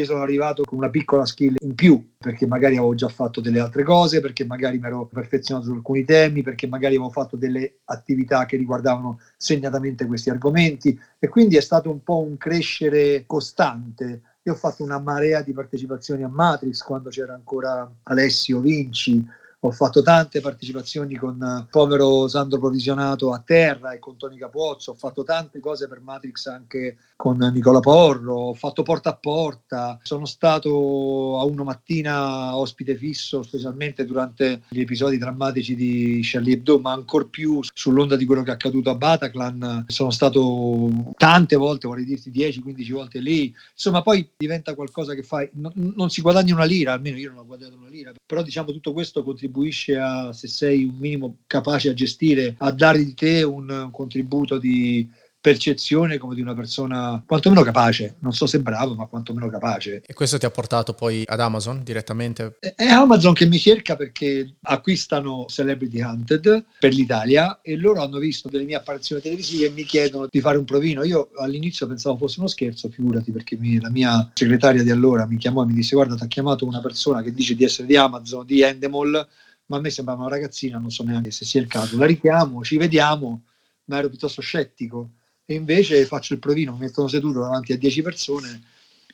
io 0.00 0.06
sono 0.06 0.22
arrivato 0.22 0.62
con 0.64 0.78
una 0.78 0.90
piccola 0.90 1.24
skill 1.24 1.56
in 1.60 1.74
più, 1.74 2.12
perché 2.18 2.46
magari 2.46 2.76
avevo 2.76 2.94
già 2.94 3.08
fatto 3.08 3.40
delle 3.40 3.60
altre 3.60 3.82
cose, 3.82 4.20
perché 4.20 4.44
magari 4.44 4.78
mi 4.78 4.86
ero 4.86 5.06
perfezionato 5.06 5.66
su 5.66 5.72
alcuni 5.72 6.04
temi, 6.04 6.42
perché 6.42 6.66
magari 6.66 6.96
avevo 6.96 7.10
fatto 7.10 7.36
delle 7.36 7.78
attività 7.84 8.44
che 8.46 8.56
riguardavano 8.56 9.20
segnatamente 9.36 10.06
questi 10.06 10.30
argomenti. 10.30 10.98
E 11.18 11.28
quindi 11.28 11.56
è 11.56 11.60
stato 11.60 11.90
un 11.90 12.02
po' 12.02 12.20
un 12.20 12.36
crescere 12.36 13.24
costante. 13.26 14.22
Io 14.42 14.52
ho 14.52 14.56
fatto 14.56 14.82
una 14.82 15.00
marea 15.00 15.42
di 15.42 15.52
partecipazioni 15.52 16.22
a 16.22 16.28
Matrix 16.28 16.82
quando 16.82 17.08
c'era 17.08 17.34
ancora 17.34 17.90
Alessio 18.04 18.60
Vinci, 18.60 19.24
ho 19.60 19.70
fatto 19.72 20.02
tante 20.02 20.40
partecipazioni 20.40 21.16
con 21.16 21.40
uh, 21.40 21.66
povero 21.68 22.28
Sandro 22.28 22.58
Provisionato 22.58 23.32
a 23.32 23.42
terra 23.44 23.92
e 23.92 23.98
con 23.98 24.16
Tony 24.16 24.36
Capozzo, 24.36 24.92
ho 24.92 24.94
fatto 24.94 25.24
tante 25.24 25.60
cose 25.60 25.88
per 25.88 26.00
Matrix 26.00 26.46
anche 26.46 26.96
con 27.16 27.38
Nicola 27.38 27.80
Porro, 27.80 28.34
ho 28.34 28.54
fatto 28.54 28.82
porta 28.82 29.10
a 29.10 29.16
porta, 29.16 29.98
sono 30.02 30.26
stato 30.26 31.38
a 31.40 31.44
uno 31.44 31.64
mattina 31.64 32.54
ospite 32.54 32.94
fisso, 32.94 33.42
specialmente 33.42 34.04
durante 34.04 34.62
gli 34.68 34.80
episodi 34.80 35.16
drammatici 35.16 35.74
di 35.74 36.20
Charlie 36.22 36.54
Hebdo, 36.54 36.78
ma 36.78 36.92
ancor 36.92 37.30
più 37.30 37.60
sull'onda 37.62 38.16
di 38.16 38.26
quello 38.26 38.42
che 38.42 38.50
è 38.50 38.54
accaduto 38.54 38.90
a 38.90 38.94
Bataclan, 38.94 39.86
sono 39.88 40.10
stato 40.10 41.14
tante 41.16 41.56
volte, 41.56 41.88
vorrei 41.88 42.04
dirti 42.04 42.30
10-15 42.30 42.92
volte 42.92 43.18
lì, 43.18 43.52
insomma 43.72 44.02
poi 44.02 44.28
diventa 44.36 44.74
qualcosa 44.74 45.14
che 45.14 45.22
fai, 45.22 45.48
non, 45.54 45.72
non 45.96 46.10
si 46.10 46.20
guadagna 46.20 46.54
una 46.54 46.64
lira, 46.64 46.92
almeno 46.92 47.16
io 47.16 47.30
non 47.30 47.38
ho 47.38 47.46
guadagnato 47.46 47.78
una 47.78 47.88
lira, 47.88 48.12
però 48.26 48.42
diciamo 48.42 48.72
tutto 48.72 48.92
questo 48.92 49.24
contribuisce 49.24 49.96
a, 49.96 50.32
se 50.34 50.48
sei 50.48 50.84
un 50.84 50.96
minimo 50.98 51.38
capace 51.46 51.88
a 51.88 51.94
gestire, 51.94 52.56
a 52.58 52.70
dare 52.70 53.02
di 53.02 53.14
te 53.14 53.42
un 53.42 53.88
contributo 53.90 54.58
di 54.58 55.24
percezione 55.46 56.18
come 56.18 56.34
di 56.34 56.40
una 56.40 56.54
persona 56.54 57.22
quantomeno 57.24 57.62
capace, 57.62 58.16
non 58.18 58.32
so 58.32 58.46
se 58.46 58.58
bravo, 58.58 58.96
ma 58.96 59.06
quantomeno 59.06 59.48
capace. 59.48 60.02
E 60.04 60.12
questo 60.12 60.38
ti 60.38 60.44
ha 60.44 60.50
portato 60.50 60.92
poi 60.92 61.22
ad 61.24 61.38
Amazon 61.38 61.84
direttamente? 61.84 62.56
È 62.58 62.86
Amazon 62.86 63.32
che 63.32 63.46
mi 63.46 63.56
cerca 63.56 63.94
perché 63.94 64.56
acquistano 64.62 65.44
Celebrity 65.46 66.02
Hunted 66.02 66.64
per 66.80 66.92
l'Italia 66.92 67.60
e 67.62 67.76
loro 67.76 68.02
hanno 68.02 68.18
visto 68.18 68.48
delle 68.48 68.64
mie 68.64 68.74
apparizioni 68.74 69.22
televisive 69.22 69.66
e 69.66 69.70
mi 69.70 69.84
chiedono 69.84 70.26
di 70.28 70.40
fare 70.40 70.58
un 70.58 70.64
provino. 70.64 71.04
Io 71.04 71.28
all'inizio 71.36 71.86
pensavo 71.86 72.16
fosse 72.16 72.40
uno 72.40 72.48
scherzo, 72.48 72.88
figurati, 72.88 73.30
perché 73.30 73.56
mi, 73.56 73.80
la 73.80 73.90
mia 73.90 74.28
segretaria 74.34 74.82
di 74.82 74.90
allora 74.90 75.26
mi 75.26 75.36
chiamò 75.36 75.62
e 75.62 75.66
mi 75.66 75.74
disse 75.74 75.94
guarda 75.94 76.16
ti 76.16 76.24
ha 76.24 76.26
chiamato 76.26 76.66
una 76.66 76.80
persona 76.80 77.22
che 77.22 77.32
dice 77.32 77.54
di 77.54 77.62
essere 77.62 77.86
di 77.86 77.94
Amazon, 77.94 78.44
di 78.44 78.62
Endemol, 78.62 79.28
ma 79.66 79.76
a 79.76 79.80
me 79.80 79.90
sembrava 79.90 80.22
una 80.22 80.30
ragazzina, 80.30 80.78
non 80.78 80.90
so 80.90 81.04
neanche 81.04 81.30
se 81.30 81.44
sia 81.44 81.60
il 81.60 81.68
caso. 81.68 81.96
La 81.96 82.06
richiamo, 82.06 82.64
ci 82.64 82.76
vediamo, 82.78 83.42
ma 83.84 83.98
ero 83.98 84.08
piuttosto 84.08 84.42
scettico. 84.42 85.10
E 85.48 85.54
invece 85.54 86.04
faccio 86.06 86.34
il 86.34 86.40
provino, 86.40 86.72
mi 86.72 86.80
mettono 86.80 87.06
seduto 87.06 87.38
davanti 87.38 87.72
a 87.72 87.78
10 87.78 88.02
persone 88.02 88.62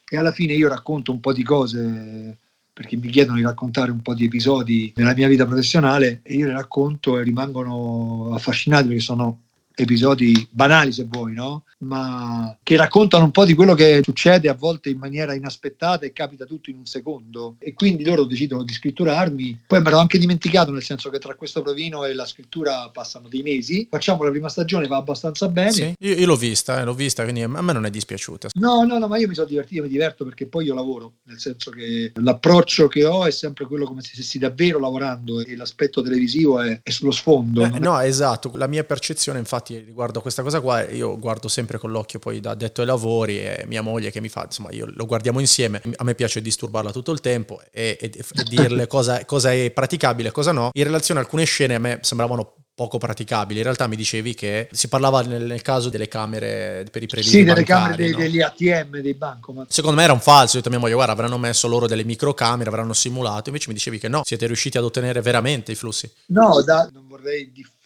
e 0.09 0.16
alla 0.16 0.33
fine 0.33 0.55
io 0.55 0.66
racconto 0.66 1.12
un 1.12 1.21
po' 1.21 1.33
di 1.33 1.42
cose 1.42 2.38
perché 2.73 2.97
mi 2.97 3.11
chiedono 3.11 3.37
di 3.37 3.42
raccontare 3.42 3.90
un 3.90 4.01
po' 4.01 4.14
di 4.14 4.25
episodi 4.25 4.90
della 4.95 5.14
mia 5.14 5.29
vita 5.29 5.45
professionale 5.45 6.21
e 6.23 6.35
io 6.35 6.47
le 6.47 6.55
racconto 6.55 7.18
e 7.18 7.23
rimangono 7.23 8.31
affascinati 8.33 8.87
perché 8.87 9.03
sono 9.03 9.42
episodi 9.75 10.47
banali 10.51 10.93
se 10.93 11.05
vuoi, 11.09 11.33
no? 11.33 11.65
Ma 11.79 12.57
che 12.63 12.77
raccontano 12.77 13.25
un 13.25 13.31
po' 13.31 13.45
di 13.45 13.55
quello 13.55 13.75
che 13.75 14.01
succede 14.03 14.49
a 14.49 14.55
volte 14.55 14.91
in 14.91 14.99
maniera 14.99 15.35
inaspettata 15.35 16.07
e 16.07 16.13
capita 16.13 16.45
tutto 16.45 16.71
in 16.71 16.77
un 16.77 16.87
secondo. 16.87 17.57
E 17.59 17.75
quindi 17.75 18.05
loro 18.05 18.25
decidono 18.25 18.63
di 18.63 18.73
scritturarmi. 18.73 19.62
Poi 19.66 19.81
mi 19.81 19.87
ero 19.87 19.99
anche 19.99 20.18
dimenticato, 20.18 20.70
nel 20.70 20.83
senso 20.83 21.11
che 21.11 21.18
tra 21.18 21.35
questo 21.35 21.62
provino 21.62 22.05
e 22.05 22.14
la 22.14 22.27
scrittura 22.27 22.89
passano 22.93 23.29
dei 23.29 23.43
mesi. 23.43 23.87
Facciamo 23.91 24.23
la 24.23 24.31
prima 24.31 24.49
stagione, 24.49 24.87
va 24.87 24.97
abbastanza 24.97 25.49
bene. 25.49 25.73
Sì, 25.73 25.95
io, 25.99 26.14
io 26.14 26.27
l'ho 26.27 26.37
vista, 26.37 26.81
eh, 26.81 26.85
l'ho 26.85 26.95
vista, 26.95 27.23
quindi 27.23 27.43
a 27.43 27.49
me 27.49 27.73
non 27.73 27.85
è 27.85 27.91
dispiaciuta. 27.91 28.49
No, 28.55 28.85
no, 28.85 28.99
no, 28.99 29.09
ma 29.09 29.18
io 29.18 29.29
mi 29.29 29.35
sono 29.35 29.49
divertito, 29.49 29.83
mi 29.83 29.89
diverto 29.89 30.25
perché 30.25 30.47
poi 30.47 30.66
io 30.66 30.75
lavoro, 30.75 31.14
nel 31.25 31.39
senso 31.39 31.70
che 31.70 32.12
l'approccio 32.14 32.89
che 32.89 33.05
ho 33.05 33.27
è 33.27 33.31
sempre 33.31 33.66
quello 33.66 33.87
come 33.87 34.03
se 34.03 34.11
stessi 34.14 34.39
davvero 34.39 34.79
lavorando 34.79 35.41
e 35.41 35.57
l'aspetto 35.57 36.03
televisivo 36.03 36.61
è, 36.61 36.81
è 36.83 36.91
sullo 36.91 37.11
sfondo. 37.11 37.64
Eh, 37.64 37.79
no, 37.79 37.99
esatto. 38.01 38.53
La 38.55 38.66
mia 38.66 38.85
percezione, 38.85 39.39
infatti, 39.39 39.62
riguardo 39.69 40.19
a 40.19 40.23
questa 40.23 40.43
cosa 40.43 40.61
qua, 40.61 40.89
io 40.89 41.19
guardo 41.19 41.49
sempre 41.49 41.79
con 41.79 41.91
l'occhio 41.91 42.19
poi 42.19 42.41
da 42.41 42.51
addetto 42.51 42.81
ai 42.81 42.87
lavori 42.87 43.39
e 43.39 43.65
mia 43.67 43.83
moglie 43.83 44.11
che 44.11 44.21
mi 44.21 44.29
fa, 44.29 44.43
insomma, 44.45 44.71
io 44.71 44.87
lo 44.89 45.07
guardiamo 45.07 45.41
insieme. 45.41 45.81
A 45.97 46.05
me 46.05 46.15
piace 46.15 46.41
disturbarla 46.41 46.93
tutto 46.93 47.13
il 47.13 47.21
tempo 47.21 47.61
e, 47.71 47.97
e, 48.01 48.11
e 48.13 48.43
dirle 48.45 48.87
cosa, 48.87 49.25
cosa 49.25 49.53
è 49.53 49.71
praticabile 49.71 50.29
e 50.29 50.33
cosa 50.33 50.53
no. 50.53 50.71
In 50.73 50.85
relazione 50.85 51.21
a 51.21 51.23
alcune 51.23 51.45
scene 51.45 51.75
a 51.75 51.79
me 51.79 51.99
sembravano 52.03 52.55
poco 52.75 52.99
praticabili. 52.99 53.59
In 53.59 53.65
realtà 53.65 53.87
mi 53.87 53.97
dicevi 53.97 54.35
che 54.35 54.69
si 54.73 54.89
parlava 54.89 55.23
nel, 55.23 55.45
nel 55.45 55.63
caso 55.63 55.89
delle 55.89 56.09
camere 56.09 56.87
per 56.91 57.03
i 57.03 57.07
prelievi 57.07 57.37
Sì, 57.37 57.45
delle 57.45 57.63
bancari, 57.63 57.95
camere 57.95 58.11
no? 58.11 58.19
degli 58.19 58.41
ATM, 58.41 59.01
dei 59.01 59.15
bancomat. 59.15 59.71
Secondo 59.71 59.97
me 59.97 60.05
era 60.05 60.13
un 60.13 60.21
falso. 60.21 60.57
Io 60.57 60.61
ho 60.61 60.63
detto 60.63 60.69
a 60.69 60.71
mia 60.71 60.81
moglie, 60.81 60.95
guarda, 60.95 61.13
avranno 61.13 61.39
messo 61.39 61.69
loro 61.69 61.87
delle 61.87 62.05
microcamere, 62.05 62.69
avranno 62.69 62.95
simulato. 62.95 63.49
Invece 63.51 63.69
mi 63.69 63.75
dicevi 63.75 63.99
che 63.99 64.09
no, 64.09 64.23
siete 64.25 64.47
riusciti 64.47 64.79
ad 64.79 64.85
ottenere 64.85 65.21
veramente 65.21 65.73
i 65.73 65.75
flussi. 65.75 66.11
No, 66.29 66.63
da, 66.63 66.89
non 66.93 67.07
vorrei 67.07 67.53
diffondere 67.53 67.82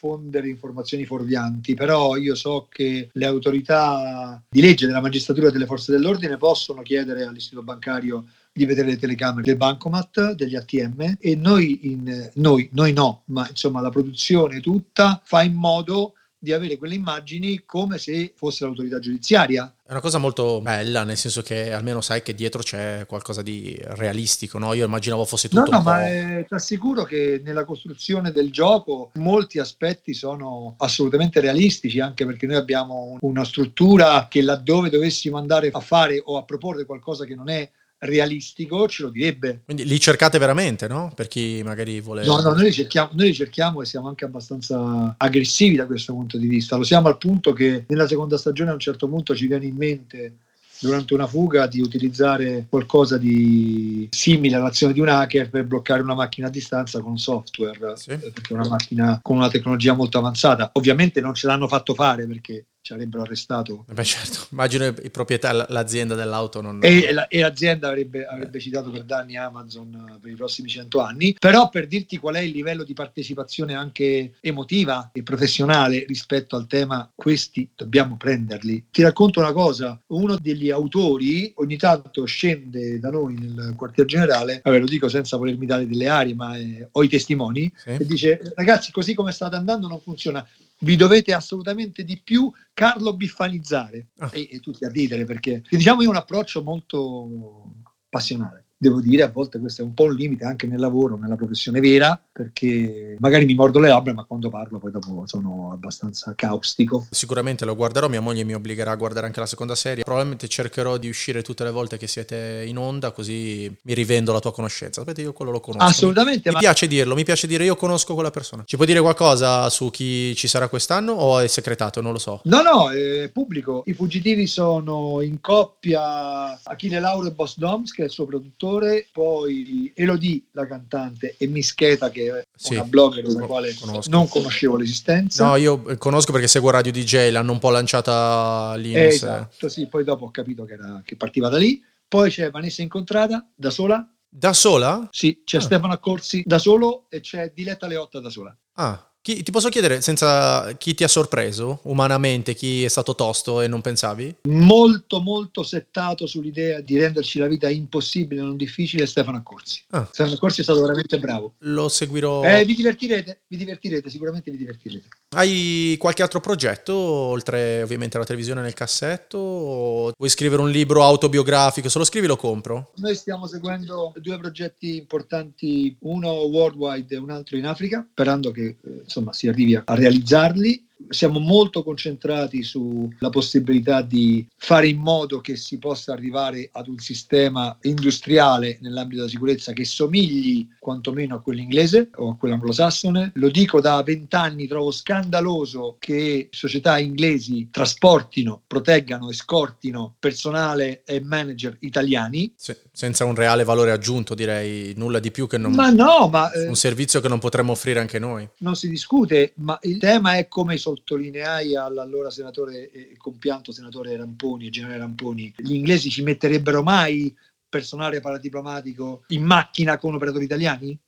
informazioni 0.48 1.04
fuorvianti, 1.04 1.74
però 1.74 2.16
io 2.16 2.34
so 2.34 2.66
che 2.70 3.08
le 3.12 3.26
autorità 3.26 4.42
di 4.48 4.60
legge 4.60 4.86
della 4.86 5.00
magistratura 5.00 5.48
e 5.48 5.52
delle 5.52 5.66
forze 5.66 5.92
dell'ordine 5.92 6.36
possono 6.36 6.82
chiedere 6.82 7.24
all'istituto 7.24 7.62
bancario 7.62 8.24
di 8.52 8.64
vedere 8.64 8.88
le 8.88 8.96
telecamere 8.96 9.42
del 9.42 9.56
bancomat, 9.56 10.32
degli 10.32 10.56
ATM 10.56 11.16
e 11.20 11.36
noi, 11.36 11.92
in, 11.92 12.30
noi, 12.34 12.68
noi 12.72 12.92
no, 12.92 13.22
ma 13.26 13.46
insomma 13.48 13.82
la 13.82 13.90
produzione 13.90 14.60
tutta 14.60 15.20
fa 15.22 15.42
in 15.42 15.54
modo 15.54 16.14
di 16.38 16.52
avere 16.52 16.76
quelle 16.76 16.94
immagini 16.94 17.62
come 17.64 17.98
se 17.98 18.32
fosse 18.36 18.64
l'autorità 18.64 18.98
giudiziaria. 18.98 19.74
È 19.84 19.90
una 19.92 20.00
cosa 20.00 20.18
molto 20.18 20.60
bella, 20.60 21.04
nel 21.04 21.16
senso 21.16 21.42
che 21.42 21.72
almeno 21.72 22.00
sai 22.00 22.22
che 22.22 22.34
dietro 22.34 22.62
c'è 22.62 23.04
qualcosa 23.06 23.42
di 23.42 23.78
realistico, 23.80 24.58
no? 24.58 24.72
Io 24.74 24.84
immaginavo 24.84 25.24
fosse 25.24 25.48
tutto 25.48 25.70
no, 25.70 25.78
no, 25.78 25.82
ma 25.82 26.06
eh, 26.08 26.44
ti 26.46 26.54
assicuro 26.54 27.04
che 27.04 27.40
nella 27.44 27.64
costruzione 27.64 28.32
del 28.32 28.50
gioco 28.50 29.10
molti 29.14 29.58
aspetti 29.58 30.12
sono 30.12 30.74
assolutamente 30.78 31.40
realistici, 31.40 32.00
anche 32.00 32.26
perché 32.26 32.46
noi 32.46 32.56
abbiamo 32.56 33.16
una 33.20 33.44
struttura 33.44 34.26
che 34.28 34.42
laddove 34.42 34.90
dovessimo 34.90 35.38
andare 35.38 35.70
a 35.72 35.80
fare 35.80 36.20
o 36.24 36.36
a 36.36 36.44
proporre 36.44 36.84
qualcosa 36.84 37.24
che 37.24 37.34
non 37.34 37.48
è 37.48 37.68
realistico 37.98 38.86
ce 38.88 39.02
lo 39.04 39.08
direbbe. 39.10 39.62
Quindi 39.64 39.84
li 39.84 39.98
cercate 39.98 40.38
veramente, 40.38 40.86
no? 40.88 41.12
Per 41.14 41.28
chi 41.28 41.62
magari 41.64 42.00
vuole... 42.00 42.24
No, 42.24 42.40
no, 42.40 42.52
noi 42.52 42.64
li, 42.64 42.72
cerchiamo, 42.72 43.10
noi 43.12 43.26
li 43.28 43.34
cerchiamo 43.34 43.82
e 43.82 43.86
siamo 43.86 44.08
anche 44.08 44.24
abbastanza 44.24 45.14
aggressivi 45.16 45.76
da 45.76 45.86
questo 45.86 46.12
punto 46.12 46.36
di 46.36 46.46
vista. 46.46 46.76
Lo 46.76 46.84
siamo 46.84 47.08
al 47.08 47.18
punto 47.18 47.52
che 47.52 47.84
nella 47.88 48.06
seconda 48.06 48.36
stagione 48.36 48.70
a 48.70 48.74
un 48.74 48.80
certo 48.80 49.08
punto 49.08 49.34
ci 49.34 49.46
viene 49.46 49.66
in 49.66 49.76
mente 49.76 50.36
durante 50.78 51.14
una 51.14 51.26
fuga 51.26 51.66
di 51.66 51.80
utilizzare 51.80 52.66
qualcosa 52.68 53.16
di 53.16 54.06
simile 54.10 54.56
all'azione 54.56 54.92
di 54.92 55.00
un 55.00 55.08
hacker 55.08 55.48
per 55.48 55.64
bloccare 55.64 56.02
una 56.02 56.14
macchina 56.14 56.48
a 56.48 56.50
distanza 56.50 57.00
con 57.00 57.16
software, 57.16 57.96
Sì. 57.96 58.16
perché 58.18 58.50
è 58.50 58.52
una 58.52 58.68
macchina 58.68 59.18
con 59.22 59.36
una 59.36 59.48
tecnologia 59.48 59.94
molto 59.94 60.18
avanzata. 60.18 60.70
Ovviamente 60.74 61.22
non 61.22 61.32
ce 61.32 61.46
l'hanno 61.46 61.66
fatto 61.66 61.94
fare 61.94 62.26
perché 62.26 62.66
ci 62.86 62.92
avrebbero 62.92 63.24
arrestato 63.24 63.84
Beh, 63.92 64.04
certo, 64.04 64.46
immagino 64.52 64.86
i 64.86 65.10
proprietari, 65.10 65.64
l'azienda 65.70 66.14
dell'auto 66.14 66.60
non... 66.60 66.78
e, 66.82 67.12
la- 67.12 67.26
e 67.26 67.40
l'azienda 67.40 67.88
avrebbe, 67.88 68.24
avrebbe 68.24 68.60
citato 68.60 68.90
per 68.90 69.02
danni 69.02 69.36
Amazon 69.36 69.92
eh, 70.14 70.18
per 70.20 70.30
i 70.30 70.36
prossimi 70.36 70.68
cento 70.68 71.00
anni, 71.00 71.34
però 71.38 71.68
per 71.68 71.88
dirti 71.88 72.18
qual 72.18 72.36
è 72.36 72.40
il 72.40 72.52
livello 72.52 72.84
di 72.84 72.92
partecipazione 72.94 73.74
anche 73.74 74.34
emotiva 74.40 75.10
e 75.12 75.22
professionale 75.24 76.04
rispetto 76.06 76.54
al 76.54 76.68
tema, 76.68 77.10
questi 77.14 77.68
dobbiamo 77.74 78.16
prenderli. 78.16 78.84
Ti 78.92 79.02
racconto 79.02 79.40
una 79.40 79.52
cosa, 79.52 80.00
uno 80.08 80.36
degli 80.36 80.70
autori 80.70 81.50
ogni 81.56 81.76
tanto 81.76 82.24
scende 82.24 83.00
da 83.00 83.10
noi 83.10 83.34
nel 83.34 83.74
quartier 83.76 84.06
generale, 84.06 84.60
vabbè, 84.62 84.78
lo 84.78 84.86
dico 84.86 85.08
senza 85.08 85.36
volermi 85.36 85.66
dare 85.66 85.88
delle 85.88 86.06
arie, 86.08 86.34
ma 86.36 86.56
eh, 86.56 86.86
ho 86.92 87.02
i 87.02 87.08
testimoni, 87.08 87.70
Sì. 87.74 87.88
e 87.90 88.06
dice 88.06 88.52
ragazzi 88.54 88.92
così 88.92 89.12
come 89.14 89.32
state 89.32 89.56
andando 89.56 89.88
non 89.88 90.00
funziona, 90.00 90.46
vi 90.80 90.96
dovete 90.96 91.32
assolutamente 91.32 92.04
di 92.04 92.20
più 92.22 92.50
Carlo 92.74 93.14
biffanizzare 93.14 94.08
Ah. 94.18 94.30
e, 94.32 94.48
e 94.52 94.60
tutti 94.60 94.84
a 94.84 94.88
ridere 94.88 95.24
perché 95.24 95.62
diciamo 95.70 96.02
ho 96.02 96.08
un 96.08 96.16
approccio 96.16 96.62
molto 96.62 97.72
passionale. 98.08 98.65
Devo 98.78 99.00
dire, 99.00 99.22
a 99.22 99.30
volte 99.30 99.58
questo 99.58 99.80
è 99.80 99.84
un 99.84 99.94
po' 99.94 100.04
un 100.04 100.14
limite 100.14 100.44
anche 100.44 100.66
nel 100.66 100.78
lavoro, 100.78 101.16
nella 101.16 101.36
professione 101.36 101.80
vera, 101.80 102.20
perché 102.30 103.16
magari 103.18 103.46
mi 103.46 103.54
mordo 103.54 103.78
le 103.78 103.88
labbra, 103.88 104.12
ma 104.12 104.24
quando 104.24 104.50
parlo 104.50 104.78
poi 104.78 104.90
dopo 104.90 105.22
sono 105.26 105.70
abbastanza 105.72 106.34
caustico. 106.36 107.06
Sicuramente 107.10 107.64
lo 107.64 107.74
guarderò, 107.74 108.08
mia 108.08 108.20
moglie 108.20 108.44
mi 108.44 108.54
obbligherà 108.54 108.90
a 108.90 108.96
guardare 108.96 109.26
anche 109.26 109.40
la 109.40 109.46
seconda 109.46 109.74
serie. 109.74 110.04
Probabilmente 110.04 110.46
cercherò 110.46 110.98
di 110.98 111.08
uscire 111.08 111.40
tutte 111.42 111.64
le 111.64 111.70
volte 111.70 111.96
che 111.96 112.06
siete 112.06 112.64
in 112.66 112.76
onda, 112.76 113.12
così 113.12 113.74
mi 113.82 113.94
rivendo 113.94 114.32
la 114.32 114.40
tua 114.40 114.52
conoscenza. 114.52 115.00
Sapete, 115.00 115.22
io 115.22 115.32
quello 115.32 115.52
lo 115.52 115.60
conosco. 115.60 115.84
Assolutamente, 115.84 116.50
Mi 116.50 116.56
ma 116.56 116.60
piace 116.60 116.86
dirlo, 116.86 117.14
mi 117.14 117.24
piace 117.24 117.46
dire 117.46 117.64
io 117.64 117.76
conosco 117.76 118.12
quella 118.12 118.30
persona. 118.30 118.64
Ci 118.66 118.76
puoi 118.76 118.86
dire 118.86 119.00
qualcosa 119.00 119.70
su 119.70 119.88
chi 119.88 120.34
ci 120.36 120.48
sarà 120.48 120.68
quest'anno 120.68 121.12
o 121.12 121.38
è 121.38 121.46
segretato? 121.46 122.02
Non 122.02 122.12
lo 122.12 122.18
so. 122.18 122.42
No, 122.44 122.60
no, 122.60 122.90
è 122.90 123.30
pubblico. 123.32 123.84
I 123.86 123.94
fuggitivi 123.94 124.46
sono 124.46 125.22
in 125.22 125.40
coppia 125.40 126.60
Achille 126.62 127.00
Lauro 127.00 127.28
e 127.28 127.32
Boss 127.32 127.56
Doms, 127.56 127.92
che 127.92 128.02
è 128.02 128.04
il 128.04 128.10
suo 128.10 128.26
produttore, 128.26 128.64
poi 129.12 129.92
Elodie, 129.94 130.42
la 130.52 130.66
cantante, 130.66 131.34
e 131.38 131.46
Mischeta, 131.46 132.10
che 132.10 132.38
è 132.38 132.46
Sì, 132.54 132.74
una 132.74 132.84
blogger 132.84 133.24
della 133.26 133.40
lo 133.40 133.46
quale 133.46 133.74
conosco. 133.74 134.10
non 134.10 134.28
conoscevo 134.28 134.76
l'esistenza. 134.76 135.46
No, 135.46 135.56
io 135.56 135.88
eh, 135.88 135.96
conosco 135.98 136.32
perché 136.32 136.48
seguo 136.48 136.70
Radio 136.70 136.92
DJ, 136.92 137.30
l'hanno 137.30 137.52
un 137.52 137.58
po' 137.58 137.70
lanciata 137.70 138.72
Eh, 138.74 138.78
Linus. 138.78 139.14
esatto, 139.14 139.68
sì, 139.68 139.86
poi 139.86 140.04
dopo 140.04 140.26
ho 140.26 140.30
capito 140.30 140.64
che, 140.64 140.72
era- 140.74 141.02
che 141.04 141.16
partiva 141.16 141.48
da 141.48 141.58
lì. 141.58 141.82
Poi 142.08 142.30
c'è 142.30 142.50
Vanessa 142.50 142.82
Incontrata, 142.82 143.46
da 143.54 143.70
sola. 143.70 144.08
Da 144.28 144.52
sola? 144.52 145.08
Sì, 145.10 145.42
c'è 145.44 145.56
Ah. 145.58 145.60
Stefano 145.60 145.92
Accorsi, 145.92 146.42
da 146.44 146.58
solo, 146.58 147.06
e 147.08 147.20
c'è 147.20 147.52
Diletta 147.54 147.86
Leotta, 147.86 148.20
da 148.20 148.30
sola. 148.30 148.56
Ah, 148.74 149.10
chi- 149.26 149.42
ti 149.42 149.50
posso 149.50 149.70
chiedere, 149.70 150.00
senza 150.02 150.72
chi 150.78 150.94
ti 150.94 151.02
ha 151.02 151.08
sorpreso 151.08 151.80
umanamente, 151.82 152.54
chi 152.54 152.84
è 152.84 152.88
stato 152.88 153.16
tosto 153.16 153.60
e 153.60 153.66
non 153.66 153.80
pensavi? 153.80 154.36
Molto, 154.48 155.20
molto 155.20 155.64
settato 155.64 156.28
sull'idea 156.28 156.80
di 156.80 156.96
renderci 156.96 157.40
la 157.40 157.48
vita 157.48 157.68
impossibile, 157.68 158.40
non 158.40 158.56
difficile, 158.56 159.04
Stefano 159.04 159.38
Accorsi. 159.38 159.82
Ah. 159.90 160.06
Stefano 160.12 160.36
Accorsi 160.36 160.60
è 160.60 160.62
stato 160.62 160.80
veramente 160.80 161.18
bravo. 161.18 161.54
Lo 161.58 161.88
seguirò. 161.88 162.44
Eh, 162.44 162.64
vi 162.64 162.76
divertirete, 162.76 163.40
vi 163.48 163.56
divertirete, 163.56 164.08
sicuramente 164.10 164.52
vi 164.52 164.58
divertirete. 164.58 165.08
Hai 165.30 165.96
qualche 165.98 166.22
altro 166.22 166.38
progetto, 166.38 166.94
oltre 166.94 167.82
ovviamente 167.82 168.16
alla 168.16 168.24
televisione 168.24 168.62
nel 168.62 168.74
cassetto? 168.74 169.38
O 169.38 170.12
vuoi 170.16 170.30
scrivere 170.30 170.62
un 170.62 170.70
libro 170.70 171.02
autobiografico? 171.02 171.88
Se 171.88 171.98
lo 171.98 172.04
scrivi 172.04 172.28
lo 172.28 172.36
compro. 172.36 172.92
Noi 172.96 173.16
stiamo 173.16 173.48
seguendo 173.48 174.12
due 174.16 174.38
progetti 174.38 174.96
importanti, 174.96 175.96
uno 176.02 176.30
worldwide 176.30 177.16
e 177.16 177.18
un 177.18 177.30
altro 177.30 177.56
in 177.56 177.66
Africa, 177.66 178.06
sperando 178.08 178.52
che 178.52 178.76
eh, 178.80 179.02
insomma 179.16 179.32
si 179.32 179.48
arrivi 179.48 179.74
a, 179.74 179.82
a 179.84 179.94
realizzarli. 179.94 180.84
Siamo 181.08 181.38
molto 181.38 181.84
concentrati 181.84 182.62
sulla 182.62 183.28
possibilità 183.30 184.00
di 184.00 184.46
fare 184.56 184.88
in 184.88 184.98
modo 184.98 185.40
che 185.40 185.54
si 185.54 185.78
possa 185.78 186.12
arrivare 186.12 186.70
ad 186.72 186.88
un 186.88 186.98
sistema 186.98 187.76
industriale 187.82 188.78
nell'ambito 188.80 189.20
della 189.20 189.30
sicurezza 189.30 189.72
che 189.72 189.84
somigli 189.84 190.66
quantomeno 190.80 191.36
a 191.36 191.40
quello 191.40 191.60
inglese 191.60 192.08
o 192.16 192.30
a 192.30 192.36
quello 192.36 192.54
anglosassone. 192.54 193.32
Lo 193.34 193.50
dico 193.50 193.80
da 193.80 194.02
vent'anni, 194.02 194.66
trovo 194.66 194.90
scandaloso 194.90 195.96
che 195.98 196.48
società 196.50 196.98
inglesi 196.98 197.68
trasportino, 197.70 198.62
proteggano 198.66 199.28
e 199.28 199.34
scortino 199.34 200.16
personale 200.18 201.04
e 201.04 201.20
manager 201.20 201.76
italiani 201.80 202.52
Se- 202.56 202.85
senza 202.96 203.26
un 203.26 203.34
reale 203.34 203.62
valore 203.62 203.90
aggiunto, 203.90 204.34
direi 204.34 204.94
nulla 204.96 205.20
di 205.20 205.30
più 205.30 205.46
che 205.46 205.58
non- 205.58 205.74
ma 205.74 205.90
no, 205.90 206.28
ma 206.28 206.50
eh, 206.50 206.66
un 206.66 206.76
servizio 206.76 207.20
che 207.20 207.28
non 207.28 207.38
potremmo 207.38 207.72
offrire 207.72 208.00
anche 208.00 208.18
noi. 208.18 208.48
non 208.60 208.74
si 208.74 208.88
discute, 208.88 209.52
ma 209.56 209.78
il 209.82 209.98
tema 209.98 210.38
è 210.38 210.48
come 210.48 210.78
sottolineai 210.78 211.76
all'allora 211.76 212.30
senatore 212.30 212.90
e 212.90 213.14
compianto 213.18 213.70
senatore 213.70 214.16
Ramponi 214.16 214.68
e 214.68 214.70
generale 214.70 214.96
Ramponi, 214.96 215.52
gli 215.58 215.74
inglesi 215.74 216.08
ci 216.08 216.22
metterebbero 216.22 216.82
mai 216.82 217.36
personale 217.68 218.20
paradiplomatico 218.20 219.24
in 219.28 219.44
macchina 219.44 219.98
con 219.98 220.14
operatori 220.14 220.44
italiani? 220.44 220.98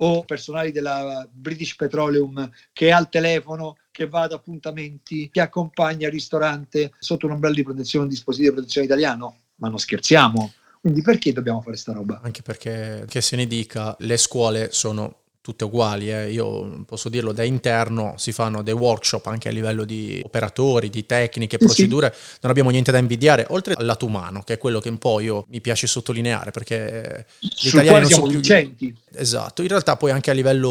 O 0.00 0.24
personali 0.24 0.70
della 0.70 1.26
British 1.32 1.74
Petroleum 1.76 2.50
che 2.74 2.88
è 2.88 2.90
al 2.90 3.08
telefono, 3.08 3.78
che 3.90 4.06
va 4.06 4.20
ad 4.20 4.32
appuntamenti, 4.32 5.30
che 5.32 5.40
accompagna 5.40 6.08
al 6.08 6.12
ristorante 6.12 6.92
sotto 6.98 7.24
un 7.24 7.32
ombrello 7.32 7.54
di 7.54 7.62
protezione, 7.62 8.04
un 8.04 8.10
dispositivo 8.10 8.50
di 8.50 8.56
protezione 8.56 8.86
italiano? 8.86 9.36
Ma 9.54 9.68
non 9.70 9.78
scherziamo. 9.78 10.52
Quindi 10.80 11.02
perché 11.02 11.32
dobbiamo 11.32 11.60
fare 11.60 11.76
sta 11.76 11.92
roba? 11.92 12.20
Anche 12.22 12.42
perché, 12.42 13.04
che 13.08 13.20
se 13.20 13.36
ne 13.36 13.46
dica, 13.46 13.96
le 14.00 14.16
scuole 14.16 14.68
sono 14.70 15.16
tutte 15.48 15.64
uguali, 15.64 16.12
eh. 16.12 16.30
io 16.30 16.84
posso 16.84 17.08
dirlo 17.08 17.32
da 17.32 17.42
interno, 17.42 18.12
si 18.18 18.32
fanno 18.32 18.62
dei 18.62 18.74
workshop 18.74 19.28
anche 19.28 19.48
a 19.48 19.50
livello 19.50 19.84
di 19.84 20.20
operatori, 20.22 20.90
di 20.90 21.06
tecniche, 21.06 21.56
procedure, 21.56 22.12
sì. 22.14 22.36
non 22.42 22.50
abbiamo 22.50 22.68
niente 22.68 22.92
da 22.92 22.98
invidiare, 22.98 23.46
oltre 23.48 23.72
al 23.72 23.86
lato 23.86 24.04
umano, 24.04 24.42
che 24.42 24.54
è 24.54 24.58
quello 24.58 24.78
che 24.78 24.90
un 24.90 24.98
po' 24.98 25.20
io 25.20 25.46
mi 25.48 25.62
piace 25.62 25.86
sottolineare, 25.86 26.50
perché 26.50 27.24
gli 27.38 27.68
italiani 27.68 28.00
non 28.00 28.10
sono 28.10 28.26
più... 28.26 28.34
Vincenti. 28.34 28.94
Esatto, 29.14 29.62
in 29.62 29.68
realtà 29.68 29.96
poi 29.96 30.10
anche 30.10 30.30
a 30.30 30.34
livello 30.34 30.68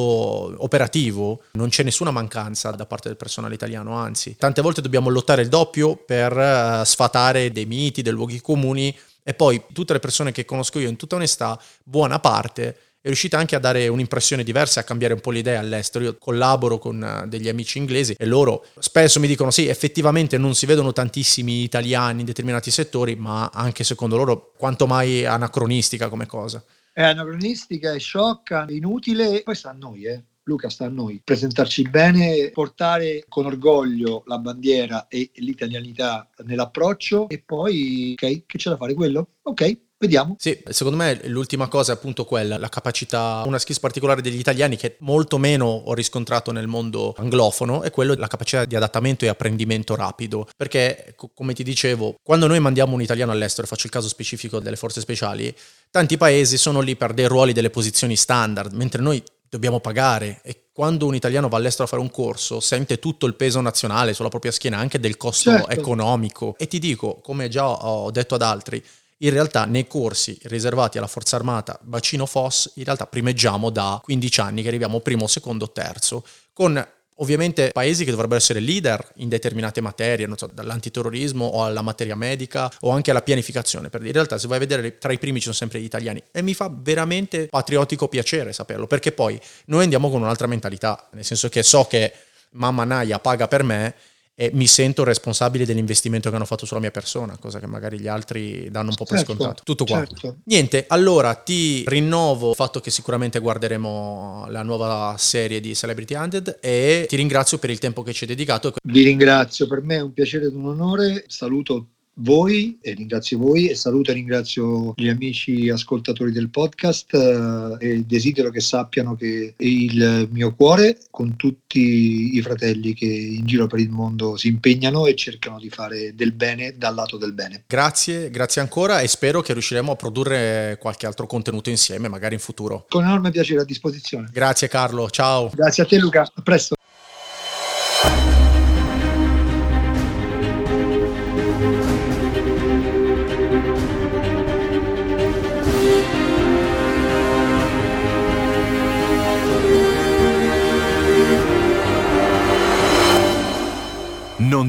operativo 0.58 1.41
non 1.53 1.70
c'è 1.70 1.82
nessuna 1.82 2.12
mancanza 2.12 2.70
da 2.70 2.86
parte 2.86 3.08
del 3.08 3.18
personale 3.18 3.55
italiano, 3.55 3.93
anzi, 3.93 4.36
tante 4.38 4.62
volte 4.62 4.82
dobbiamo 4.82 5.10
lottare 5.10 5.41
il 5.41 5.49
doppio 5.49 5.95
per 5.95 6.38
uh, 6.38 6.84
sfatare 6.84 7.51
dei 7.51 7.66
miti, 7.66 8.03
dei 8.03 8.14
luoghi 8.14 8.39
comuni 8.41 8.95
e 9.28 9.34
poi 9.34 9.61
tutte 9.73 9.91
le 9.91 9.99
persone 9.99 10.32
che 10.32 10.45
conosco 10.45 10.80
io 10.80 10.88
in 10.88 10.95
tutta 10.95 11.15
onestà, 11.15 11.61
buona 11.84 12.17
parte 12.19 12.78
è 13.01 13.07
riuscita 13.07 13.38
anche 13.38 13.57
a 13.57 13.59
dare 13.59 13.89
un'impressione 13.89 14.41
diversa, 14.41 14.80
a 14.80 14.84
cambiare 14.84 15.15
un 15.15 15.19
po' 15.19 15.32
l'idea 15.32 15.59
all'estero. 15.59 16.05
Io 16.05 16.17
collaboro 16.17 16.78
con 16.78 17.03
eh, 17.03 17.28
degli 17.28 17.49
amici 17.49 17.78
inglesi 17.78 18.15
e 18.17 18.25
loro 18.25 18.65
spesso 18.80 19.19
mi 19.19 19.28
dicono 19.28 19.51
sì, 19.51 19.67
effettivamente 19.67 20.38
non 20.38 20.55
si 20.55 20.65
vedono 20.65 20.93
tantissimi 20.93 21.63
italiani 21.63 22.21
in 22.21 22.25
determinati 22.25 22.71
settori, 22.71 23.17
ma 23.17 23.49
anche 23.53 23.84
secondo 23.84 24.15
loro 24.15 24.53
quanto 24.57 24.88
mai 24.88 25.25
anacronistica 25.25 26.07
come 26.07 26.25
cosa. 26.25 26.63
È 26.93 27.03
anacronistica, 27.03 27.91
è 27.91 27.99
sciocca, 27.99 28.65
è 28.65 28.71
inutile, 28.71 29.41
poi 29.43 29.55
sta 29.55 29.71
a 29.71 29.73
noi, 29.78 30.05
eh. 30.05 30.23
Luca 30.47 30.69
sta 30.69 30.85
a 30.85 30.89
noi 30.89 31.21
presentarci 31.23 31.83
bene, 31.89 32.49
portare 32.51 33.25
con 33.27 33.45
orgoglio 33.45 34.23
la 34.25 34.39
bandiera 34.39 35.07
e 35.07 35.29
l'italianità 35.35 36.27
nell'approccio 36.43 37.27
e 37.29 37.43
poi, 37.45 38.15
ok, 38.19 38.45
che 38.45 38.57
c'è 38.57 38.69
da 38.69 38.77
fare 38.77 38.93
quello? 38.93 39.33
Ok, 39.43 39.77
Vediamo. 39.99 40.35
Sì, 40.37 40.61
secondo 40.69 40.97
me 40.97 41.19
l'ultima 41.27 41.67
cosa 41.67 41.91
è 41.91 41.95
appunto 41.95 42.23
quella, 42.23 42.59
la 42.59 42.69
capacità, 42.69 43.41
una 43.47 43.57
skills 43.57 43.79
particolare 43.79 44.21
degli 44.21 44.37
italiani 44.37 44.77
che 44.77 44.97
molto 44.99 45.39
meno 45.39 45.65
ho 45.65 45.93
riscontrato 45.95 46.51
nel 46.51 46.67
mondo 46.67 47.15
anglofono 47.17 47.81
è 47.81 47.89
quello 47.89 48.13
della 48.13 48.27
capacità 48.27 48.65
di 48.65 48.75
adattamento 48.75 49.25
e 49.25 49.29
apprendimento 49.29 49.95
rapido. 49.95 50.47
Perché, 50.55 51.15
come 51.33 51.53
ti 51.53 51.63
dicevo, 51.63 52.15
quando 52.21 52.45
noi 52.45 52.59
mandiamo 52.59 52.93
un 52.93 53.01
italiano 53.01 53.31
all'estero, 53.31 53.65
faccio 53.65 53.87
il 53.87 53.91
caso 53.91 54.07
specifico 54.07 54.59
delle 54.59 54.75
forze 54.75 55.01
speciali, 55.01 55.53
tanti 55.89 56.15
paesi 56.15 56.57
sono 56.57 56.81
lì 56.81 56.95
per 56.95 57.13
dei 57.13 57.25
ruoli, 57.25 57.51
delle 57.51 57.71
posizioni 57.71 58.15
standard, 58.15 58.73
mentre 58.73 59.01
noi 59.01 59.23
dobbiamo 59.49 59.79
pagare 59.79 60.39
e 60.43 60.69
quando 60.71 61.05
un 61.05 61.15
italiano 61.15 61.47
va 61.47 61.57
all'estero 61.57 61.85
a 61.85 61.87
fare 61.87 62.01
un 62.01 62.11
corso 62.11 62.59
sente 62.59 62.99
tutto 62.99 63.25
il 63.25 63.35
peso 63.35 63.61
nazionale 63.61 64.13
sulla 64.13 64.29
propria 64.29 64.51
schiena 64.51 64.77
anche 64.77 64.99
del 64.99 65.17
costo 65.17 65.51
certo. 65.51 65.69
economico 65.69 66.55
e 66.57 66.67
ti 66.67 66.79
dico 66.79 67.19
come 67.21 67.49
già 67.49 67.67
ho 67.67 68.11
detto 68.11 68.35
ad 68.35 68.41
altri 68.41 68.83
in 69.21 69.31
realtà 69.31 69.65
nei 69.65 69.87
corsi 69.87 70.37
riservati 70.43 70.97
alla 70.97 71.07
Forza 71.07 71.37
Armata 71.37 71.79
bacino 71.81 72.25
FOS, 72.25 72.73
in 72.75 72.83
realtà 72.83 73.07
primeggiamo 73.07 73.69
da 73.69 73.99
15 74.03 74.39
anni 74.41 74.61
che 74.61 74.67
arriviamo 74.67 74.99
primo, 74.99 75.25
secondo, 75.25 75.71
terzo, 75.71 76.23
con 76.53 76.87
ovviamente 77.18 77.72
paesi 77.72 78.03
che 78.03 78.11
dovrebbero 78.11 78.38
essere 78.38 78.59
leader 78.59 79.05
in 79.15 79.30
determinate 79.30 79.82
materie, 79.82 80.26
non 80.28 80.38
so, 80.38 80.49
dall'antiterrorismo 80.51 81.45
o 81.45 81.63
alla 81.63 81.82
materia 81.82 82.15
medica 82.15 82.72
o 82.82 82.91
anche 82.91 83.11
alla 83.11 83.22
pianificazione. 83.22 83.89
In 83.91 84.11
realtà 84.11 84.38
se 84.38 84.47
vai 84.47 84.57
a 84.57 84.59
vedere 84.59 84.97
tra 84.97 85.11
i 85.11 85.18
primi 85.18 85.38
ci 85.38 85.43
sono 85.43 85.55
sempre 85.55 85.80
gli 85.80 85.86
italiani 85.86 86.22
e 86.32 86.41
mi 86.41 86.53
fa 86.53 86.72
veramente 86.74 87.47
patriottico 87.47 88.07
piacere 88.07 88.53
saperlo, 88.53 88.88
perché 88.88 89.11
poi 89.11 89.39
noi 89.65 89.84
andiamo 89.84 90.09
con 90.09 90.22
un'altra 90.22 90.47
mentalità, 90.47 91.07
nel 91.13 91.26
senso 91.26 91.49
che 91.49 91.63
so 91.63 91.86
che 91.86 92.13
mamma 92.51 92.84
Naia 92.84 93.20
paga 93.20 93.47
per 93.47 93.63
me 93.63 93.95
e 94.39 94.51
mi 94.53 94.67
sento 94.67 95.03
responsabile 95.03 95.65
dell'investimento 95.65 96.29
che 96.29 96.35
hanno 96.35 96.45
fatto 96.45 96.67
sulla 96.67 96.79
mia 96.79 96.91
persona, 96.91 97.38
cosa 97.38 97.59
che 97.59 97.65
magari 97.65 97.99
gli 97.99 98.07
altri 98.07 98.69
danno 98.69 98.89
un 98.89 98.95
po' 98.95 99.03
per 99.03 99.17
certo, 99.17 99.33
scontato. 99.33 99.63
Tutto 99.65 99.83
qua. 99.83 99.97
Certo. 100.05 100.38
Niente, 100.43 100.85
allora 100.88 101.33
ti 101.33 101.83
rinnovo 101.88 102.51
il 102.51 102.55
fatto 102.55 102.79
che 102.79 102.91
sicuramente 102.91 103.39
guarderemo 103.39 104.45
la 104.49 104.61
nuova 104.61 105.15
serie 105.17 105.59
di 105.59 105.73
Celebrity 105.73 106.13
Handed 106.13 106.59
e 106.61 107.07
ti 107.09 107.15
ringrazio 107.15 107.57
per 107.57 107.71
il 107.71 107.79
tempo 107.79 108.03
che 108.03 108.13
ci 108.13 108.25
hai 108.25 108.29
dedicato. 108.29 108.73
Vi 108.83 109.03
ringrazio, 109.03 109.65
per 109.65 109.81
me 109.81 109.95
è 109.95 110.01
un 110.01 110.13
piacere 110.13 110.45
ed 110.45 110.53
un 110.53 110.67
onore. 110.67 111.23
Saluto 111.25 111.88
voi 112.18 112.78
e 112.82 112.93
ringrazio 112.93 113.38
voi 113.38 113.68
e 113.68 113.76
saluto 113.76 114.11
e 114.11 114.15
ringrazio 114.15 114.93
gli 114.95 115.09
amici 115.09 115.70
ascoltatori 115.70 116.32
del 116.32 116.49
podcast 116.49 117.13
eh, 117.13 117.78
e 117.80 118.03
desidero 118.05 118.49
che 118.49 118.61
sappiano 118.61 119.15
che 119.15 119.53
il 119.57 120.28
mio 120.32 120.53
cuore 120.55 120.97
con 121.09 121.36
tutti 121.36 122.36
i 122.36 122.41
fratelli 122.41 122.93
che 122.93 123.05
in 123.05 123.45
giro 123.45 123.68
per 123.68 123.80
il 123.80 123.89
mondo 123.89 124.38
si 124.38 124.47
impegnano 124.47 125.05
e 125.05 125.15
cercano 125.15 125.59
di 125.59 125.70
fare 125.70 126.15
del 126.15 126.32
bene 126.32 126.76
dal 126.78 126.95
lato 126.95 127.18
del 127.18 127.34
bene. 127.34 127.63
Grazie, 127.68 128.30
grazie 128.30 128.61
ancora 128.61 129.01
e 129.01 129.07
spero 129.07 129.41
che 129.41 129.53
riusciremo 129.53 129.91
a 129.91 129.95
produrre 129.95 130.78
qualche 130.80 131.05
altro 131.05 131.28
contenuto 131.28 131.70
insieme, 131.70 132.07
magari 132.07 132.36
in 132.36 132.39
futuro. 132.39 132.86
Con 132.89 133.03
enorme 133.03 133.32
piacere 133.32 133.61
a 133.61 133.65
disposizione. 133.65 134.30
Grazie 134.32 134.68
Carlo, 134.68 135.09
ciao. 135.09 135.49
Grazie 135.53 135.84
a 135.84 135.86
te 135.86 135.97
Luca, 135.97 136.22
a 136.22 136.41
presto. 136.41 136.76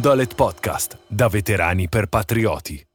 Dolet 0.08 0.34
Podcast, 0.34 0.98
da 1.06 1.28
veterani 1.28 1.88
per 1.88 2.06
patrioti. 2.06 2.87